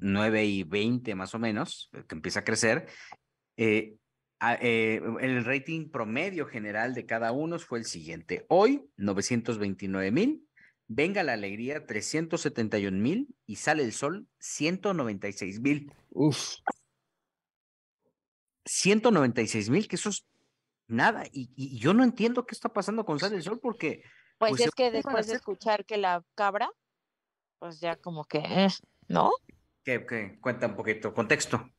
[0.00, 2.88] 9 y 20 más o menos, eh, que empieza a crecer,
[3.56, 3.94] eh,
[4.40, 8.46] eh, el rating promedio general de cada uno fue el siguiente.
[8.48, 10.48] Hoy, 929 mil,
[10.86, 15.92] venga la alegría, 371 mil y sale el sol, 196 mil.
[16.10, 16.56] Uf,
[18.68, 20.26] 196 mil, que eso es
[20.86, 21.24] nada.
[21.32, 24.02] Y, y yo no entiendo qué está pasando con Sale el Sol porque
[24.38, 26.70] Pues, pues, es que después de escuchar que la cabra,
[27.58, 28.68] pues ya como que, eh,
[29.08, 29.32] ¿no?
[29.84, 31.70] que, que cuenta un poquito contexto.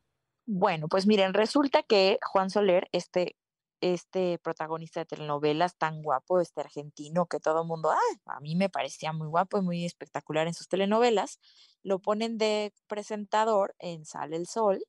[0.51, 3.35] Bueno, pues miren, resulta que Juan Soler, este,
[3.81, 8.55] este protagonista de telenovelas tan guapo, este argentino que todo el mundo, ah, a mí
[8.55, 11.39] me parecía muy guapo y muy espectacular en sus telenovelas,
[11.83, 14.83] lo ponen de presentador en Sale el Sol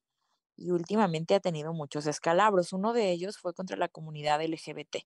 [0.56, 2.72] y últimamente ha tenido muchos escalabros.
[2.72, 5.02] Uno de ellos fue contra la comunidad LGBT.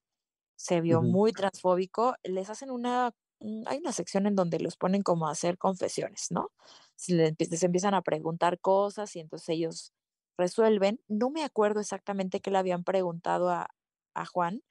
[0.56, 2.14] Se vio muy transfóbico.
[2.24, 6.28] Les hacen una, un- hay una sección en donde los ponen como a hacer confesiones,
[6.30, 6.50] ¿no?
[6.96, 9.92] Si le empie- les empiezan a preguntar cosas y entonces ellos
[10.38, 11.00] resuelven.
[11.08, 13.68] No me acuerdo exactamente qué le habían preguntado a,
[14.14, 14.62] a Juan,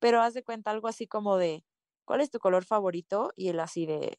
[0.00, 1.64] pero haz de cuenta algo así como de,
[2.06, 3.32] ¿cuál es tu color favorito?
[3.36, 4.18] Y él así de,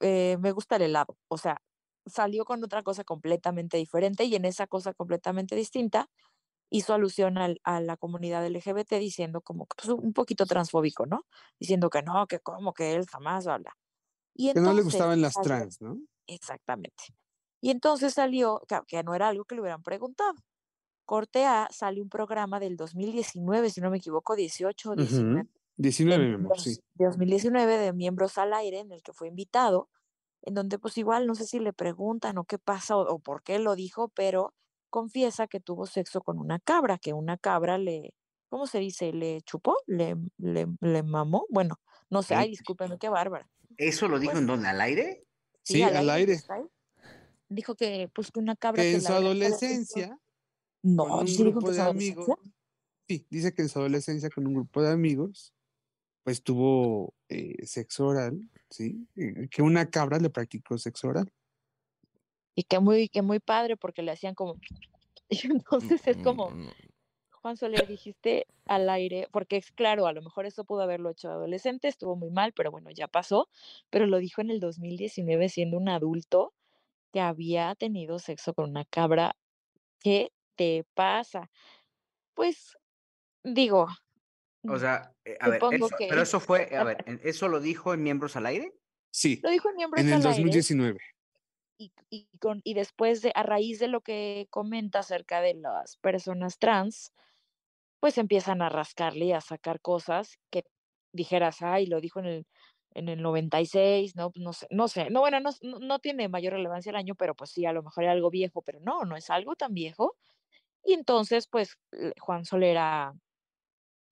[0.00, 1.18] "Eh, me gusta el helado.
[1.28, 1.62] O sea,
[2.06, 6.08] salió con otra cosa completamente diferente y en esa cosa completamente distinta
[6.70, 11.26] hizo alusión al- a la comunidad LGBT diciendo como que, pues, un poquito transfóbico, ¿no?
[11.60, 13.72] Diciendo que no, que cómo, que él jamás habla.
[14.34, 15.98] Y que no le gustaban las trans, ¿no?
[16.28, 17.04] Exactamente.
[17.60, 20.34] Y entonces salió, que, no era algo que le hubieran preguntado.
[21.04, 25.48] Corte A sale un programa del 2019, si no me equivoco, 18 o 19, Ujú.
[25.76, 26.80] 19, de mi amor, miembros, sí.
[26.94, 29.88] de 2019 de Miembros al Aire, en el que fue invitado,
[30.42, 33.42] en donde pues igual no sé si le preguntan o qué pasa o, o por
[33.42, 34.54] qué lo dijo, pero
[34.90, 38.14] confiesa que tuvo sexo con una cabra, que una cabra le,
[38.48, 39.12] ¿cómo se dice?
[39.12, 39.76] ¿Le chupó?
[39.86, 41.46] ¿Le, le, le mamó?
[41.50, 41.80] Bueno,
[42.10, 43.48] no sé, ay, discúlpeme, qué bárbara.
[43.78, 44.68] ¿Eso lo dijo Pues en dónde?
[44.68, 45.24] ¿Al aire?
[45.62, 46.38] Sí, al aire.
[46.48, 46.62] ahí.
[47.50, 50.18] Dijo que, pues, que una cabra Que en su adolescencia,
[50.82, 52.26] No, con un sí dijo grupo que de amigos,
[53.08, 55.52] sí, dice que en su adolescencia con un grupo de amigos,
[56.24, 59.08] pues tuvo eh, sexo oral, ¿sí?
[59.16, 61.32] Eh, Que una cabra le practicó sexo oral.
[62.54, 64.56] Y que muy, que muy padre porque le hacían como...
[65.28, 66.68] Y entonces es Mm, como, mm,
[67.42, 71.30] Juan Soler, dijiste al aire, porque es claro, a lo mejor eso pudo haberlo hecho
[71.30, 73.48] adolescente, estuvo muy mal, pero bueno, ya pasó,
[73.90, 76.52] pero lo dijo en el 2019 siendo un adulto
[77.12, 79.36] que había tenido sexo con una cabra.
[80.00, 81.50] ¿Qué te pasa?
[82.34, 82.76] Pues
[83.44, 83.88] digo,
[84.68, 87.60] O sea, eh, a ver, eso- que- pero eso fue, a ver, ¿en- ¿eso lo
[87.60, 88.72] dijo en Miembros al Aire?
[89.12, 90.98] Sí, lo dijo en miembros en el al aire 2019.
[91.78, 95.96] y, y con, y después de, a raíz de lo que comenta acerca de las
[95.98, 97.12] personas trans,
[98.00, 100.64] pues empiezan a rascarle y a sacar cosas que
[101.12, 102.46] dijeras, ay, lo dijo en el,
[102.92, 106.54] en el 96, no, no sé, no sé, no, bueno, no, no, no tiene mayor
[106.54, 109.16] relevancia el año, pero pues sí, a lo mejor era algo viejo, pero no, no
[109.16, 110.16] es algo tan viejo.
[110.84, 111.76] Y entonces, pues,
[112.20, 113.14] Juan Solera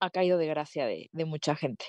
[0.00, 1.86] ha caído de gracia de, de mucha gente.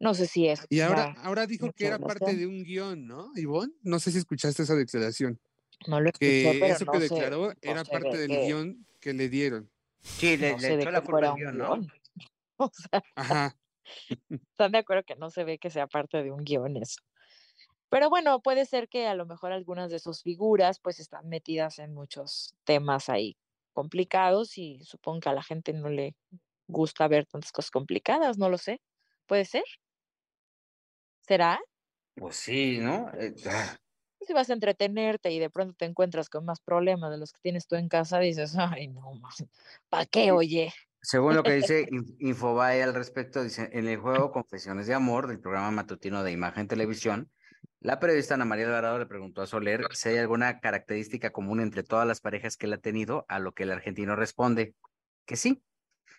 [0.00, 3.30] No sé si es Y ahora, ahora dijo que era parte de un guion, ¿no,
[3.36, 3.72] Ivonne?
[3.82, 5.38] No sé si escuchaste esa declaración.
[5.86, 8.46] no lo escuché, Que pero eso no que sé, declaró no era parte del que-
[8.46, 9.70] guion que le dieron.
[10.00, 11.74] Sí, le, no le sé de echó la culpa al un guion, ¿no?
[11.76, 11.92] guion.
[12.56, 13.56] O sea, Ajá.
[14.52, 17.02] Están de acuerdo que no se ve que sea parte de un guion eso.
[17.90, 21.78] Pero bueno, puede ser que a lo mejor algunas de sus figuras pues están metidas
[21.78, 23.36] en muchos temas ahí
[23.74, 26.16] complicados y supongo que a la gente no le
[26.68, 28.82] gusta ver tantas cosas complicadas, no lo sé.
[29.26, 29.64] ¿Puede ser?
[31.28, 31.58] ¿Será?
[32.14, 33.10] Pues sí, ¿no?
[33.14, 33.76] Eh, ah,
[34.20, 37.40] Si vas a entretenerte y de pronto te encuentras con más problemas de los que
[37.42, 39.20] tienes tú en casa, dices, ay, no,
[39.90, 40.72] ¿para qué, oye?
[41.02, 45.26] Según lo que dice In- Infobae al respecto, dice, en el juego Confesiones de Amor
[45.26, 47.30] del programa matutino de Imagen Televisión,
[47.80, 51.82] la periodista Ana María Alvarado le preguntó a Soler si hay alguna característica común entre
[51.82, 54.74] todas las parejas que él ha tenido, a lo que el argentino responde
[55.26, 55.64] que sí,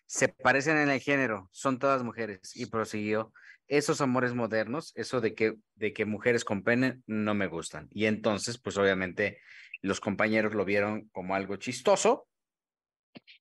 [0.05, 3.31] se parecen en el género, son todas mujeres, y prosiguió,
[3.68, 7.88] esos amores modernos, eso de que, de que mujeres con pene no me gustan.
[7.91, 9.39] Y entonces, pues obviamente
[9.81, 12.27] los compañeros lo vieron como algo chistoso,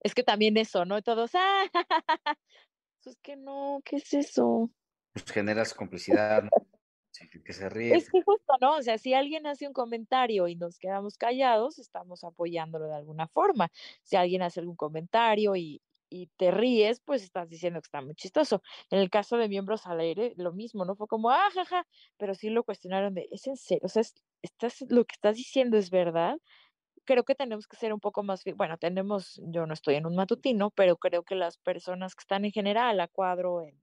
[0.00, 1.02] Es que también eso, ¿no?
[1.02, 1.64] Todos, ah,
[3.02, 4.70] pues que no, ¿qué es eso?
[5.12, 6.50] pues generas complicidad, ¿no?
[7.44, 7.94] Que se ríe.
[7.94, 8.76] Es que justo, ¿no?
[8.76, 13.28] O sea, si alguien hace un comentario y nos quedamos callados, estamos apoyándolo de alguna
[13.28, 13.70] forma.
[14.02, 18.14] Si alguien hace algún comentario y, y te ríes, pues estás diciendo que está muy
[18.14, 18.62] chistoso.
[18.90, 20.96] En el caso de miembros al aire, lo mismo, ¿no?
[20.96, 21.86] Fue como, ah, jaja,
[22.16, 23.82] pero sí lo cuestionaron de, ¿es en serio?
[23.84, 26.38] O sea, es- ¿estás, lo que estás diciendo es verdad?
[27.04, 30.14] Creo que tenemos que ser un poco más, bueno, tenemos, yo no estoy en un
[30.16, 33.82] matutino, pero creo que las personas que están en general a cuadro en,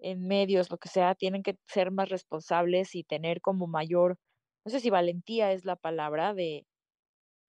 [0.00, 4.18] en medios, lo que sea, tienen que ser más responsables y tener como mayor,
[4.64, 6.66] no sé si valentía es la palabra, de,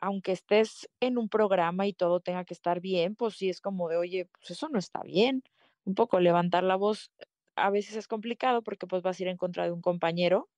[0.02, 3.90] aunque estés en un programa y todo tenga que estar bien, pues sí es como
[3.90, 5.44] de, oye, pues eso no está bien.
[5.86, 7.12] Un poco levantar la voz
[7.56, 10.50] a veces es complicado porque pues vas a ir en contra de un compañero,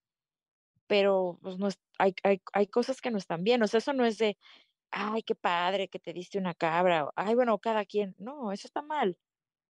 [0.88, 3.64] pero pues no es, hay, hay, hay cosas que no están bien.
[3.64, 4.38] O sea, eso no es de,
[4.92, 8.16] ay, qué padre que te diste una cabra, o, ay, bueno, cada quien.
[8.20, 9.18] No, eso está mal.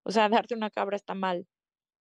[0.05, 1.47] O sea, darte una cabra está mal.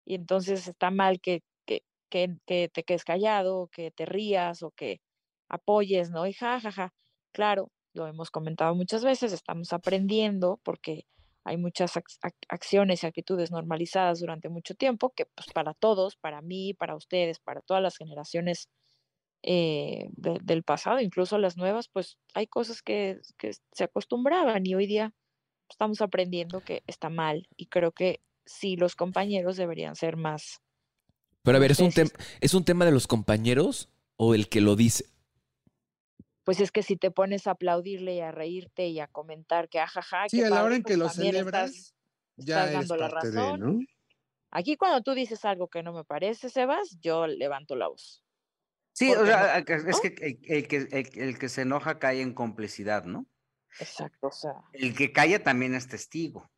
[0.06, 4.72] Y entonces está mal que, que, que, que te quedes callado, que te rías o
[4.72, 5.02] que
[5.50, 6.26] apoyes, ¿no?
[6.28, 6.94] Y ja, ja, ja.
[7.34, 11.06] Claro, lo hemos comentado muchas veces, estamos aprendiendo porque
[11.44, 16.16] hay muchas ac- ac- acciones y actitudes normalizadas durante mucho tiempo que pues para todos,
[16.18, 18.70] para mí, para ustedes, para todas las generaciones
[19.44, 24.76] eh, de- del pasado, incluso las nuevas, pues hay cosas que, que se acostumbraban y
[24.76, 25.14] hoy día
[25.70, 30.62] estamos aprendiendo que está mal y creo que sí los compañeros deberían ser más
[31.44, 31.92] Pero a ver, ¿es un,
[32.42, 35.06] ¿es un tema de los compañeros o el que lo dice?
[36.44, 39.80] pues es que si te pones a aplaudirle y a reírte y a comentar que
[39.80, 41.94] ajaja, Sí, qué a la hora en que pues lo también celebras, estás,
[42.38, 43.60] ya estás eres dando la parte de, razón.
[43.60, 43.80] ¿no?
[44.52, 48.24] Aquí cuando tú dices algo que no me parece, Sebas, yo levanto la voz.
[48.94, 50.02] Sí, o sea, no- que- es ¿no?
[50.02, 53.26] que el, el que el, el que se enoja cae en complicidad, ¿no?
[53.80, 56.50] Exacto, o sea, El que calla también es testigo.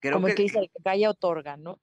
[0.00, 1.80] Creo como el que, que dice el que calla otorga, ¿no?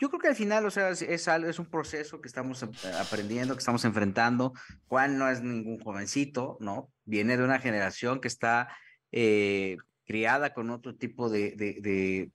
[0.00, 2.62] yo creo que al final, o sea, es, es algo, es un proceso que estamos
[2.64, 4.52] ap- aprendiendo, que estamos enfrentando.
[4.88, 6.92] Juan no es ningún jovencito, ¿no?
[7.04, 8.76] Viene de una generación que está
[9.12, 12.30] eh, criada con otro tipo de, de, de,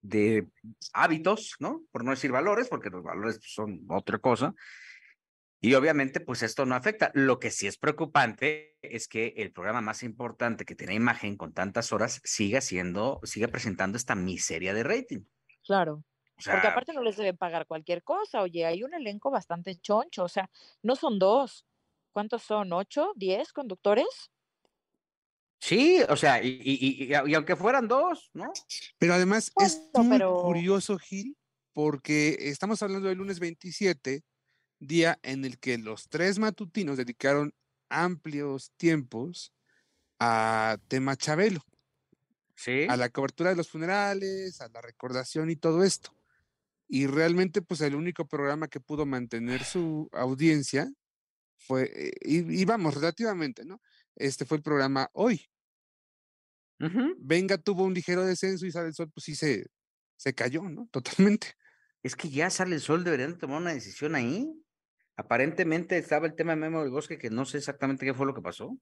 [0.00, 0.48] de
[0.94, 1.82] hábitos, ¿no?
[1.92, 4.54] Por no decir valores, porque los valores son otra cosa.
[5.66, 7.10] Y obviamente, pues esto no afecta.
[7.12, 11.52] Lo que sí es preocupante es que el programa más importante que tiene imagen con
[11.52, 15.24] tantas horas siga siendo, siga presentando esta miseria de rating.
[15.64, 16.04] Claro.
[16.38, 18.42] O sea, Porque aparte no les deben pagar cualquier cosa.
[18.42, 20.22] Oye, hay un elenco bastante choncho.
[20.22, 20.48] O sea,
[20.82, 21.66] no son dos.
[22.12, 22.72] ¿Cuántos son?
[22.72, 23.10] ¿Ocho?
[23.16, 24.30] ¿Diez conductores?
[25.58, 28.52] sí, o sea, y, y, y, y aunque fueran dos, ¿no?
[28.98, 31.36] Pero además es muy pero- curioso, Gil,
[31.72, 34.22] porque estamos hablando del lunes 27,
[34.78, 37.54] día en el que los tres matutinos dedicaron
[37.88, 39.52] amplios tiempos
[40.20, 41.62] a tema Chabelo,
[42.56, 42.86] Sí.
[42.88, 46.12] a la cobertura de los funerales, a la recordación y todo esto.
[46.88, 50.88] Y realmente, pues el único programa que pudo mantener su audiencia
[51.58, 53.80] fue, eh, y, y vamos, relativamente, ¿no?
[54.14, 55.46] Este fue el programa Hoy.
[57.18, 59.66] Venga tuvo un ligero descenso y Sale el Sol, pues sí se,
[60.16, 60.88] se cayó, ¿no?
[60.92, 61.54] Totalmente.
[62.02, 64.48] Es que ya sale el sol, deberían de tomar una decisión ahí.
[65.16, 68.34] Aparentemente estaba el tema de Memo del Bosque, que no sé exactamente qué fue lo
[68.34, 68.76] que pasó,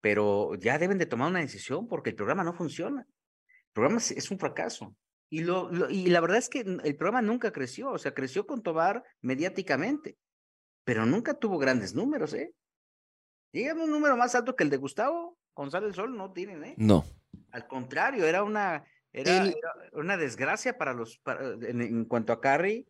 [0.00, 3.02] pero ya deben de tomar una decisión porque el programa no funciona.
[3.48, 4.94] El programa es, un fracaso.
[5.28, 8.46] Y, lo, lo- y la verdad es que el programa nunca creció, o sea, creció
[8.46, 10.16] con Tobar mediáticamente,
[10.84, 12.52] pero nunca tuvo grandes números, ¿eh?
[13.52, 16.74] Dígame un número más alto que el de Gustavo González Sol, no tienen, ¿eh?
[16.76, 17.04] No.
[17.50, 22.32] Al contrario, era una, era, El- era una desgracia para los, para- en, en cuanto
[22.32, 22.86] a Carrie,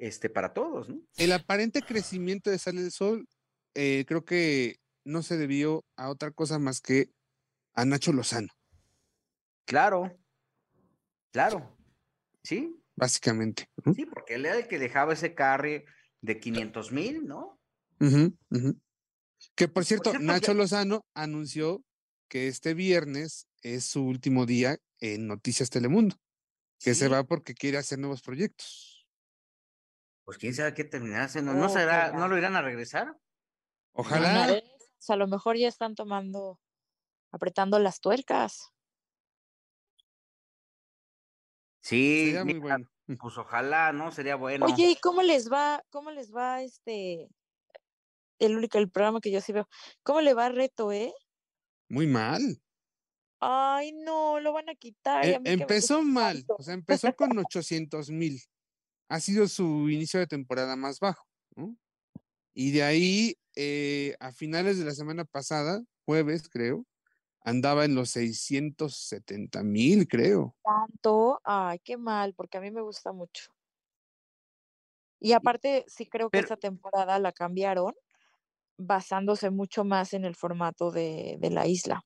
[0.00, 1.00] este, para todos, ¿no?
[1.16, 3.28] El aparente crecimiento de Sale el Sol
[3.74, 7.10] eh, creo que no se debió a otra cosa más que
[7.74, 8.48] a Nacho Lozano,
[9.66, 10.18] Claro,
[11.32, 11.76] claro,
[12.42, 13.68] sí, básicamente.
[13.94, 15.84] sí, porque él era el que dejaba ese Carrie
[16.20, 17.60] de 500 mil, ¿no?
[19.54, 21.84] Que por cierto, cierto, Nacho ya- Lozano anunció
[22.28, 26.16] que este viernes es su último día en Noticias Telemundo,
[26.78, 28.89] que se va porque quiere hacer nuevos proyectos.
[30.30, 33.18] Pues quién sabe qué terminará haciendo, ¿no será, no lo irán a regresar?
[33.90, 34.46] Ojalá.
[34.46, 36.60] De esas, A lo mejor ya están tomando,
[37.32, 38.70] apretando las tuercas.
[41.80, 42.88] Sí, Sería muy bueno.
[43.20, 44.12] pues ojalá, ¿no?
[44.12, 44.66] Sería bueno.
[44.66, 47.28] Oye, ¿y cómo les va, cómo les va este,
[48.38, 49.68] el único, el programa que yo sí veo?
[50.04, 51.12] ¿Cómo le va a Reto, eh?
[51.88, 52.62] Muy mal.
[53.40, 55.26] Ay, no, lo van a quitar.
[55.26, 58.40] E- a empezó mal, o sea, empezó con 800 mil.
[59.10, 61.26] Ha sido su inicio de temporada más bajo,
[61.56, 61.76] ¿no?
[62.54, 66.86] Y de ahí, eh, a finales de la semana pasada, jueves creo,
[67.40, 70.54] andaba en los 670 mil, creo.
[70.62, 73.50] Tanto, ay, qué mal, porque a mí me gusta mucho.
[75.18, 77.94] Y aparte, sí creo que Pero- esta temporada la cambiaron
[78.78, 82.04] basándose mucho más en el formato de, de la isla.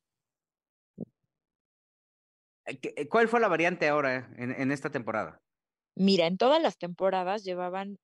[2.64, 5.43] Eh, ¿qué- eh, ¿Cuál fue la variante ahora en, en esta temporada?
[5.96, 7.98] Mira, en todas las temporadas llevaban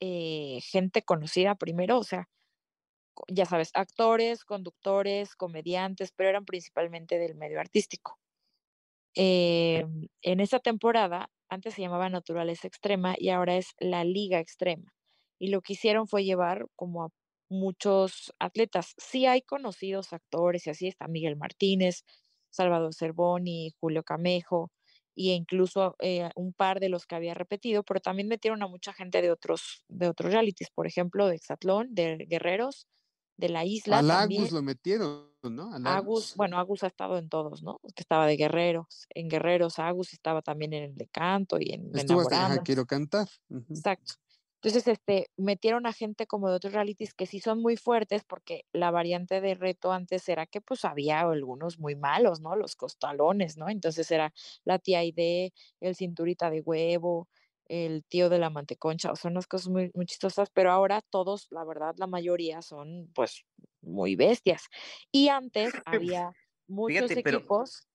[0.00, 2.28] eh, gente conocida primero, o sea,
[3.28, 8.18] ya sabes, actores, conductores, comediantes, pero eran principalmente del medio artístico.
[9.16, 14.92] Em, en esta temporada, antes se llamaba Naturaleza Extrema y ahora es la Liga Extrema.
[15.38, 17.08] Y lo que hicieron fue llevar como a
[17.48, 18.94] muchos atletas.
[18.98, 22.04] Sí hay conocidos actores y así está Miguel Martínez,
[22.50, 24.70] Salvador Cervoni, Julio Camejo
[25.16, 28.92] e incluso eh, un par de los que había repetido, pero también metieron a mucha
[28.92, 32.88] gente de otros, de otros realities, por ejemplo, de Exatlón, de Guerreros,
[33.36, 34.10] de la isla Al.
[34.10, 35.72] Agus lo metieron, ¿no?
[35.72, 37.80] Al Agus, bueno, Agus ha estado en todos, ¿no?
[37.94, 41.90] Que estaba de Guerreros, en Guerreros Agus estaba también en el de Canto y en
[41.96, 42.62] Estuvo hasta.
[42.62, 43.28] Quiero Cantar.
[43.70, 44.14] Exacto.
[44.64, 48.64] Entonces, este, metieron a gente como de otros realities que sí son muy fuertes porque
[48.72, 52.56] la variante de reto antes era que pues había algunos muy malos, ¿no?
[52.56, 53.68] Los costalones, ¿no?
[53.68, 54.32] Entonces era
[54.64, 57.28] la tía Aide, el cinturita de huevo,
[57.68, 61.46] el tío de la manteconcha, o sea, unas cosas muy, muy chistosas, pero ahora todos,
[61.50, 63.44] la verdad, la mayoría son pues
[63.82, 64.62] muy bestias.
[65.12, 65.74] Y antes
[66.16, 66.32] había
[66.66, 67.86] muchos Fíjate, pero- equipos.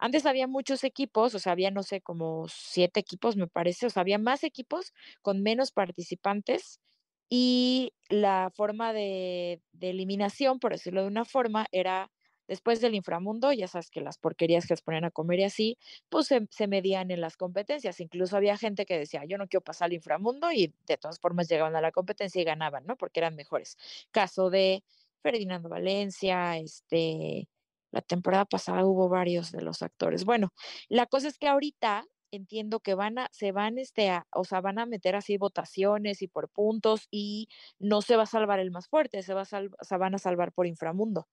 [0.00, 3.90] Antes había muchos equipos, o sea, había, no sé, como siete equipos, me parece, o
[3.90, 6.80] sea, había más equipos con menos participantes
[7.28, 12.10] y la forma de, eliminación, por decirlo de una forma, era
[12.48, 15.78] después del inframundo, ya sabes que las porquerías que les ponían a comer y así,
[16.08, 18.00] pues se, se medían en las competencias.
[18.00, 21.48] Incluso había gente que decía, yo no quiero pasar al inframundo y de todas formas
[21.48, 22.96] llegaban a la competencia y ganaban, ¿no?
[22.96, 23.76] Porque eran mejores.
[24.10, 24.82] Caso de
[25.22, 27.48] Ferdinando Valencia, este,
[27.90, 30.24] la temporada pasada hubo varios de los actores.
[30.24, 30.52] Bueno,
[30.88, 34.60] la cosa es que ahorita entiendo que van a, se van, este, a, o sea,
[34.60, 37.48] van a meter así votaciones y por puntos y
[37.78, 40.14] no se va a salvar el más fuerte, se va a sal- o sea, van
[40.14, 41.28] a salvar por inframundo.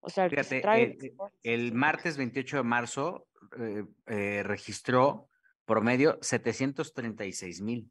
[0.00, 3.26] O sea, el que se Fíjate, trague el, martes 28 de marzo
[3.58, 5.28] eh, eh, registró
[5.64, 7.90] promedio 736 mil.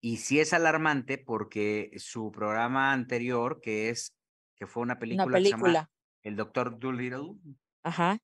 [0.00, 4.16] Y sí es alarmante porque su programa anterior, que es,
[4.54, 5.90] que fue una película, Una que se llama película.
[6.28, 7.34] El Doctor Dolittle,
[7.82, 8.18] Ajá.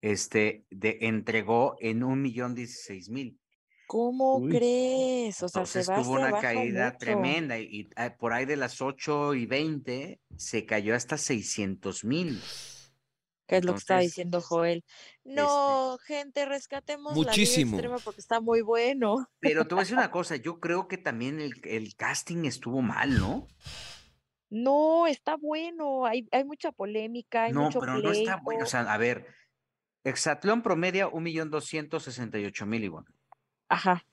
[0.00, 3.38] este, de, entregó en un millón dieciséis mil.
[3.86, 4.50] ¿Cómo Uy.
[4.50, 5.42] crees?
[5.42, 6.98] O sea, Entonces se va tuvo una caída mucho.
[6.98, 12.04] tremenda y, y, ah, por ahí de las 8 y 20 se cayó hasta 600
[12.04, 12.40] mil.
[13.46, 14.84] que es lo que estaba Entonces, diciendo Joel.
[15.24, 17.76] No, gente, rescatemos la Muchísimo.
[17.76, 19.28] Extrema porque está muy bueno.
[19.38, 22.82] Pero te voy a decir una cosa, yo creo que también el, el casting estuvo
[22.82, 23.46] mal, ¿no?
[24.50, 26.06] No, está bueno.
[26.06, 28.64] Hay, hay mucha polémica, hay No, mucho pero no está bueno.
[28.64, 29.26] O sea, a ver,
[30.04, 33.04] Exatlón promedia un millón doscientos sesenta y ocho mil igual.
[33.68, 34.04] Ajá,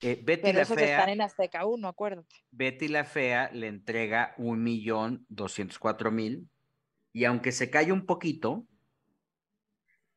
[0.00, 2.36] Eh, Betty pero la esos están Fea, en Azteca 1, acuérdate.
[2.50, 6.48] Betty la Fea le entrega un millón doscientos cuatro mil
[7.12, 8.66] y aunque se cae un poquito,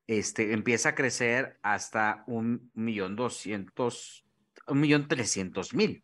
[0.08, 4.26] este empieza a crecer hasta un millón doscientos,
[4.68, 6.04] un millón trescientos mil.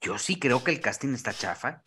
[0.00, 1.84] Yo sí creo que el casting está chafa.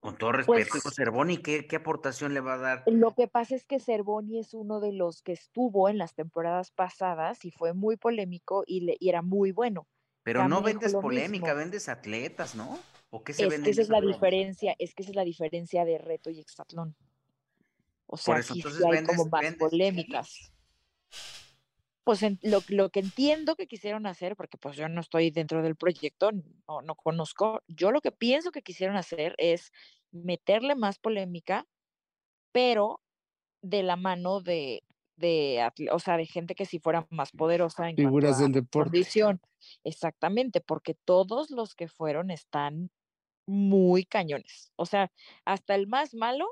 [0.00, 2.82] Con todo respeto, Pues- Cervoni, ¿qué, ¿qué aportación le va a dar?
[2.86, 6.70] Lo que pasa es que Cervoni es uno de los que estuvo en las temporadas
[6.70, 9.88] pasadas y fue muy polémico y, le, y era muy bueno.
[10.22, 11.58] Pero no vendes polémica, mismo.
[11.58, 12.78] vendes atletas, ¿no?
[13.10, 15.84] ¿O qué se Es que esa es la diferencia, es que esa es la diferencia
[15.84, 16.94] de reto y exatlón.
[18.06, 20.52] O sea, eso, aquí sí hay como más vendes polémicas.
[22.08, 25.60] Pues en- lo, lo que entiendo que quisieron hacer, porque pues yo no estoy dentro
[25.60, 26.30] del proyecto,
[26.66, 29.72] no, no conozco, yo lo que pienso que quisieron hacer es
[30.10, 31.66] meterle más polémica,
[32.50, 33.02] pero
[33.60, 34.84] de la mano de,
[35.16, 38.88] de, o sea, de gente que si fuera más poderosa en Figuras del deporte.
[38.90, 39.42] condición.
[39.84, 42.90] Exactamente, porque todos los que fueron están
[43.46, 44.72] muy cañones.
[44.76, 45.12] O sea,
[45.44, 46.46] hasta el más malo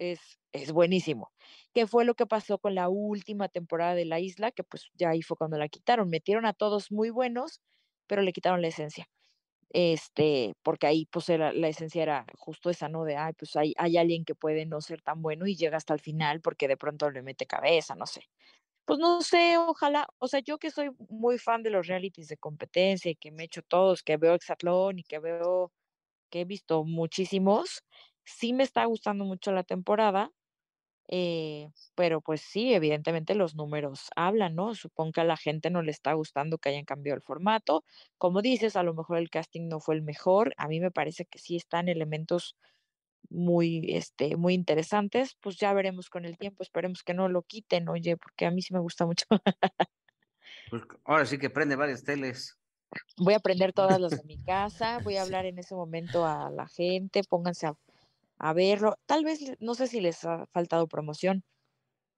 [0.00, 1.30] es, es buenísimo.
[1.74, 4.50] ¿Qué fue lo que pasó con la última temporada de La Isla?
[4.52, 6.08] Que pues ya ahí fue cuando la quitaron.
[6.10, 7.60] Metieron a todos muy buenos,
[8.06, 9.08] pero le quitaron la esencia.
[9.70, 13.04] Este, porque ahí pues era, la esencia era justo esa, ¿no?
[13.04, 15.94] De, ay, pues hay, hay alguien que puede no ser tan bueno y llega hasta
[15.94, 18.22] el final porque de pronto le mete cabeza, no sé.
[18.84, 22.36] Pues no sé, ojalá, o sea, yo que soy muy fan de los realities de
[22.38, 25.72] competencia y que me he hecho todos, que veo Exatlón y que veo,
[26.30, 27.84] que he visto muchísimos,
[28.30, 30.32] sí me está gustando mucho la temporada,
[31.08, 34.74] eh, pero pues sí, evidentemente los números hablan, ¿no?
[34.76, 37.84] Supongo que a la gente no le está gustando que hayan cambiado el formato.
[38.18, 40.54] Como dices, a lo mejor el casting no fue el mejor.
[40.56, 42.56] A mí me parece que sí están elementos
[43.30, 45.36] muy, este, muy interesantes.
[45.40, 46.62] Pues ya veremos con el tiempo.
[46.62, 49.26] Esperemos que no lo quiten, oye, porque a mí sí me gusta mucho.
[50.70, 52.56] Pues, ahora sí que prende varias teles.
[53.18, 56.50] Voy a prender todas las de mi casa, voy a hablar en ese momento a
[56.50, 57.74] la gente, pónganse a,
[58.40, 58.96] a verlo.
[59.06, 61.44] Tal vez, no sé si les ha faltado promoción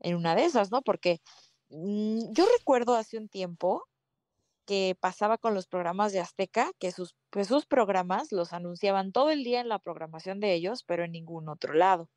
[0.00, 0.82] en una de esas, ¿no?
[0.82, 1.20] Porque
[1.70, 3.84] mm, yo recuerdo hace un tiempo
[4.66, 9.30] que pasaba con los programas de Azteca, que sus, pues sus programas los anunciaban todo
[9.30, 12.08] el día en la programación de ellos, pero en ningún otro lado.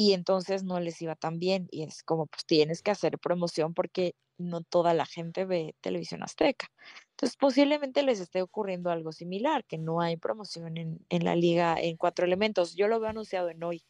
[0.00, 1.68] Y entonces no les iba tan bien.
[1.70, 6.22] Y es como, pues tienes que hacer promoción porque no toda la gente ve televisión
[6.22, 6.72] azteca.
[7.10, 11.76] Entonces posiblemente les esté ocurriendo algo similar, que no hay promoción en, en la liga
[11.78, 12.76] en cuatro elementos.
[12.76, 13.84] Yo lo veo anunciado en hoy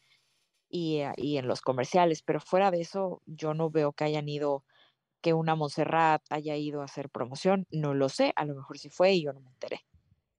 [0.69, 4.27] y, eh, y en los comerciales, pero fuera de eso yo no veo que hayan
[4.27, 4.65] ido,
[5.21, 7.67] que una Montserrat haya ido a hacer promoción.
[7.71, 9.85] No lo sé, a lo mejor sí fue y yo no me enteré.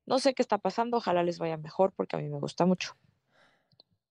[0.06, 2.94] No sé qué está pasando, ojalá les vaya mejor porque a mí me gusta mucho.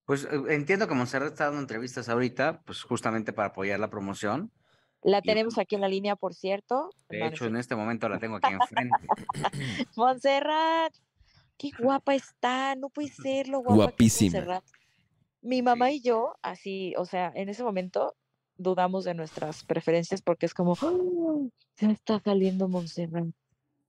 [0.04, 4.50] Pues eh, entiendo que Monserrat está dando entrevistas ahorita, pues justamente para apoyar la promoción.
[5.02, 6.90] La Y- tenemos aquí en la línea, por cierto.
[7.08, 8.94] De hecho, en este momento la tengo aquí enfrente.
[9.96, 10.92] Montserrat,
[11.58, 14.32] qué guapa está, no puede ser lo guapa Guapísima.
[14.38, 14.64] Montserrat.
[15.40, 18.14] Mi mamá y yo, así, o sea, en ese momento
[18.56, 20.92] dudamos de nuestras preferencias porque es como, "Ah,
[21.78, 23.26] ya está saliendo Montserrat.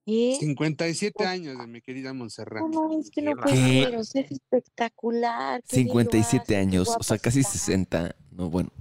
[0.05, 0.35] ¿Qué?
[0.39, 2.63] 57 Pues- años de mi querida Montserrat.
[2.67, 5.63] No, es que no Qué puede ser, o sea, es espectacular.
[5.67, 7.51] qué bien lo 57 hace, qué años, o sea, casi está.
[7.51, 8.15] 60.
[8.31, 8.71] No, bueno.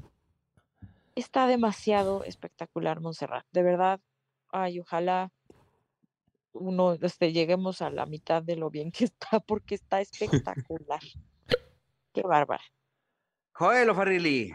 [1.15, 3.45] Está demasiado espectacular, Montserrat.
[3.53, 4.01] De verdad,
[4.51, 5.31] ay, ojalá
[6.53, 11.01] uno, este, lleguemos a la mitad de lo bien que está, porque está espectacular.
[12.13, 12.63] Qué bárbara.
[13.53, 14.53] Joel O'Farrilli,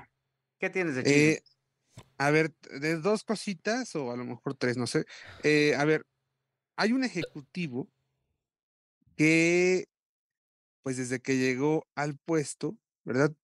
[0.60, 1.32] ¿qué tienes de?
[1.34, 1.44] Eh,
[2.18, 5.06] a ver, de dos cositas o a lo mejor tres, no sé.
[5.44, 6.06] Eh, a ver,
[6.78, 7.90] hay un ejecutivo
[9.18, 9.90] que,
[10.84, 13.36] pues desde que llegó al puesto, ¿verdad?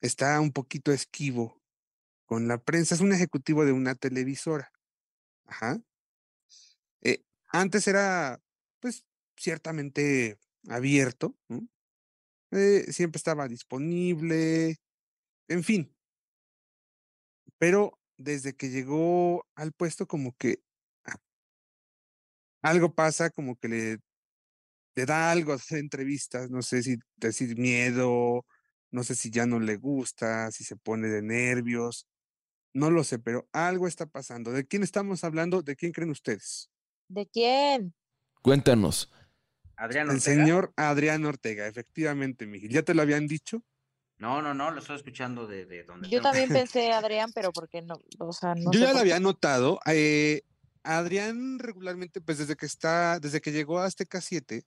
[0.00, 1.62] Está un poquito esquivo
[2.26, 2.94] con la prensa.
[2.94, 4.72] Es un ejecutivo de una televisora.
[5.46, 5.80] Ajá.
[7.02, 8.42] Eh, antes era,
[8.80, 9.04] pues,
[9.36, 10.38] ciertamente
[10.68, 11.36] abierto.
[12.50, 14.76] Eh, siempre estaba disponible,
[15.48, 15.94] en fin.
[17.58, 20.62] Pero desde que llegó al puesto, como que
[22.62, 23.98] algo pasa, como que le,
[24.94, 28.44] le da algo hacer entrevistas, no sé si decir miedo,
[28.90, 32.06] No sé si ya no le gusta, si se pone de nervios.
[32.74, 34.52] No lo sé, pero algo está pasando.
[34.52, 35.62] ¿De quién estamos hablando?
[35.62, 36.70] ¿De quién creen ustedes?
[37.08, 37.94] ¿De quién?
[38.42, 39.10] Cuéntanos.
[39.76, 40.20] Adrián El Ortega.
[40.36, 42.70] señor Adrián Ortega, efectivamente, Miguel.
[42.70, 43.62] ¿Ya te lo habían dicho?
[44.18, 47.50] No, no, no, lo estoy escuchando de, de donde Yo tengo- también pensé Adrián, pero
[47.52, 49.80] porque no, o sea, no Yo sé ya lo había notado.
[49.86, 50.42] eh,
[50.82, 54.64] Adrián regularmente, pues desde que está, desde que llegó a Azteca 7,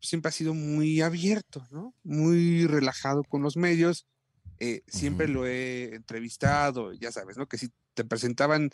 [0.00, 1.94] siempre ha sido muy abierto, ¿no?
[2.02, 4.06] Muy relajado con los medios.
[4.58, 7.46] eh, siempre lo he entrevistado, ya sabes, ¿no?
[7.46, 8.70] Que si te presentaban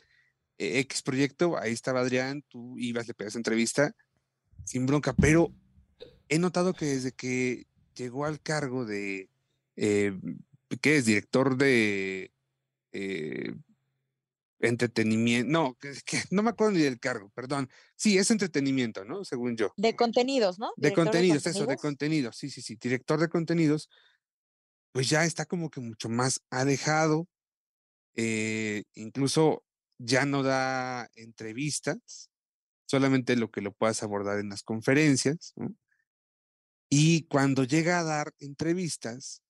[0.58, 3.94] eh, X proyecto, ahí estaba Adrián, tú ibas, le pedías entrevista,
[4.64, 5.52] sin bronca, pero
[6.28, 9.28] he notado que desde que llegó al cargo de,
[9.76, 10.18] eh,
[10.80, 11.04] ¿qué es?
[11.06, 12.32] Director de
[12.92, 13.54] eh,
[14.62, 17.68] entretenimiento, no, que, que no me acuerdo ni del cargo, perdón.
[17.96, 19.24] Sí, es entretenimiento, ¿no?
[19.24, 19.72] Según yo.
[19.76, 20.72] De contenidos, ¿no?
[20.76, 21.82] De contenidos, eso, de contenidos.
[21.82, 23.90] contenidos, sí, sí, sí, director de contenidos,
[24.92, 27.28] pues ya está como que mucho más alejado,
[28.14, 29.64] eh, incluso
[29.98, 32.30] ya no da entrevistas,
[32.86, 35.74] solamente lo que lo puedas abordar en las conferencias, ¿no?
[36.94, 39.42] Y cuando llega a dar entrevistas,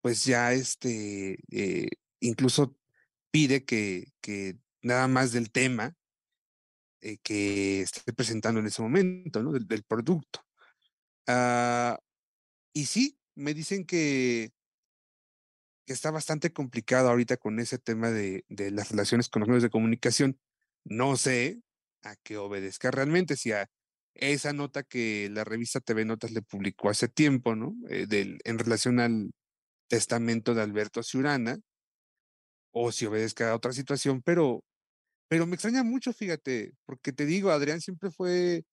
[0.00, 1.88] pues ya este, eh,
[2.18, 2.78] incluso
[3.32, 4.12] pide que,
[4.82, 5.96] nada más del tema
[7.00, 9.52] eh, que esté presentando en ese momento, ¿no?
[9.52, 10.44] Del, producto.
[11.26, 11.98] Ah,
[12.72, 14.52] y sí, me dicen que,
[15.86, 20.38] está bastante complicado ahorita con ese tema de, las relaciones con los medios de comunicación.
[20.84, 21.60] No sé
[22.02, 23.68] a qué obedezca realmente, si a
[24.14, 27.74] esa nota que la revista TV Notas le publicó hace tiempo, ¿no?
[27.88, 28.06] Eh,
[28.44, 29.32] en relación al
[29.88, 31.58] testamento de Alberto Ciurana,
[32.72, 34.64] o si obedezca a otra situación, pero,
[35.28, 38.64] pero me extraña mucho, fíjate, porque te digo, Adrián siempre fue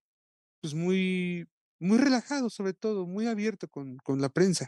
[0.62, 1.48] pues muy,
[1.80, 4.68] muy relajado, sobre todo, muy abierto con, con la prensa.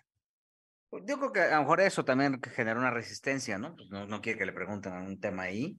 [0.89, 3.75] Pues, Yo creo que a lo mejor eso también generó una resistencia, ¿no?
[3.75, 5.77] Pues no, no quiere que le pregunten a un tema ahí,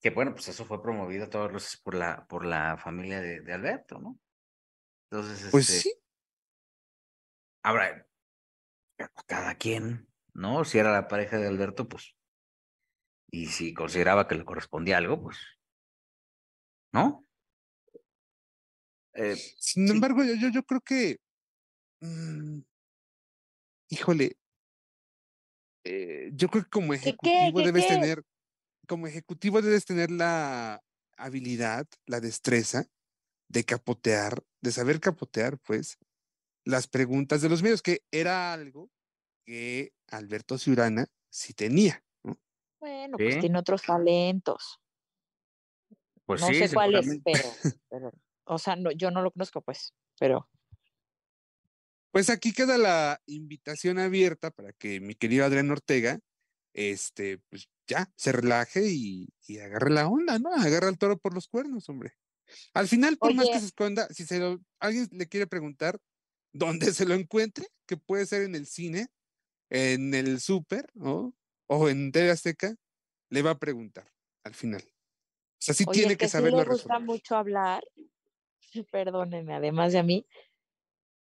[0.00, 3.40] que bueno, pues eso fue promovido a todas luces por la, por la familia de,
[3.40, 4.18] de Alberto, ¿no?
[5.10, 5.94] Entonces, Pues este, sí,
[7.62, 8.06] ahora,
[9.26, 10.64] cada quien, ¿no?
[10.64, 12.16] Si era la pareja de Alberto, pues,
[13.30, 15.38] y si consideraba que le correspondía algo, pues,
[16.92, 17.24] ¿no?
[19.14, 19.90] Eh, sin sí.
[19.90, 21.18] embargo, yo, yo, yo creo que,
[22.02, 22.60] mm,
[23.90, 24.36] híjole,
[25.84, 27.86] eh, yo creo que como ¿Qué, qué, ejecutivo qué, debes qué?
[27.86, 28.22] tener,
[28.88, 30.82] como ejecutivo debes tener la
[31.18, 32.86] habilidad, la destreza
[33.48, 35.98] de capotear, de saber capotear, pues,
[36.64, 38.90] las preguntas de los medios, que era algo
[39.46, 42.04] que Alberto Ciurana sí tenía.
[42.80, 42.86] ¿No?
[42.86, 44.80] Bueno, pues tiene otros talentos.
[46.24, 47.32] pues no sí, sé cuáles, seguramente.
[47.32, 48.12] pero, pero,
[48.44, 50.48] o sea, no, yo no lo conozco, pues, pero
[52.10, 56.20] Pues aquí queda la invitación abierta para que mi querido Adrián Ortega,
[56.74, 60.52] este, pues ya, se relaje y, y agarre la onda, ¿no?
[60.54, 62.12] Agarra el toro por los cuernos, hombre.
[62.74, 65.98] Al final, por más que se esconda, si se lo, alguien le quiere preguntar
[66.52, 69.08] dónde se lo encuentre, que puede ser en el cine,
[69.70, 71.34] en el súper, ¿no?
[71.68, 72.74] O en TV Azteca,
[73.30, 74.06] le va a preguntar
[74.44, 74.82] al final.
[74.82, 77.00] O sea, sí oye, tiene que, que sí saberlo le gusta resolver.
[77.00, 77.84] mucho hablar,
[78.92, 80.26] perdónenme, además de a mí,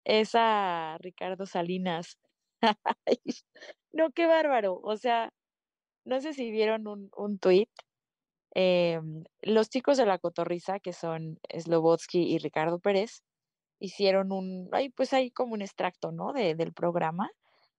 [0.06, 2.18] es a Ricardo Salinas.
[3.94, 4.80] No, qué bárbaro.
[4.84, 5.32] O sea,
[6.06, 7.70] no sé si vieron un, un tuit.
[8.56, 13.24] em, los chicos de la Cotorriza, que son Slobodsky y Ricardo Pérez,
[13.80, 16.34] hicieron un, ay, pues hay como un extracto, ¿no?
[16.34, 17.30] De, del programa,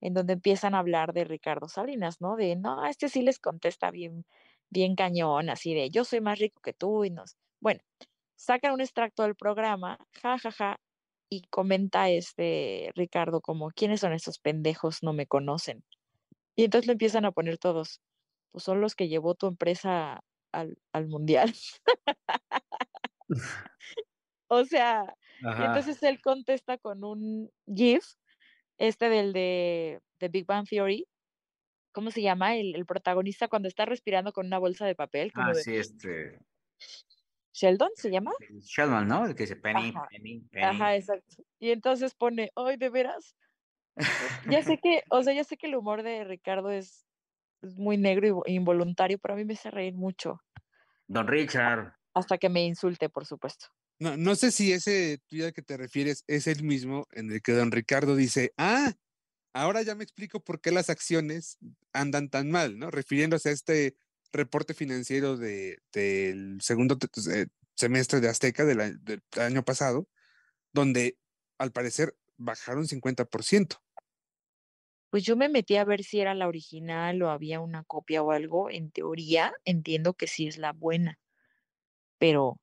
[0.01, 2.36] en donde empiezan a hablar de Ricardo Salinas, ¿no?
[2.36, 4.24] De, no, este sí les contesta bien,
[4.70, 7.36] bien cañón, así de, yo soy más rico que tú y nos.
[7.60, 7.81] Bueno,
[8.36, 10.81] sacan un extracto del programa, ja, ja, ja,
[11.28, 15.02] y comenta este Ricardo como, ¿quiénes son esos pendejos?
[15.02, 15.85] No me conocen.
[16.56, 18.01] Y entonces le empiezan a poner todos,
[18.52, 21.52] pues son los que llevó tu empresa al, al mundial.
[24.48, 28.05] o sea, y entonces él contesta con un GIF,
[28.78, 31.07] este del de, de Big Bang Theory.
[31.93, 32.57] ¿Cómo se llama?
[32.57, 35.77] El, el protagonista cuando está respirando con una bolsa de papel, como Ah, de sí,
[35.77, 36.40] este.
[37.53, 38.32] Sheldon, ¿se llama?
[38.61, 39.27] Sheldon, ¿no?
[39.27, 40.66] El que dice Penny, Ajá, Penny, Penny.
[40.66, 41.36] Ajá, exacto.
[41.59, 43.35] Y entonces pone, ay, de veras.
[44.44, 47.07] Ya sé que, o sea, ya sé que el humor de Ricardo es,
[47.62, 50.40] es muy negro y vo- involuntario, pero a mí me hace reír mucho.
[51.09, 51.94] Don Richard.
[52.15, 53.66] Hasta que me insulte, por supuesto.
[53.98, 57.40] No, no sé si ese tuyo al que te refieres es el mismo en el
[57.43, 58.93] que don Ricardo dice, ah,
[59.55, 61.59] ahora ya me explico por qué las acciones
[61.93, 62.90] andan tan mal, ¿no?
[62.90, 63.97] Refiriéndose a este
[64.32, 70.09] reporte financiero de, del segundo te- eh, semestre de Azteca del, a- del año pasado,
[70.73, 71.18] donde
[71.59, 73.82] al parecer bajaron 50%.
[75.10, 78.32] Pues yo me metí a ver si era la original o había una copia o
[78.32, 78.68] algo.
[78.70, 81.18] En teoría, entiendo que sí es la buena.
[82.18, 82.60] Pero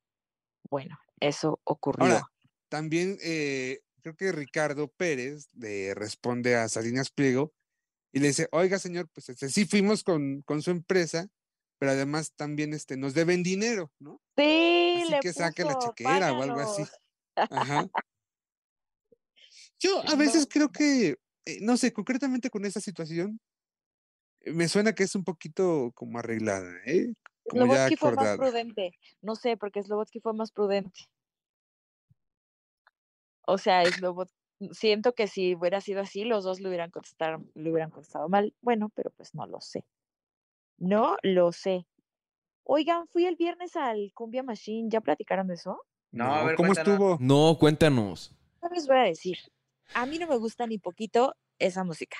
[0.69, 0.97] bueno,
[1.27, 2.05] eso ocurrió.
[2.05, 2.25] Ahora,
[2.69, 7.53] también eh, creo que Ricardo Pérez le responde a Salinas Pliego
[8.11, 11.27] y le dice, oiga señor, pues este, sí fuimos con, con su empresa,
[11.79, 14.21] pero además también este, nos deben dinero, ¿no?
[14.37, 16.83] sí, Así le que saque la chequera o algo así.
[17.35, 17.87] Ajá.
[19.79, 23.39] Yo a veces creo que, eh, no sé, concretamente con esta situación,
[24.41, 27.13] eh, me suena que es un poquito como arreglada, ¿eh?
[27.49, 28.91] Slobodsky fue más prudente.
[29.21, 31.01] No sé, porque Slobodsky fue más prudente.
[33.45, 34.29] O sea, Slobod-
[34.71, 38.53] siento que si hubiera sido así, los dos le hubieran contestado, le hubieran contestado mal.
[38.61, 39.83] Bueno, pero pues no lo sé.
[40.77, 41.85] No lo sé.
[42.63, 44.89] Oigan, fui el viernes al Cumbia Machine.
[44.89, 45.81] ¿Ya platicaron de eso?
[46.11, 46.93] No, No, a ver, ¿Cómo cuéntanos.
[46.93, 47.17] estuvo?
[47.19, 48.33] No, cuéntanos.
[48.61, 49.37] No les voy a decir.
[49.93, 52.17] A mí no me gusta ni poquito esa música.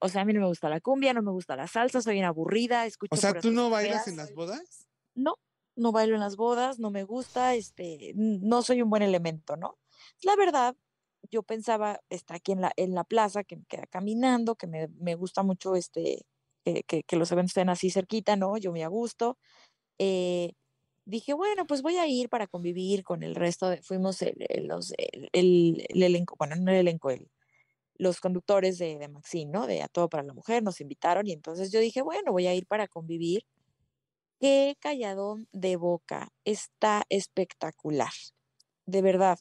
[0.00, 2.18] O sea, a mí no me gusta la cumbia, no me gusta la salsa, soy
[2.18, 4.88] una aburrida, escucho O sea, ¿tú no bailas en las bodas?
[5.14, 5.34] no,
[5.76, 9.78] no bailo en las bodas, no me gusta, este, no soy un buen elemento, ¿no?
[10.22, 10.74] La verdad,
[11.30, 14.88] yo pensaba, está aquí en la, en la plaza, que me queda caminando, que me,
[14.98, 16.24] me gusta mucho este,
[16.64, 18.56] que, que- que los eventos estén así cerquita, ¿no?
[18.56, 19.38] Yo me a gusto.
[19.98, 20.52] eh,
[21.06, 24.66] dije, bueno, pues voy a ir para convivir con el resto de, fuimos el, el-
[24.68, 27.28] los, el, el- el elenco, bueno, no el elenco, el,
[28.00, 29.66] los conductores de, de Maxine, ¿no?
[29.66, 32.54] De A Todo para la Mujer, nos invitaron y entonces yo dije, bueno, voy a
[32.54, 33.44] ir para convivir.
[34.40, 38.12] Qué calladón de boca, está espectacular,
[38.86, 39.38] de verdad.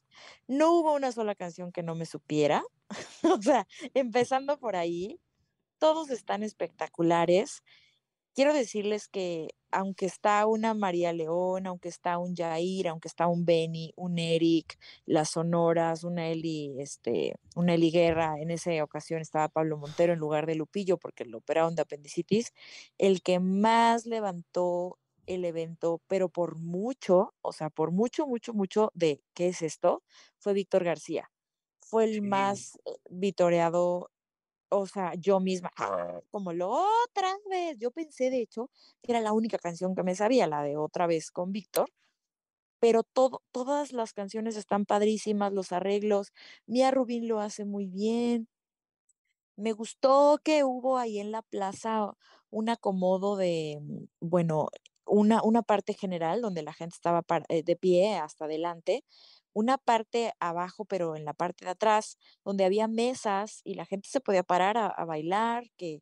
[0.47, 2.63] No hubo una sola canción que no me supiera,
[3.23, 5.21] o sea, empezando por ahí,
[5.77, 7.63] todos están espectaculares.
[8.39, 13.43] Quiero decirles que aunque está una María León, aunque está un Jair, aunque está un
[13.43, 19.49] Benny, un Eric, las Sonoras, una Eli, este, una Eli Guerra, en esa ocasión estaba
[19.49, 22.53] Pablo Montero en lugar de Lupillo porque lo operaron de apendicitis,
[22.97, 28.89] el que más levantó el evento, pero por mucho, o sea, por mucho, mucho, mucho
[28.93, 30.01] de qué es esto,
[30.37, 31.29] fue Víctor García.
[31.81, 32.21] Fue el Sí.
[32.21, 34.11] más eh, vitoreado
[34.69, 36.69] o sea, yo misma, "Ah", como lo
[37.05, 37.77] otra vez.
[37.79, 38.69] Yo pensé, de hecho,
[39.03, 41.89] que era la única canción que me sabía, la de otra vez con Víctor,
[42.79, 46.33] pero todo, todas las canciones están padrísimas, los arreglos.
[46.67, 48.47] Mía Rubín lo hace muy bien.
[49.57, 52.13] Me gustó que hubo ahí en la plaza
[52.49, 54.67] un acomodo de, mm, bueno,
[55.05, 59.03] una, una parte general donde la gente estaba eh, de pie hasta adelante,
[59.53, 64.09] una parte abajo, pero en la parte de atrás, donde había mesas y la gente
[64.09, 66.01] se podía parar a, a bailar, que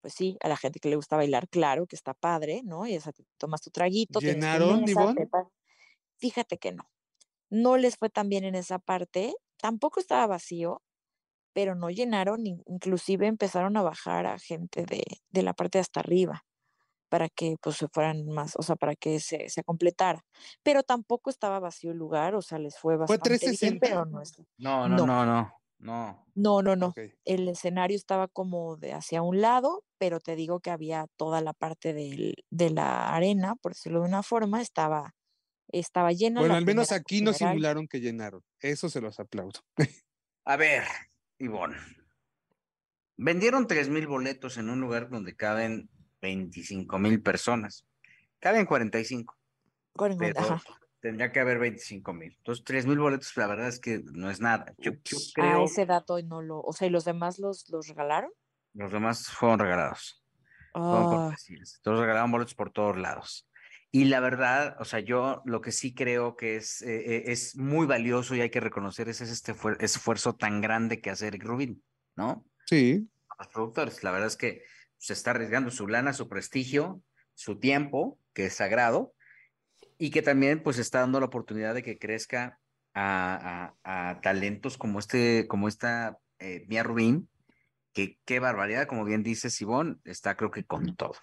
[0.00, 2.86] pues sí, a la gente que le gusta bailar, claro que está padre, ¿no?
[2.86, 5.26] Y esa, te tomas tu traguito, tu ¿Llenaron, mesa, te Ivonne?
[5.26, 5.48] pa-
[6.18, 6.90] Fíjate que no,
[7.50, 10.82] no les fue tan bien en esa parte, tampoco estaba vacío,
[11.54, 15.82] pero no llenaron, in- inclusive empezaron a bajar a gente de, de la parte de
[15.82, 16.44] hasta arriba
[17.08, 20.24] para que pues se fueran más, o sea, para que se, se completara.
[20.62, 23.86] Pero tampoco estaba vacío el lugar, o sea, les fue ¿Fue bastante bien, 360?
[23.86, 24.32] pero no es.
[24.58, 25.06] No, no, No.
[25.06, 26.24] no, no, no.
[26.34, 26.94] No, no.
[27.24, 31.52] El escenario estaba como de hacia un lado, pero te digo que había toda la
[31.52, 35.14] parte del- de la arena, por decirlo de una forma, estaba,
[35.72, 36.40] estaba llena.
[36.40, 38.42] Bueno, al menos primera aquí no simularon que llenaron.
[38.60, 39.60] Eso se los aplaudo.
[40.44, 40.84] A ver,
[41.38, 41.76] Ivonne.
[43.16, 47.86] Vendieron tres mil boletos en un lugar donde caben 25 mil personas.
[48.40, 49.36] Caben 45,
[49.94, 50.62] Cuarenta, pero ajá.
[51.00, 52.34] tendría que haber 25 mil.
[52.36, 54.74] Entonces, tres mil boletos, la verdad es que no es nada.
[54.78, 57.88] Yo, yo creo A ese dato no lo, o sea, ¿y los demás los, los
[57.88, 58.30] regalaron?
[58.74, 60.22] los demás fueron regalados.
[60.72, 61.36] Fueron Ah.
[61.82, 63.48] Todos regalaban boletos por todos lados.
[63.90, 67.56] Y la verdad, o sea, yo lo que sí creo que es, eh, eh, es
[67.56, 71.42] muy valioso y hay que reconocer ese, este fuer- esfuerzo tan grande que hace Eric
[71.42, 71.82] Rubin,
[72.14, 72.44] ¿no?
[72.66, 73.08] Sí.
[73.38, 74.04] los productores.
[74.04, 74.62] La verdad es que
[74.98, 77.02] se está arriesgando su lana, su prestigio,
[77.34, 79.14] su tiempo, que es sagrado,
[79.96, 82.58] y que también pues está dando la oportunidad de que crezca
[82.94, 83.74] a,
[84.22, 87.28] talentos como este, como esta eh, Mia Rubin,
[87.92, 91.14] que qué barbaridad, como bien dice Sibón, está creo que con todo.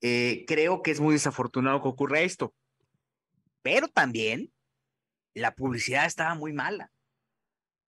[0.00, 2.54] Eh, creo que es muy desafortunado que ocurra esto,
[3.62, 4.52] pero también
[5.34, 6.91] la publicidad estaba muy mala.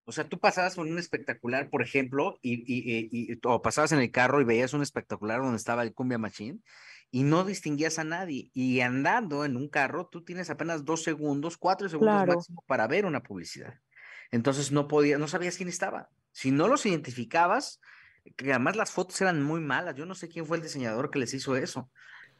[0.04, 3.92] O sea, tú pasabas por un espectacular, por ejemplo, y, y- y- y- o pasabas
[3.92, 6.60] en el carro y veías un espectacular donde estaba el Cumbia Machine
[7.10, 8.50] y no distinguías a nadie.
[8.52, 12.34] Y andando en un carro, tú tienes apenas dos segundos, cuatro segundos Claro.
[12.34, 13.74] máximo para ver una publicidad.
[14.30, 16.10] Entonces no podías, no sabías quién estaba.
[16.32, 17.80] Si no los identificabas,
[18.36, 19.94] que además las fotos eran muy malas.
[19.94, 21.90] Yo no sé quién fue el diseñador que les hizo eso.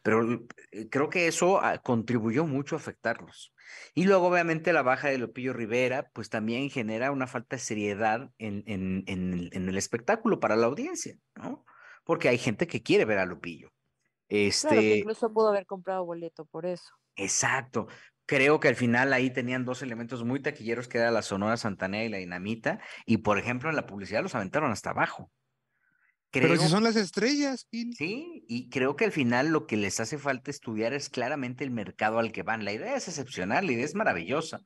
[0.04, 3.54] Pero eh, creo que eso ah, contribuyó mucho a afectarlos.
[3.94, 8.30] Y luego, obviamente, la baja de Lupillo Rivera, pues también genera una falta de seriedad
[8.36, 11.64] en, en, en, en el espectáculo para la audiencia, ¿no?
[12.04, 13.72] Porque hay gente que quiere ver a Lupillo.
[14.28, 16.92] Este, Claro, que incluso pudo haber comprado boleto por eso.
[17.16, 17.86] Exacto.
[18.26, 22.04] Creo que al final ahí tenían dos elementos muy taquilleros, que era la Sonora Santanera
[22.04, 25.30] y la Dinamita, y por ejemplo en la publicidad los aventaron hasta abajo.
[26.34, 27.94] Pero si Creo- son las estrellas, Gil.
[27.96, 31.70] Sí, y creo que al final lo que les hace falta estudiar es claramente el
[31.70, 32.64] mercado al que van.
[32.64, 34.60] La idea es excepcional, la idea es maravillosa,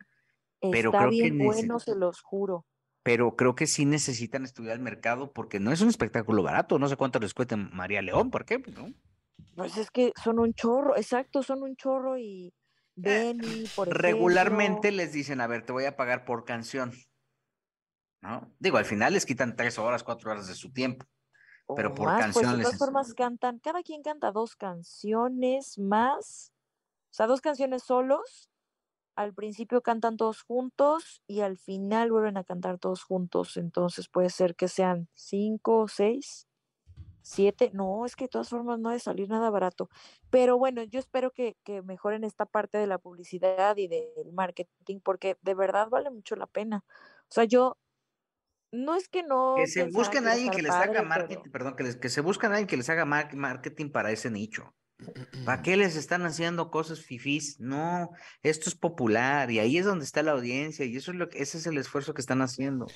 [0.61, 2.67] Pero Está creo que bien nece- bueno, se los juro.
[3.05, 6.79] pero creo que sí necesitan estudiar el mercado porque no es un espectáculo barato.
[6.81, 8.93] No sé cuánto les cuesta María León, por ejemplo, ¿no?
[9.55, 12.53] Pues es que son un chorro, exacto, son un chorro y
[12.97, 16.93] Benny, por Regularmente les dicen, a ver, te voy a pagar por canción.
[18.21, 18.53] ¿No?
[18.59, 21.07] Digo, al final les quitan tres horas, cuatro horas de su tiempo.
[21.75, 26.53] Pero por más, pues de todas formas cantan, cada quien canta dos canciones más,
[27.11, 28.51] o sea, dos canciones solos.
[29.17, 33.57] Al principio cantan todos juntos y al final vuelven a cantar todos juntos.
[33.57, 36.47] Entonces puede ser que sean cinco, seis,
[37.21, 37.73] siete.
[37.75, 39.91] No, es que de todas formas no ha de salir nada barato.
[40.31, 45.01] Pero bueno, yo espero que, que mejoren esta parte de la publicidad y del marketing
[45.03, 46.85] porque de verdad vale mucho la pena.
[47.23, 47.77] O sea, yo
[48.73, 51.53] no es que no Que se busquen a alguien que les haga padre, marketing, pero-
[51.53, 54.31] perdón, que, les, que se buscan a alguien que les haga mar- marketing para ese
[54.31, 54.75] nicho.
[55.45, 57.61] ¿Para qué les están haciendo cosas fifís?
[57.61, 58.11] No,
[58.43, 61.39] esto es popular y ahí es donde está la audiencia y eso es lo que,
[61.41, 62.87] ese es el esfuerzo que están haciendo.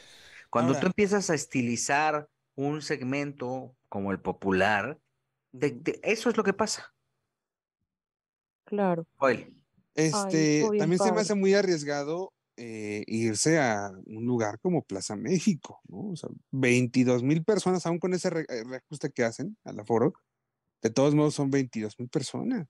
[0.50, 4.98] Cuando tú empiezas a estilizar un segmento como el popular,
[5.58, 6.92] te- eso es lo que pasa.
[8.64, 9.06] Claro.
[9.16, 9.54] Joel,
[9.94, 15.80] Este, también se me hace muy arriesgado eh, irse a un lugar como Plaza México,
[15.88, 16.10] ¿no?
[16.10, 20.12] O sea, 22 mil personas, aún con ese re- eh, reajuste que hacen al aforo,
[20.82, 22.66] de todos modos son 22 mil personas.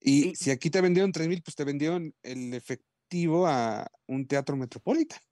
[0.00, 4.26] Y Y- si aquí te vendieron 3 mil, pues te vendieron el efectivo a un
[4.26, 5.22] teatro metropolitano.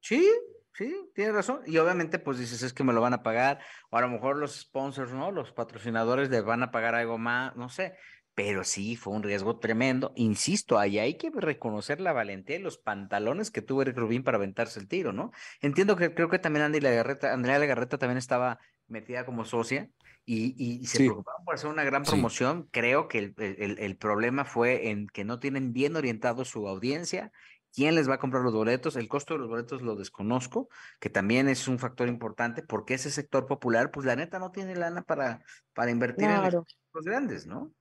[0.00, 0.28] Sí,
[0.74, 1.60] sí, tienes razón.
[1.66, 3.60] Y obviamente, pues dices, es que me lo van a pagar,
[3.90, 5.30] o a lo mejor los sponsors, ¿no?
[5.30, 7.94] Los patrocinadores les van a pagar algo más, no sé.
[8.34, 10.12] Pero sí, fue un riesgo tremendo.
[10.16, 14.38] Insisto, ahí hay que reconocer la valentía y los pantalones que tuvo Eric Rubín para
[14.38, 15.32] aventarse el tiro, ¿no?
[15.60, 19.90] Entiendo que creo que también Andy Legarreta, Andrea Legarreta también estaba metida como socia
[20.24, 21.04] y, y se Sí.
[21.04, 22.12] preocuparon por hacer una gran Sí.
[22.12, 22.68] promoción.
[22.70, 27.32] Creo que el, el- el problema fue en que no tienen bien orientado su audiencia
[27.74, 28.96] quién les va a comprar los boletos.
[28.96, 30.68] El costo de los boletos lo desconozco,
[31.00, 34.76] que también es un factor importante porque ese sector popular, pues la neta no tiene
[34.76, 35.42] lana para,
[35.72, 37.72] para invertir en los grandes, ¿no?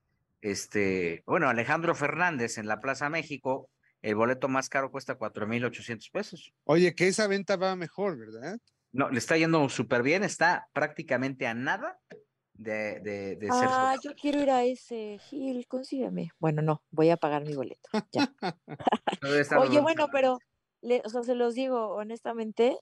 [0.42, 3.70] Este, bueno, Alejandro Fernández en la Plaza México,
[4.02, 6.54] el boleto más caro cuesta 4,800 pesos.
[6.64, 8.58] Oye, que esa venta va mejor, ¿verdad?
[8.92, 12.00] No, le está yendo súper bien, está prácticamente a nada
[12.54, 15.20] de, de, de ser Ah, yo quiero ir a ese.
[15.20, 16.30] Gil, consígueme.
[16.40, 17.90] Bueno, no, voy a pagar mi boleto.
[18.12, 18.34] Ya.
[19.62, 20.40] Oye, bueno, pero,
[20.82, 22.78] le- o sea, se los digo honestamente,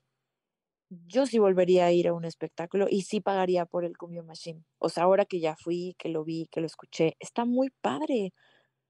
[0.89, 4.63] yo sí volvería a ir a un espectáculo y sí pagaría por el Cumbia Machine.
[4.79, 8.33] O sea, ahora que ya fui, que lo vi, que lo escuché, está muy padre.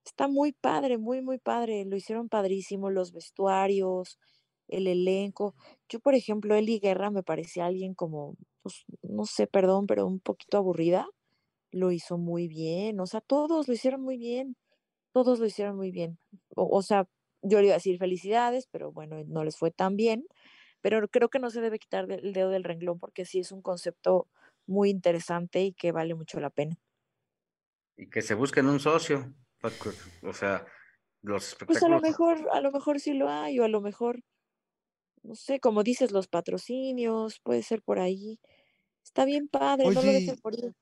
[0.06, 1.86] Está muy padre, muy, muy padre.
[1.86, 4.20] Lo hicieron padrísimo, los vestuarios,
[4.68, 5.56] el elenco.
[5.90, 10.20] Yo, por ejemplo, Eli Guerra me parecía alguien como, pues, no sé, perdón, pero un
[10.20, 11.08] poquito aburrida.
[11.72, 13.00] Lo hizo muy bien.
[13.00, 14.56] O sea, todos lo hicieron muy bien.
[15.14, 16.20] Todos lo hicieron muy bien.
[16.56, 17.08] O, o sea,
[17.44, 20.26] yo le iba a decir felicidades, pero bueno, no les fue tan bien.
[20.82, 23.62] Pero creo que no se debe quitar el dedo del renglón porque sí es un
[23.62, 24.28] concepto
[24.68, 26.78] muy interesante y que vale mucho la pena.
[27.98, 29.34] Y que se busquen un socio.
[30.24, 30.66] O sea,
[31.22, 32.02] los Pues a lo espectáculos.
[32.02, 34.24] mejor, a lo mejor sí lo hay, o a lo mejor,
[35.24, 38.40] no sé, como dices, los patrocinios, puede ser por ahí.
[39.04, 40.74] Está bien padre, no lo Oye, dejes por ir.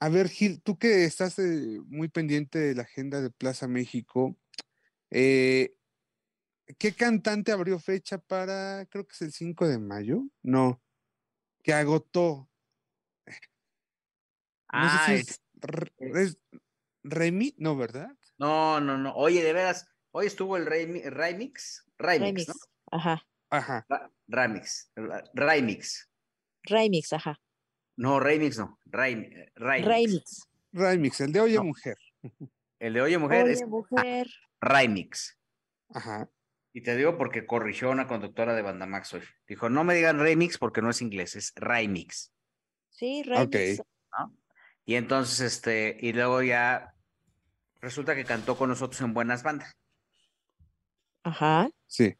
[0.00, 4.36] A ver, Gil, tú que estás eh, muy pendiente de la agenda de Plaza México,
[5.10, 5.76] eh,
[6.78, 10.22] ¿qué cantante abrió fecha para, creo que es el 5 de mayo?
[10.42, 10.82] No,
[11.62, 12.50] que agotó.
[14.72, 15.38] No sé Ah, si es- es,
[15.98, 16.38] es-
[17.04, 18.10] es no, ¿verdad?
[18.38, 19.14] no, no, no.
[19.14, 22.54] Oye, de veras, hoy estuvo el Remi- Remix, Remix, Remix, ¿no?
[22.90, 23.86] ajá, Ajá.
[24.26, 24.90] Remix,
[25.34, 26.10] Remix.
[26.64, 27.40] remix, ajá,
[27.96, 29.86] No, Remix no, Rem- Remix.
[29.86, 30.48] remix.
[30.72, 31.64] Remix, el de Oye No.
[31.64, 31.96] Mujer.
[32.80, 34.26] El de Oye Mujer es Oye, mujer,
[34.60, 35.38] Remix.
[35.90, 36.28] Ajá.
[36.74, 39.22] Y te digo porque corrigió una conductora de Bandamax hoy.
[39.46, 42.32] Dijo, no me digan remix porque no es inglés, es remix.
[42.90, 43.80] sí, remix.
[44.18, 44.36] ¿no?
[44.84, 46.92] Y entonces, este, y luego ya
[47.80, 49.72] resulta que cantó con nosotros en Buenas Bandas.
[51.22, 52.16] Ajá, Sí.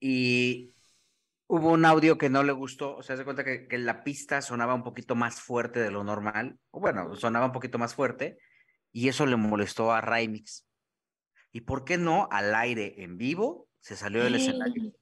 [0.00, 0.74] Y
[1.48, 4.42] Hubo un audio que no le gustó, o sea, se cuenta que, que la pista
[4.42, 8.38] sonaba un poquito más fuerte de lo normal, o bueno, sonaba un poquito más fuerte,
[8.90, 10.65] y eso le molestó a Raimix.
[11.56, 14.92] ¿Y por qué no al aire en vivo se salió del escenario?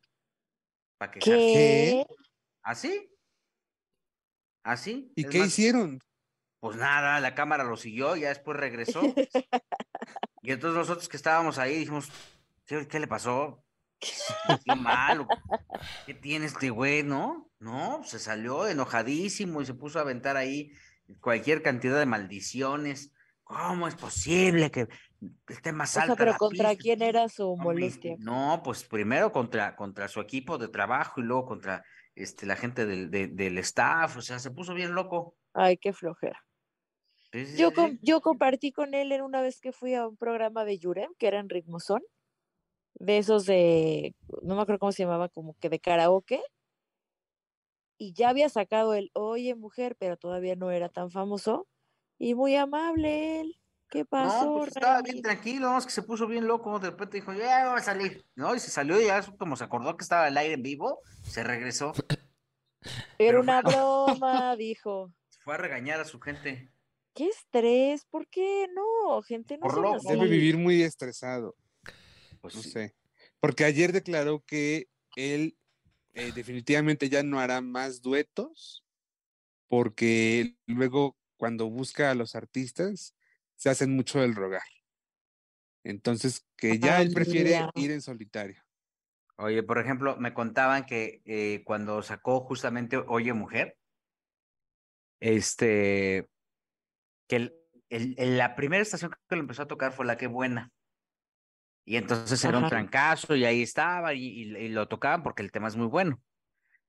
[0.97, 1.37] Para quejarse.
[1.37, 2.07] ¿Qué?
[2.63, 3.11] ¿Así?
[4.63, 5.11] ¿Así?
[5.17, 5.99] ¿Y Es qué más, hicieron?
[6.61, 9.03] Pues nada, la cámara lo siguió, ya después regresó.
[10.43, 12.09] y entonces nosotros que estábamos ahí dijimos,
[12.67, 13.65] "Señor, ¿qué le pasó?
[13.99, 15.27] Qué malo.
[16.07, 17.51] ¿Qué tiene este güey, no?
[17.59, 20.71] No, se salió enojadísimo y se puso a aventar ahí
[21.19, 23.11] cualquier cantidad de maldiciones.
[23.45, 24.89] ¿Cómo es posible que
[25.49, 26.83] esté más O alta sea, pero la ¿contra pista?
[26.83, 28.17] quién era su molestia?
[28.19, 31.85] No, pues primero contra, contra su equipo de trabajo y luego contra
[32.15, 34.17] este, la gente del, de- del staff.
[34.17, 35.37] O sea, se puso bien loco.
[35.53, 36.45] Ay, qué flojera.
[37.57, 40.79] Yo, com- yo compartí con él en una vez que fui a un programa de
[40.79, 42.03] Yurem, que era en Ritmozón,
[42.95, 46.41] de esos de, no me acuerdo cómo se llamaba, como que de karaoke,
[47.99, 51.67] y ya había sacado el Oye Mujer, pero todavía no era tan famoso,
[52.19, 53.57] y muy amable él.
[53.95, 56.91] ¿Qué pasó, No, pues estaba bien tranquilo, no, es que se puso bien loco, de
[56.91, 58.55] repente dijo, ya voy a salir, ¿no?
[58.55, 61.45] Y se salió y ya como se acordó que estaba al aire en vivo, se
[61.45, 61.93] regresó,
[63.19, 65.13] Era pero una broma, dijo.
[65.45, 66.73] fue a regañar a su gente.
[67.15, 69.23] Qué estrés, ¿por qué no?
[69.23, 69.95] Gente, no Por loco.
[69.97, 70.09] así.
[70.09, 71.55] Debe vivir muy estresado,
[72.41, 72.71] Pues no sí.
[72.71, 72.97] sé.
[73.41, 75.57] Porque ayer declaró que él
[76.15, 78.85] eh, definitivamente ya no hará más duetos,
[79.69, 83.15] porque luego cuando busca a los artistas
[83.57, 84.63] se hacen mucho del rogar.
[85.85, 87.71] Entonces, que ya él prefiere ya.
[87.75, 88.63] ir en solitario.
[89.37, 93.77] Oye, por ejemplo, me contaban que eh, cuando sacó justamente Oye Mujer,
[95.21, 96.29] este,
[97.29, 97.55] que el-
[97.89, 100.73] el- el- la primera estación que lo empezó a tocar fue La Que Buena.
[101.87, 105.53] Y entonces era un trancazo y ahí estaba y, y- y lo tocaban porque el
[105.53, 106.23] tema es muy bueno.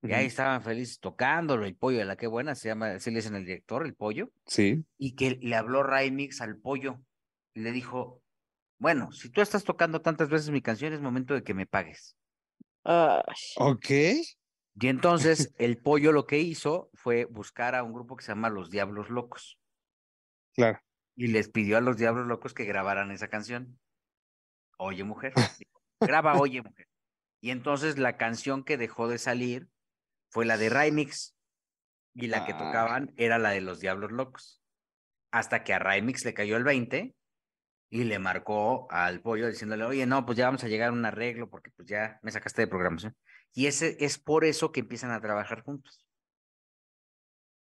[0.01, 3.17] Y ahí estaban felices tocándolo, el pollo de La Que Buena, se llama, así le
[3.17, 4.31] dicen el director, el pollo.
[4.45, 4.85] Sí.
[4.97, 7.01] y que le habló Raimix al pollo
[7.55, 8.21] y le dijo,
[8.77, 12.15] bueno, si tú estás tocando tantas veces mi canción, es momento de que me pagues.
[12.83, 13.21] Ay,
[13.57, 13.89] Ok.
[14.77, 18.49] Y entonces el pollo lo que hizo fue buscar a un grupo que se llama
[18.49, 19.57] Los Diablos Locos
[20.53, 20.79] Claro.
[21.15, 23.79] y les pidió a los Diablos Locos que grabaran esa canción.
[24.77, 25.33] Oye, mujer.
[25.57, 26.87] Dijo, Graba Oye, mujer.
[27.41, 29.69] Y entonces la canción que dejó de salir
[30.35, 31.33] fue la de Raimix
[32.13, 32.57] y la que Ah.
[32.57, 34.61] tocaban era la de Los Diablos Locos.
[35.31, 37.15] Hasta que a Raimix le cayó el 20
[37.89, 41.05] y le marcó al pollo diciéndole, oye, no, pues ya vamos a llegar a un
[41.05, 43.15] arreglo porque pues ya me sacaste de programación.
[43.53, 46.05] Y ese es por eso que empiezan a trabajar juntos.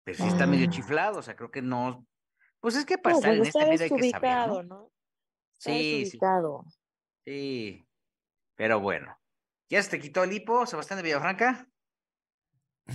[0.06, 0.72] Pero sí está medio Ah.
[0.72, 2.07] chiflado, o sea, creo que no.
[2.61, 4.64] Pues es que no, para estar pues en está este medio hay que saber, ¿no?
[4.64, 4.91] ¿no?
[5.60, 6.18] Sí, sí,
[7.26, 7.86] sí.
[8.56, 9.19] Pero bueno.
[9.68, 11.68] ¿Ya se te quitó el hipo, Sebastián de Villafranca?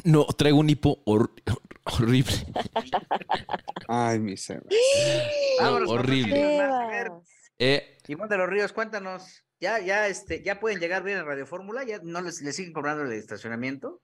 [0.05, 1.31] No, traigo un hipo hor-
[1.85, 2.33] horrible.
[3.89, 4.35] Ay, mi
[5.59, 7.11] con horrible.
[7.59, 9.45] Eh, Simón de los Ríos, cuéntanos.
[9.61, 12.73] Ya, ya, este, ya pueden llegar bien a Radio Fórmula, ya no les, les siguen
[12.73, 14.01] cobrando el estacionamiento.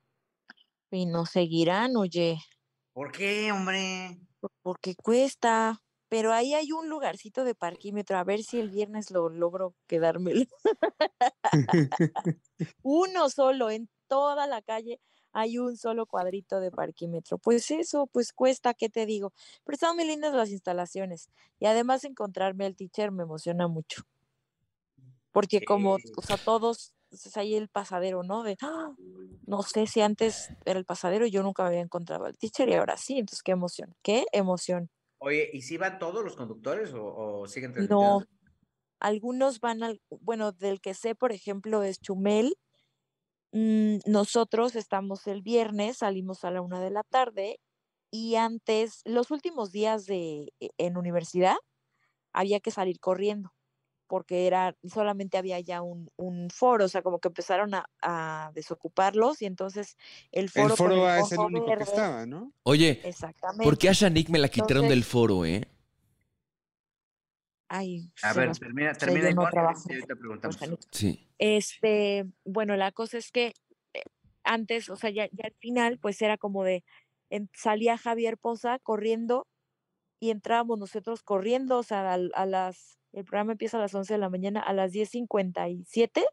[0.90, 2.38] Y nos seguirán, oye,
[2.92, 4.18] ¿Por qué, hombre?
[4.62, 5.80] porque cuesta.
[6.08, 8.16] Pero ahí hay un lugarcito de parquímetro.
[8.16, 10.44] A ver si el viernes lo logro quedármelo.
[12.82, 15.00] Uno solo, en toda la calle
[15.36, 17.38] hay un solo cuadrito de parquímetro.
[17.38, 19.32] Pues eso, pues cuesta, ¿qué te digo?
[19.64, 21.30] Pero están muy lindas las instalaciones.
[21.60, 24.02] Y además encontrarme al teacher me emociona mucho.
[25.32, 28.42] Porque como, o sea, todos, es ahí el pasadero, ¿no?
[28.42, 28.92] De, ¡ah!
[29.46, 32.74] no sé si antes era el pasadero y yo nunca había encontrado al teacher y
[32.74, 34.90] ahora sí, entonces qué emoción, qué emoción.
[35.18, 38.26] Oye, ¿y si van todos los conductores o, o siguen No, transmitiendo?
[39.00, 42.56] algunos van al, bueno, del que sé, por ejemplo, es Chumel.
[43.60, 47.58] Mm, nosotros estamos el viernes, salimos a la una de la tarde
[48.10, 51.56] y antes, los últimos días de e- en universidad,
[52.34, 53.54] había que salir corriendo
[54.08, 58.50] porque era, solamente había ya un, un foro, o sea, como que empezaron a, a
[58.54, 59.96] desocuparlos y entonces
[60.32, 62.52] el foro El por foro A es el único que estaba, ¿no?
[62.62, 63.64] oye, Exactamente.
[63.64, 65.62] ¿por qué a Shanik me la quitaron Entonces- del foro, eh?
[67.68, 70.78] Ay, A ver, termina, termina no y preguntamos.
[70.92, 71.28] Sí.
[71.38, 73.54] Este, bueno, la cosa es que
[73.92, 74.02] eh,
[74.44, 76.84] antes, o sea, ya, ya al final, pues era como de,
[77.30, 79.46] en- salía Javier Poza corriendo
[80.20, 84.14] y entrábamos nosotros corriendo, o sea, al- a, las, el programa empieza a las 11
[84.14, 86.24] de la mañana, a las 10.57,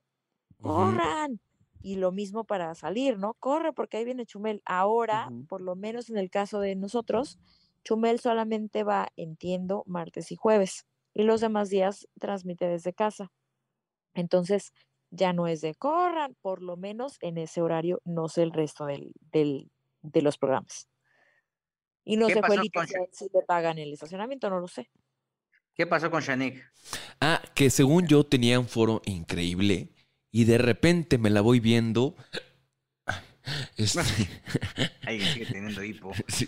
[0.60, 0.70] Ujú.
[0.70, 1.40] corran.
[1.86, 3.34] Y lo mismo para salir, ¿no?
[3.34, 4.62] Corre porque ahí viene Chumel.
[4.64, 7.40] Ahora, por lo menos en el caso de nosotros,
[7.84, 10.86] Chumel solamente va, entiendo, martes y jueves.
[11.14, 13.32] Y los demás días transmite desde casa.
[14.14, 14.72] Entonces,
[15.10, 18.86] ya no es de corran, por lo menos en ese horario, no sé el resto
[18.86, 19.70] del, del,
[20.02, 20.90] de los programas.
[22.04, 22.42] Y no ¿Qué sé,
[23.12, 24.90] si, te pagan el estacionamiento, no lo sé.
[25.74, 26.64] ¿Qué pasó con Shanik?
[27.22, 29.94] Ah, que según yo tenía un foro increíble
[30.32, 32.16] y de repente me la voy viendo.
[33.76, 34.00] Este,
[35.02, 36.14] Alguien sigue teniendo hipo.
[36.30, 36.48] sí.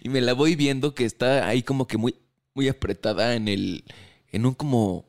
[0.00, 2.14] y me la voy viendo que está ahí como que muy,
[2.54, 3.84] muy apretada en el.
[4.30, 5.04] en un como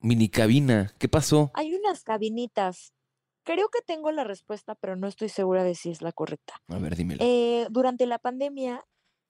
[0.00, 0.92] mini cabina.
[0.98, 1.50] ¿Qué pasó?
[1.54, 2.92] Hay unas cabinitas.
[3.44, 6.54] Creo que tengo la respuesta, pero no estoy segura de si es la correcta.
[6.68, 7.22] A ver, dímelo.
[7.24, 8.76] Eh, durante la pandemia,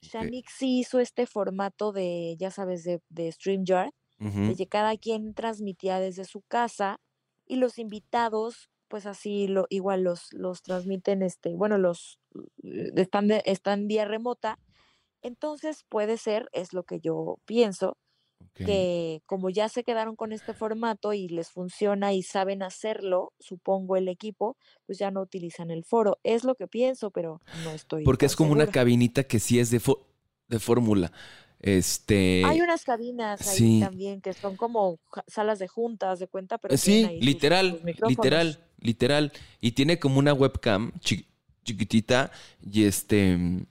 [0.02, 0.10] Ok.
[0.12, 3.90] Shanik sí hizo este formato de, ya sabes, de, de StreamYard,
[4.20, 4.40] Ujú.
[4.48, 6.98] de que cada quien transmitía desde su casa
[7.46, 12.18] y los invitados, pues así lo, igual los, los transmiten, este, bueno, los
[12.62, 14.58] eh, están, de- están vía remota.
[15.26, 17.96] Entonces puede ser, es lo que yo pienso,
[18.54, 23.96] que como ya se quedaron con este formato y les funciona y saben hacerlo, supongo
[23.96, 26.18] el equipo, pues ya no utilizan el foro.
[26.22, 28.04] Es lo que pienso, pero no estoy.
[28.04, 29.82] Porque es como una cabinita que sí es de,
[30.48, 31.12] de fórmula.
[31.58, 32.44] Este.
[32.44, 33.80] Hay unas cabinas ahí sí.
[33.80, 38.64] también que son como salas de juntas de cuenta, pero Sí, ahí literal, sus literal,
[38.78, 39.32] literal.
[39.60, 41.26] Y tiene como una webcam chi-
[41.64, 42.30] chiquitita
[42.62, 43.66] y este...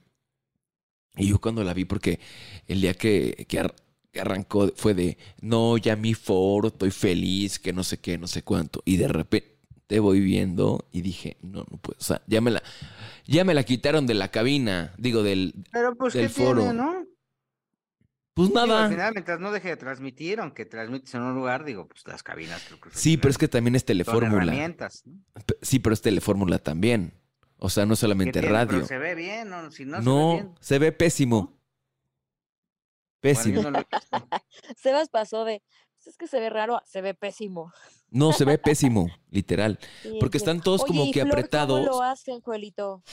[1.17, 2.19] Y yo cuando la vi, porque
[2.67, 3.75] el día que, que, ar-
[4.11, 8.27] que arrancó fue de, no, ya mi foro, estoy feliz, que no sé qué, no
[8.27, 8.81] sé cuánto.
[8.85, 11.97] Y de repente voy viendo y dije, no, no puedo.
[11.99, 12.61] O sea, ya me la,
[13.27, 15.53] ya me la quitaron de la cabina, digo, del...
[15.71, 16.73] Pero pues, Del ¿qué tiene, foro.
[16.73, 17.05] no?
[18.33, 18.85] Pues Digo, nada.
[18.85, 22.21] al final, mientras no deje de transmitir, aunque transmites en un lugar, digo, pues las
[22.21, 24.43] cabinas creo que Sí, pero es que también es telefórmula.
[24.43, 25.03] herramientas,
[25.61, 27.13] Sí, pero es telefórmula también.
[27.65, 28.49] O sea, no ¿Qué solamente tiene?
[28.49, 28.69] radio.
[28.73, 29.71] Pero se ve bien, ¿no?
[29.71, 30.55] Si no, No, se ve bien.
[30.59, 31.59] se ve pésimo.
[33.19, 33.61] Pésimo.
[33.63, 33.79] no lo.
[34.77, 35.63] Sebas pasó de,
[35.95, 37.71] "Pues es que se ve raro, se ve pésimo.
[38.09, 39.79] No, se ve pésimo, literal.
[40.03, 41.79] Sí, Porque están todos Oye, como ¿y que Flor, apretados.
[41.79, 43.03] ¿Cómo lo hacen, Juelito?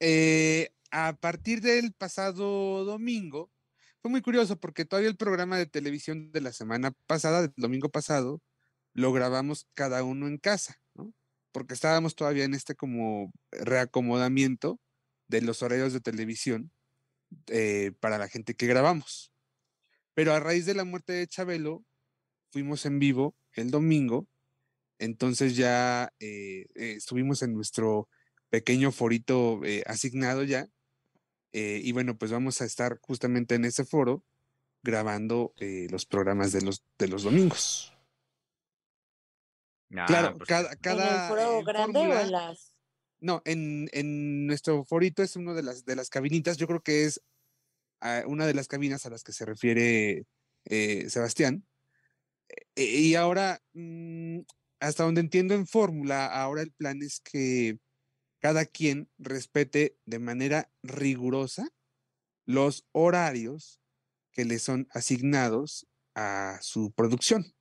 [0.00, 3.50] Eh, a partir del pasado domingo,
[4.02, 7.88] fue muy curioso porque todavía el programa de televisión de la semana pasada, del domingo
[7.88, 8.42] pasado,
[8.92, 11.12] lo grabamos cada uno en casa, ¿no?
[11.54, 14.80] Porque estábamos todavía en este como reacomodamiento
[15.28, 16.72] de los horarios de televisión
[17.46, 19.32] eh, para la gente que grabamos.
[20.14, 21.84] Pero a raíz de la muerte de Chabelo,
[22.50, 24.26] fuimos en vivo el domingo,
[24.98, 28.08] entonces ya eh, eh, estuvimos en nuestro
[28.50, 30.66] pequeño forito asignado ya.
[31.52, 34.24] y bueno, pues vamos a estar justamente en ese foro
[34.82, 35.54] grabando
[35.88, 37.93] los programas de los, de los domingos.
[39.96, 42.74] Ah, claro, pues, cada, cada ¿En el foro eh, grande o en las...?
[43.20, 47.04] No, en, en nuestro forito es una de las, de las cabinitas, yo creo que
[47.04, 47.22] es
[48.00, 50.26] ah, una de las cabinas a las que se refiere
[50.66, 51.66] eh, Sebastián.
[52.76, 54.40] Eh, y ahora, mm,
[54.80, 57.78] hasta donde entiendo en fórmula, ahora el plan es que
[58.40, 61.68] cada quien respete de manera rigurosa
[62.44, 63.80] los horarios
[64.32, 67.54] que le son asignados a su producción.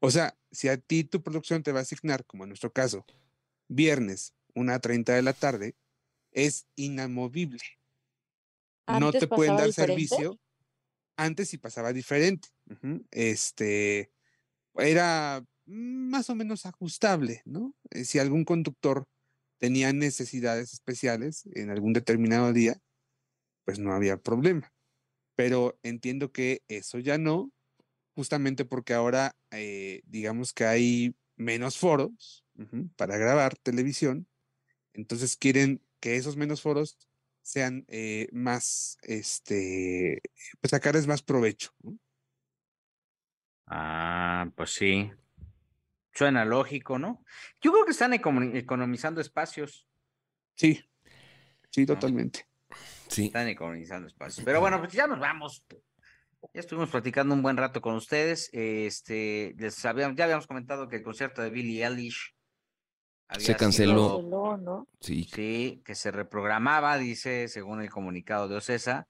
[0.00, 3.04] O sea, si a ti tu producción te va a asignar, como en nuestro caso,
[3.68, 5.76] viernes, una 30 de la tarde,
[6.32, 7.60] es inamovible.
[8.88, 10.08] no ¿Antes te pueden dar diferente?
[10.08, 10.40] servicio.
[11.16, 12.48] Antes sí pasaba diferente.
[13.10, 14.10] Este
[14.74, 17.74] era más o menos ajustable, ¿no?
[17.90, 19.04] Eh, Si algún conductor
[19.58, 22.80] tenía necesidades especiales en algún determinado día,
[23.64, 24.72] pues no había problema.
[25.36, 27.52] Pero entiendo que eso ya no,
[28.20, 32.44] justamente porque ahora eh, digamos que hay menos foros
[32.96, 34.28] para grabar televisión,
[34.92, 36.98] entonces quieren que esos menos foros
[37.40, 40.20] sean eh, más, este,
[40.60, 41.70] pues sacarles más provecho.
[41.82, 41.98] ¿no?
[43.66, 45.10] Ah, pues sí.
[46.12, 47.24] Suena lógico, ¿no?
[47.62, 49.86] Yo creo que están economi- economizando espacios.
[50.56, 50.84] Sí,
[51.70, 51.86] sí, Ah.
[51.86, 52.46] totalmente.
[53.08, 53.26] Sí.
[53.26, 54.44] Están economizando espacios.
[54.44, 55.64] Pero bueno, pues ya nos vamos.
[56.54, 58.48] Ya estuvimos platicando un buen rato con ustedes.
[58.52, 62.34] Este, les habíamos, ya habíamos comentado que el concierto de Billie Eilish
[63.28, 63.92] había canceló.
[63.92, 64.88] sido- Canceló, ¿no?
[65.00, 65.28] Sí.
[65.32, 69.06] Sí, que se reprogramaba, dice, según el comunicado de Ocesa.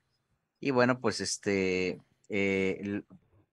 [0.59, 3.03] Y bueno, pues este eh,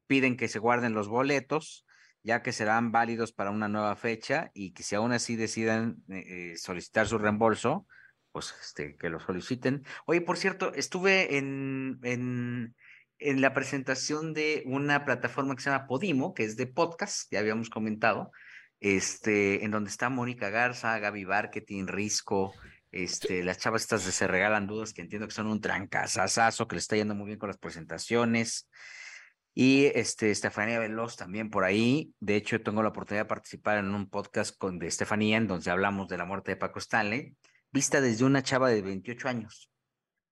[0.07, 1.85] piden que se guarden los boletos,
[2.23, 6.51] ya que serán válidos para una nueva fecha y que si aún así decidan eh,
[6.53, 7.87] eh, solicitar su reembolso,
[8.33, 9.85] pues este, que lo soliciten.
[10.05, 12.75] Oye, por cierto, estuve en, en,
[13.27, 17.39] en la presentación de una plataforma que se llama Podimo, que es de podcast, ya
[17.39, 18.31] habíamos comentado,
[18.79, 22.53] este, en donde está Mónica Garza, Gaby Barketing, Risco,
[22.89, 26.79] este, las chavas estas Se Regalan Dudas, que entiendo que son un trancazazazo, que le
[26.79, 28.69] está yendo muy bien con las presentaciones.
[29.53, 32.13] Y este, Estefanía Veloz también por ahí.
[32.21, 35.69] De hecho, tengo la oportunidad de participar en un podcast con de Estefanía, en donde
[35.69, 37.35] hablamos de la muerte de Paco Stanley,
[37.73, 39.69] vista desde una chava de 28 años,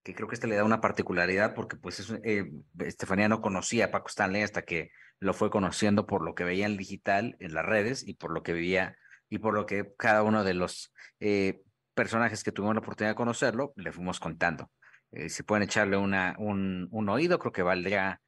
[0.05, 3.85] que creo que este le da una particularidad porque pues es, eh, Estefanía no conocía
[3.85, 7.55] a Paco Stanley hasta que lo fue conociendo por lo que veía en digital, en
[7.55, 8.95] las redes y por lo que veía
[9.29, 11.63] y por lo que cada uno de los eh,
[11.95, 14.69] personajes que tuvimos la oportunidad de conocerlo le fuimos contando.
[15.11, 18.21] Eh, si pueden echarle una, un, un oído, creo que valdría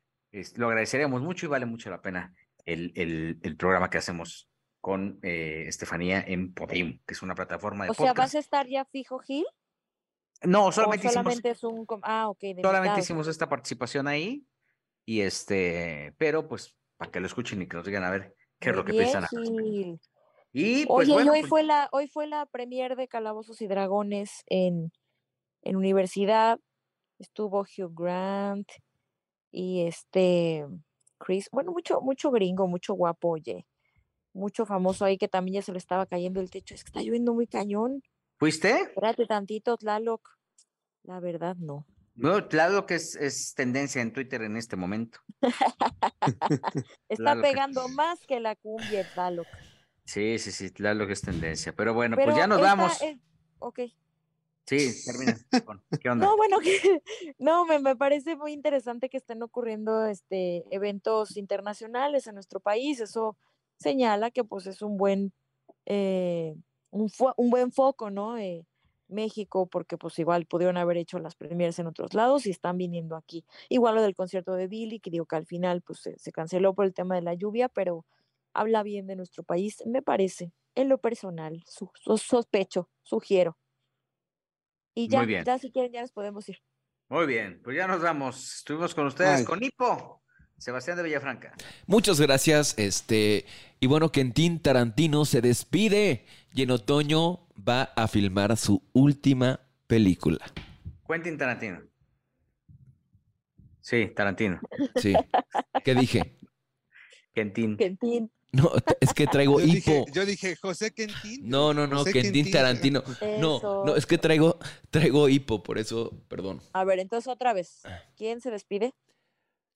[0.55, 2.33] lo agradeceríamos mucho y vale mucho la pena
[2.65, 4.49] el, el, el programa que hacemos
[4.81, 8.67] con eh, Estefanía en Podium, que es una plataforma de o sea, ¿vas a estar
[8.67, 9.45] ya fijo, Gil?
[10.43, 11.99] No, solamente, solamente hicimos, es un...
[12.03, 12.39] Ah, ok.
[12.61, 14.45] solamente hicimos esta participación ahí
[15.05, 18.69] y este, pero pues para que lo escuchen y que nos digan a ver qué
[18.69, 19.26] es lo que piensan.
[19.27, 19.99] Gil.
[20.53, 23.68] Y pues, Oye, bueno, hoy pues, fue la hoy fue la premier de Calabozos y
[23.68, 24.91] Dragones en,
[25.61, 26.59] en universidad.
[27.19, 28.69] Estuvo Hugh Grant,
[29.51, 30.65] y este
[31.18, 33.65] Chris, bueno, mucho, mucho gringo, mucho guapo, oye,
[34.34, 37.01] mucho famoso ahí que también ya se le estaba cayendo el techo, es que está
[37.01, 38.03] lloviendo muy cañón.
[38.38, 38.69] ¿Fuiste?
[38.81, 40.38] Espérate tantito, Tlaloc.
[41.03, 41.85] La verdad, no.
[42.15, 45.19] No, Tlaloc es, es tendencia en Twitter en este momento.
[47.09, 47.43] Está Tlaloc.
[47.43, 49.47] pegando más que la cumbia, Tlaloc.
[50.05, 51.73] Sí, sí, sí, Tlaloc es tendencia.
[51.76, 53.01] Pero bueno, Pero pues ya nos vamos.
[53.01, 53.18] es-
[53.59, 53.80] ok.
[54.65, 55.38] Sí, termina.
[56.01, 56.26] ¿Qué onda?
[56.27, 57.01] No, bueno, que
[57.39, 62.99] no, me, me parece muy interesante que estén ocurriendo este eventos internacionales en nuestro país.
[62.99, 63.38] Eso
[63.80, 65.34] señala que pues es un buen
[65.85, 66.55] eh,
[66.91, 68.38] un, un buen foco, ¿no?
[68.38, 68.65] Eh,
[69.09, 73.15] México, porque pues igual pudieron haber hecho las premieres en otros lados y están viniendo
[73.15, 73.45] aquí.
[73.69, 76.73] Igual lo del concierto de Billy, que digo que al final pues se, se canceló
[76.76, 78.05] por el tema de la lluvia, pero
[78.53, 83.57] habla bien de nuestro país, me parece, en lo personal, su- su- sospecho, sugiero.
[84.93, 85.45] Y ya, Muy bien.
[85.45, 86.57] ya si quieren, ya nos podemos ir.
[87.09, 88.55] Muy bien, pues ya nos vamos.
[88.57, 89.43] Estuvimos con ustedes, Ay.
[89.43, 90.23] con Hipo,
[90.57, 91.53] Sebastián de Villafranca.
[91.85, 92.73] Muchas gracias.
[92.77, 93.45] Este,
[93.79, 100.45] y bueno, Quentin Tarantino se despide y en otoño va a filmar su última película.
[101.07, 101.81] Quentin Tarantino.
[103.81, 104.59] Sí, Tarantino.
[104.95, 105.13] Sí.
[105.85, 106.35] ¿Qué dije?
[107.34, 107.77] Quentin.
[107.77, 110.11] Quentin, No, es que traigo Yo dije, hipo.
[110.11, 111.47] yo dije José Quentín.
[111.47, 113.03] No, no, no, José Quentin Tarantino.
[113.39, 113.84] No, Eso.
[113.85, 114.57] no, es que traigo,
[114.89, 116.61] traigo hipo, por eso, perdón.
[116.73, 117.84] A ver, entonces otra vez.
[118.17, 118.93] ¿Quién se despide?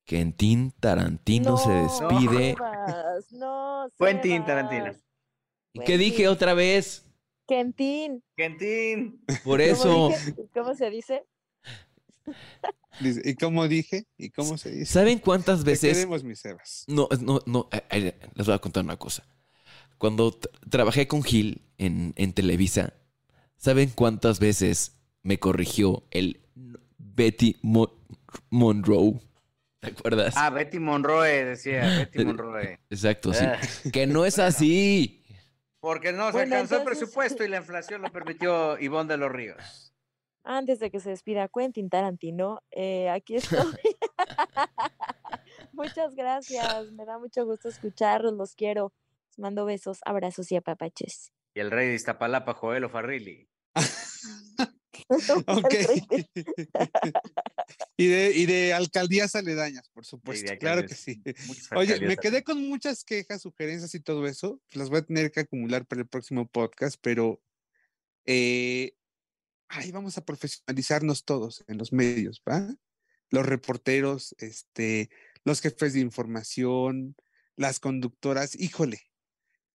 [0.05, 2.55] Quentin Tarantino se despide.
[3.31, 4.93] No, Quentin Tarantino.
[5.73, 7.05] ¿Y qué dije otra vez?
[7.47, 8.23] Quentin.
[8.35, 9.23] Quentin.
[9.43, 10.09] Por ¿Cómo eso.
[10.09, 10.35] dije?
[10.53, 11.23] ¿Cómo se dice?
[12.99, 14.05] ¿Y cómo dije?
[14.17, 14.85] ¿Y cómo se dice?
[14.85, 15.97] ¿Saben cuántas veces?
[15.97, 16.83] queremos, mis Sebas.
[16.87, 17.67] No, no, no.
[17.71, 19.23] eh, eh, Les voy a contar una cosa.
[19.97, 20.37] Cuando
[20.69, 22.93] trabajé con Gil en, en Televisa,
[23.55, 26.41] ¿saben cuántas veces me corrigió el
[26.97, 27.93] Betty Mo-
[28.49, 29.19] Monroe?
[29.81, 30.35] ¿Te acuerdas?
[30.37, 32.79] Ah, Betty Monroe, decía, Betty Monroe.
[32.89, 33.43] Exacto, sí.
[33.45, 33.59] Ah,
[33.91, 35.17] Que no es así.
[35.79, 39.31] Porque no se Bueno, alcanzó el presupuesto y la inflación lo permitió Ivonne de los
[39.31, 39.93] Ríos.
[40.43, 43.57] Antes de que se despida Quentin Tarantino, eh, aquí estoy.
[45.73, 46.91] Muchas gracias.
[46.91, 48.33] Me da mucho gusto escucharlos.
[48.33, 48.93] Los quiero.
[49.29, 51.31] Les mando besos, abrazos y apapaches.
[51.53, 53.47] Y el rey de Iztapalapa, Joel Farrilli.
[55.47, 55.73] Ok.
[57.97, 60.51] y, de, y de alcaldías aledañas, por supuesto.
[60.59, 61.21] claro que sí.
[61.75, 64.61] Oye, me quedé con muchas quejas, sugerencias y todo eso.
[64.71, 67.41] Las voy a tener que acumular para el próximo podcast, pero
[68.25, 68.95] eh,
[69.67, 72.75] ay, vamos a profesionalizarnos todos en los medios, ¿va?
[73.29, 75.09] Los reporteros, este,
[75.43, 77.15] los jefes de información,
[77.55, 78.59] las conductoras.
[78.59, 79.01] Híjole,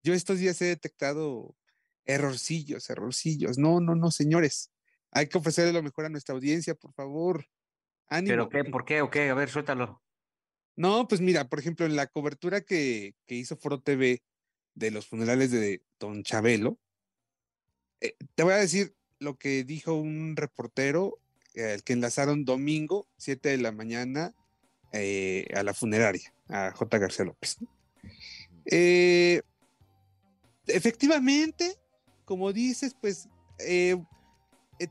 [0.02, 1.56] yo estos días he detectado
[2.04, 3.58] errorcillos, errorcillos.
[3.58, 4.70] No, no, no, señores.
[5.16, 7.46] Hay que ofrecerle lo mejor a nuestra audiencia, por favor.
[8.06, 8.32] Ánimo.
[8.32, 8.70] ¿Pero qué?
[8.70, 9.00] ¿Por qué?
[9.00, 9.30] ¿O qué?
[9.30, 10.02] A ver, suéltalo.
[10.76, 14.22] No, pues mira, por ejemplo, en la cobertura que, que hizo Foro TV
[14.74, 16.78] de los funerales de Don Chabelo,
[18.02, 21.18] eh, te voy a decir lo que dijo un reportero,
[21.54, 24.34] eh, el que enlazaron domingo, 7 de la mañana,
[24.92, 26.98] eh, a la funeraria, a J.
[26.98, 27.56] García López.
[28.66, 29.40] Eh,
[30.66, 31.74] efectivamente,
[32.26, 33.30] como dices, pues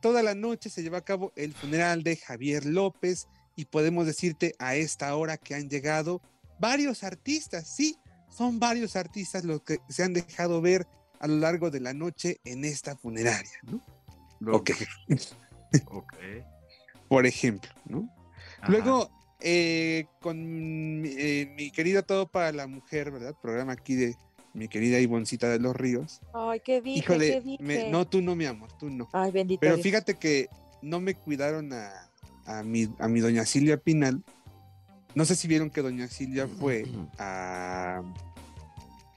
[0.02, 4.56] toda la noche se lleva a cabo el funeral de Javier López y podemos decirte
[4.60, 6.22] a esta hora que han llegado
[6.60, 7.98] varios artistas, sí,
[8.30, 10.88] son varios artistas los que se han dejado ver
[11.20, 13.82] a lo largo de la noche en esta funeraria, ¿no?
[14.53, 14.72] Ok.
[15.88, 16.14] Ok.
[17.10, 18.10] Por ejemplo, ¿no?
[18.62, 18.72] Ajá.
[18.72, 19.10] Luego,
[19.41, 23.36] eh, con mi- eh, mi querida Todo para la Mujer, ¿verdad?
[23.41, 24.16] Programa aquí de
[24.56, 26.22] mi querida Ivoncita de los Ríos.
[26.34, 27.64] Ay, qué dije, Híjole, qué dije.
[27.64, 29.07] me- no, tú no, mi amor, tú no.
[29.14, 29.84] Ay, bendito Pero Dios.
[29.84, 30.48] fíjate que
[30.82, 31.91] no me cuidaron a,
[32.45, 34.23] a mi, a mi doña Silvia Pinal
[35.14, 36.86] No sé si vieron que doña Silvia fue
[37.18, 38.02] a,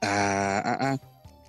[0.01, 0.99] a, a, a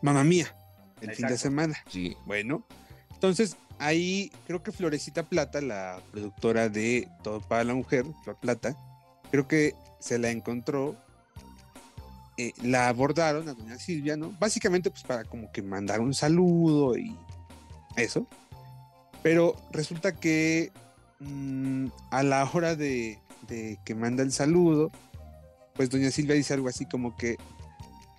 [0.02, 0.54] Mamá Mía
[1.00, 1.36] el fin de Exacto.
[1.38, 1.74] semana.
[1.88, 2.14] Sí.
[2.26, 2.66] Bueno,
[3.14, 8.76] entonces ahí creo que Florecita Plata, la productora de Todo para la Mujer, Flor Plata,
[9.30, 10.94] creo que se la encontró,
[12.40, 14.34] eh, la abordaron a doña Silvia, ¿no?
[14.40, 17.14] Básicamente pues para como que mandar un saludo y
[17.96, 18.26] eso.
[19.22, 20.72] Pero resulta que
[21.18, 23.18] mm, a la hora de,
[23.84, 24.90] que manda el saludo,
[25.74, 27.36] pues doña Silvia dice algo así como que,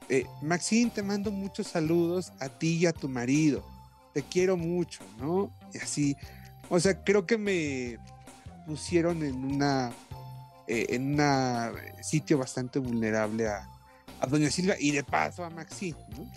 [0.08, 3.66] eh, Maxine, te mando muchos saludos a ti y a tu marido.
[4.14, 5.52] Te quiero mucho, ¿no?
[5.74, 6.16] Y así,
[6.70, 7.98] o sea, creo que me
[8.68, 9.92] pusieron en una
[10.68, 13.71] eh, en un sitio bastante vulnerable a,
[14.22, 16.32] a doña Silvia y de paso a Maxine, ¿no?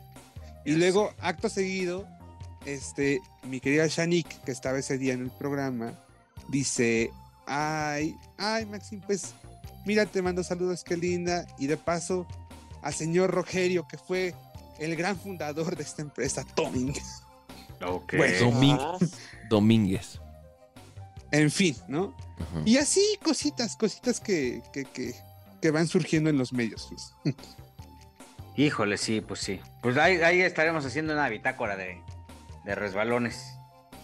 [0.64, 2.08] Y luego, acto seguido,
[2.64, 5.92] este, mi querida Shanique, que estaba ese día en el programa,
[6.48, 7.10] dice,
[7.46, 9.34] ay, ay, Maxine, pues,
[9.84, 12.26] mira, te mando saludos, qué linda, y de paso
[12.82, 14.34] al señor Rogerio, que fue
[14.78, 16.94] el gran fundador de esta empresa, Toming.
[17.86, 18.14] Ok.
[18.16, 18.50] Bueno.
[18.50, 19.10] Domín-
[19.50, 20.20] Domínguez.
[21.30, 22.14] En fin, ¿no?
[22.64, 25.14] Y así cositas, cositas que, que, que,
[25.60, 26.88] que van surgiendo en los medios.
[28.56, 29.60] Híjole, sí, pues sí.
[29.82, 32.00] Pues ahí, ahí estaremos haciendo una bitácora de,
[32.64, 33.54] de resbalones.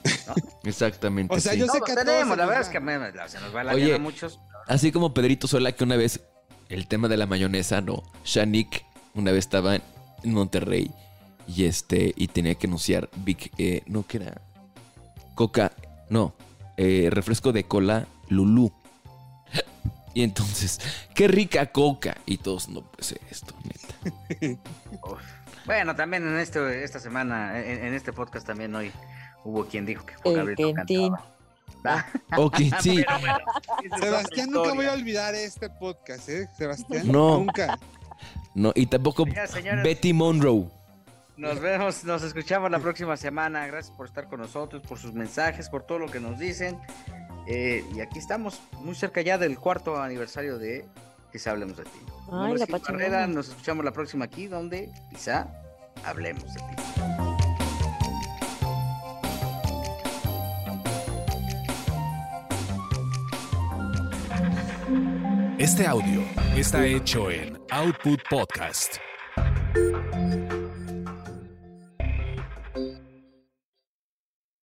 [0.65, 1.35] Exactamente.
[1.35, 1.59] O sea, sí.
[1.59, 2.99] yo sé que tenemos, la verdad es que me-
[3.29, 3.85] se nos va la Oye.
[3.87, 4.41] vida a muchos.
[4.67, 6.21] Así como Pedrito Sola, que una vez
[6.69, 8.03] el tema de la mayonesa, no.
[8.25, 9.83] Shanique una vez estaba en
[10.35, 10.91] Monterrey
[11.49, 14.41] y este y tenía que anunciar Big, eh, no que era
[15.35, 15.73] Coca,
[16.09, 16.35] no,
[16.77, 18.73] eh, refresco de cola Lulú.
[20.15, 20.81] Y entonces,
[21.15, 22.17] qué rica coca.
[22.27, 24.61] Y todos, no puede ser esto, neta.
[25.67, 28.91] Bueno, también en este, esta semana, en, en este podcast también hoy
[29.45, 30.75] hubo quien dijo que Juan El Gabriel
[31.11, 31.19] no.
[31.85, 32.07] Ah,
[32.39, 33.05] Ok, sí.
[33.21, 33.39] bueno,
[34.01, 36.49] Sebastián, nunca voy a olvidar este podcast, ¿eh?
[36.57, 37.39] Sebastián, No.
[37.39, 37.79] nunca.
[38.55, 40.67] No, y tampoco señores, Betty Monroe.
[41.37, 43.67] Nos vemos, nos escuchamos la próxima semana.
[43.67, 46.79] Gracias por estar con nosotros, por sus mensajes, por todo lo que nos dicen.
[47.53, 50.85] Eh, y aquí estamos, muy cerca ya del cuarto aniversario de
[51.33, 51.99] Quizá Hablemos de Ti.
[52.31, 52.67] Ay, la.
[52.67, 55.49] Barrera, nos escuchamos la próxima aquí, donde quizá
[56.05, 56.67] hablemos de ti.
[65.59, 66.23] Este audio
[66.57, 68.99] está hecho en Output Podcast.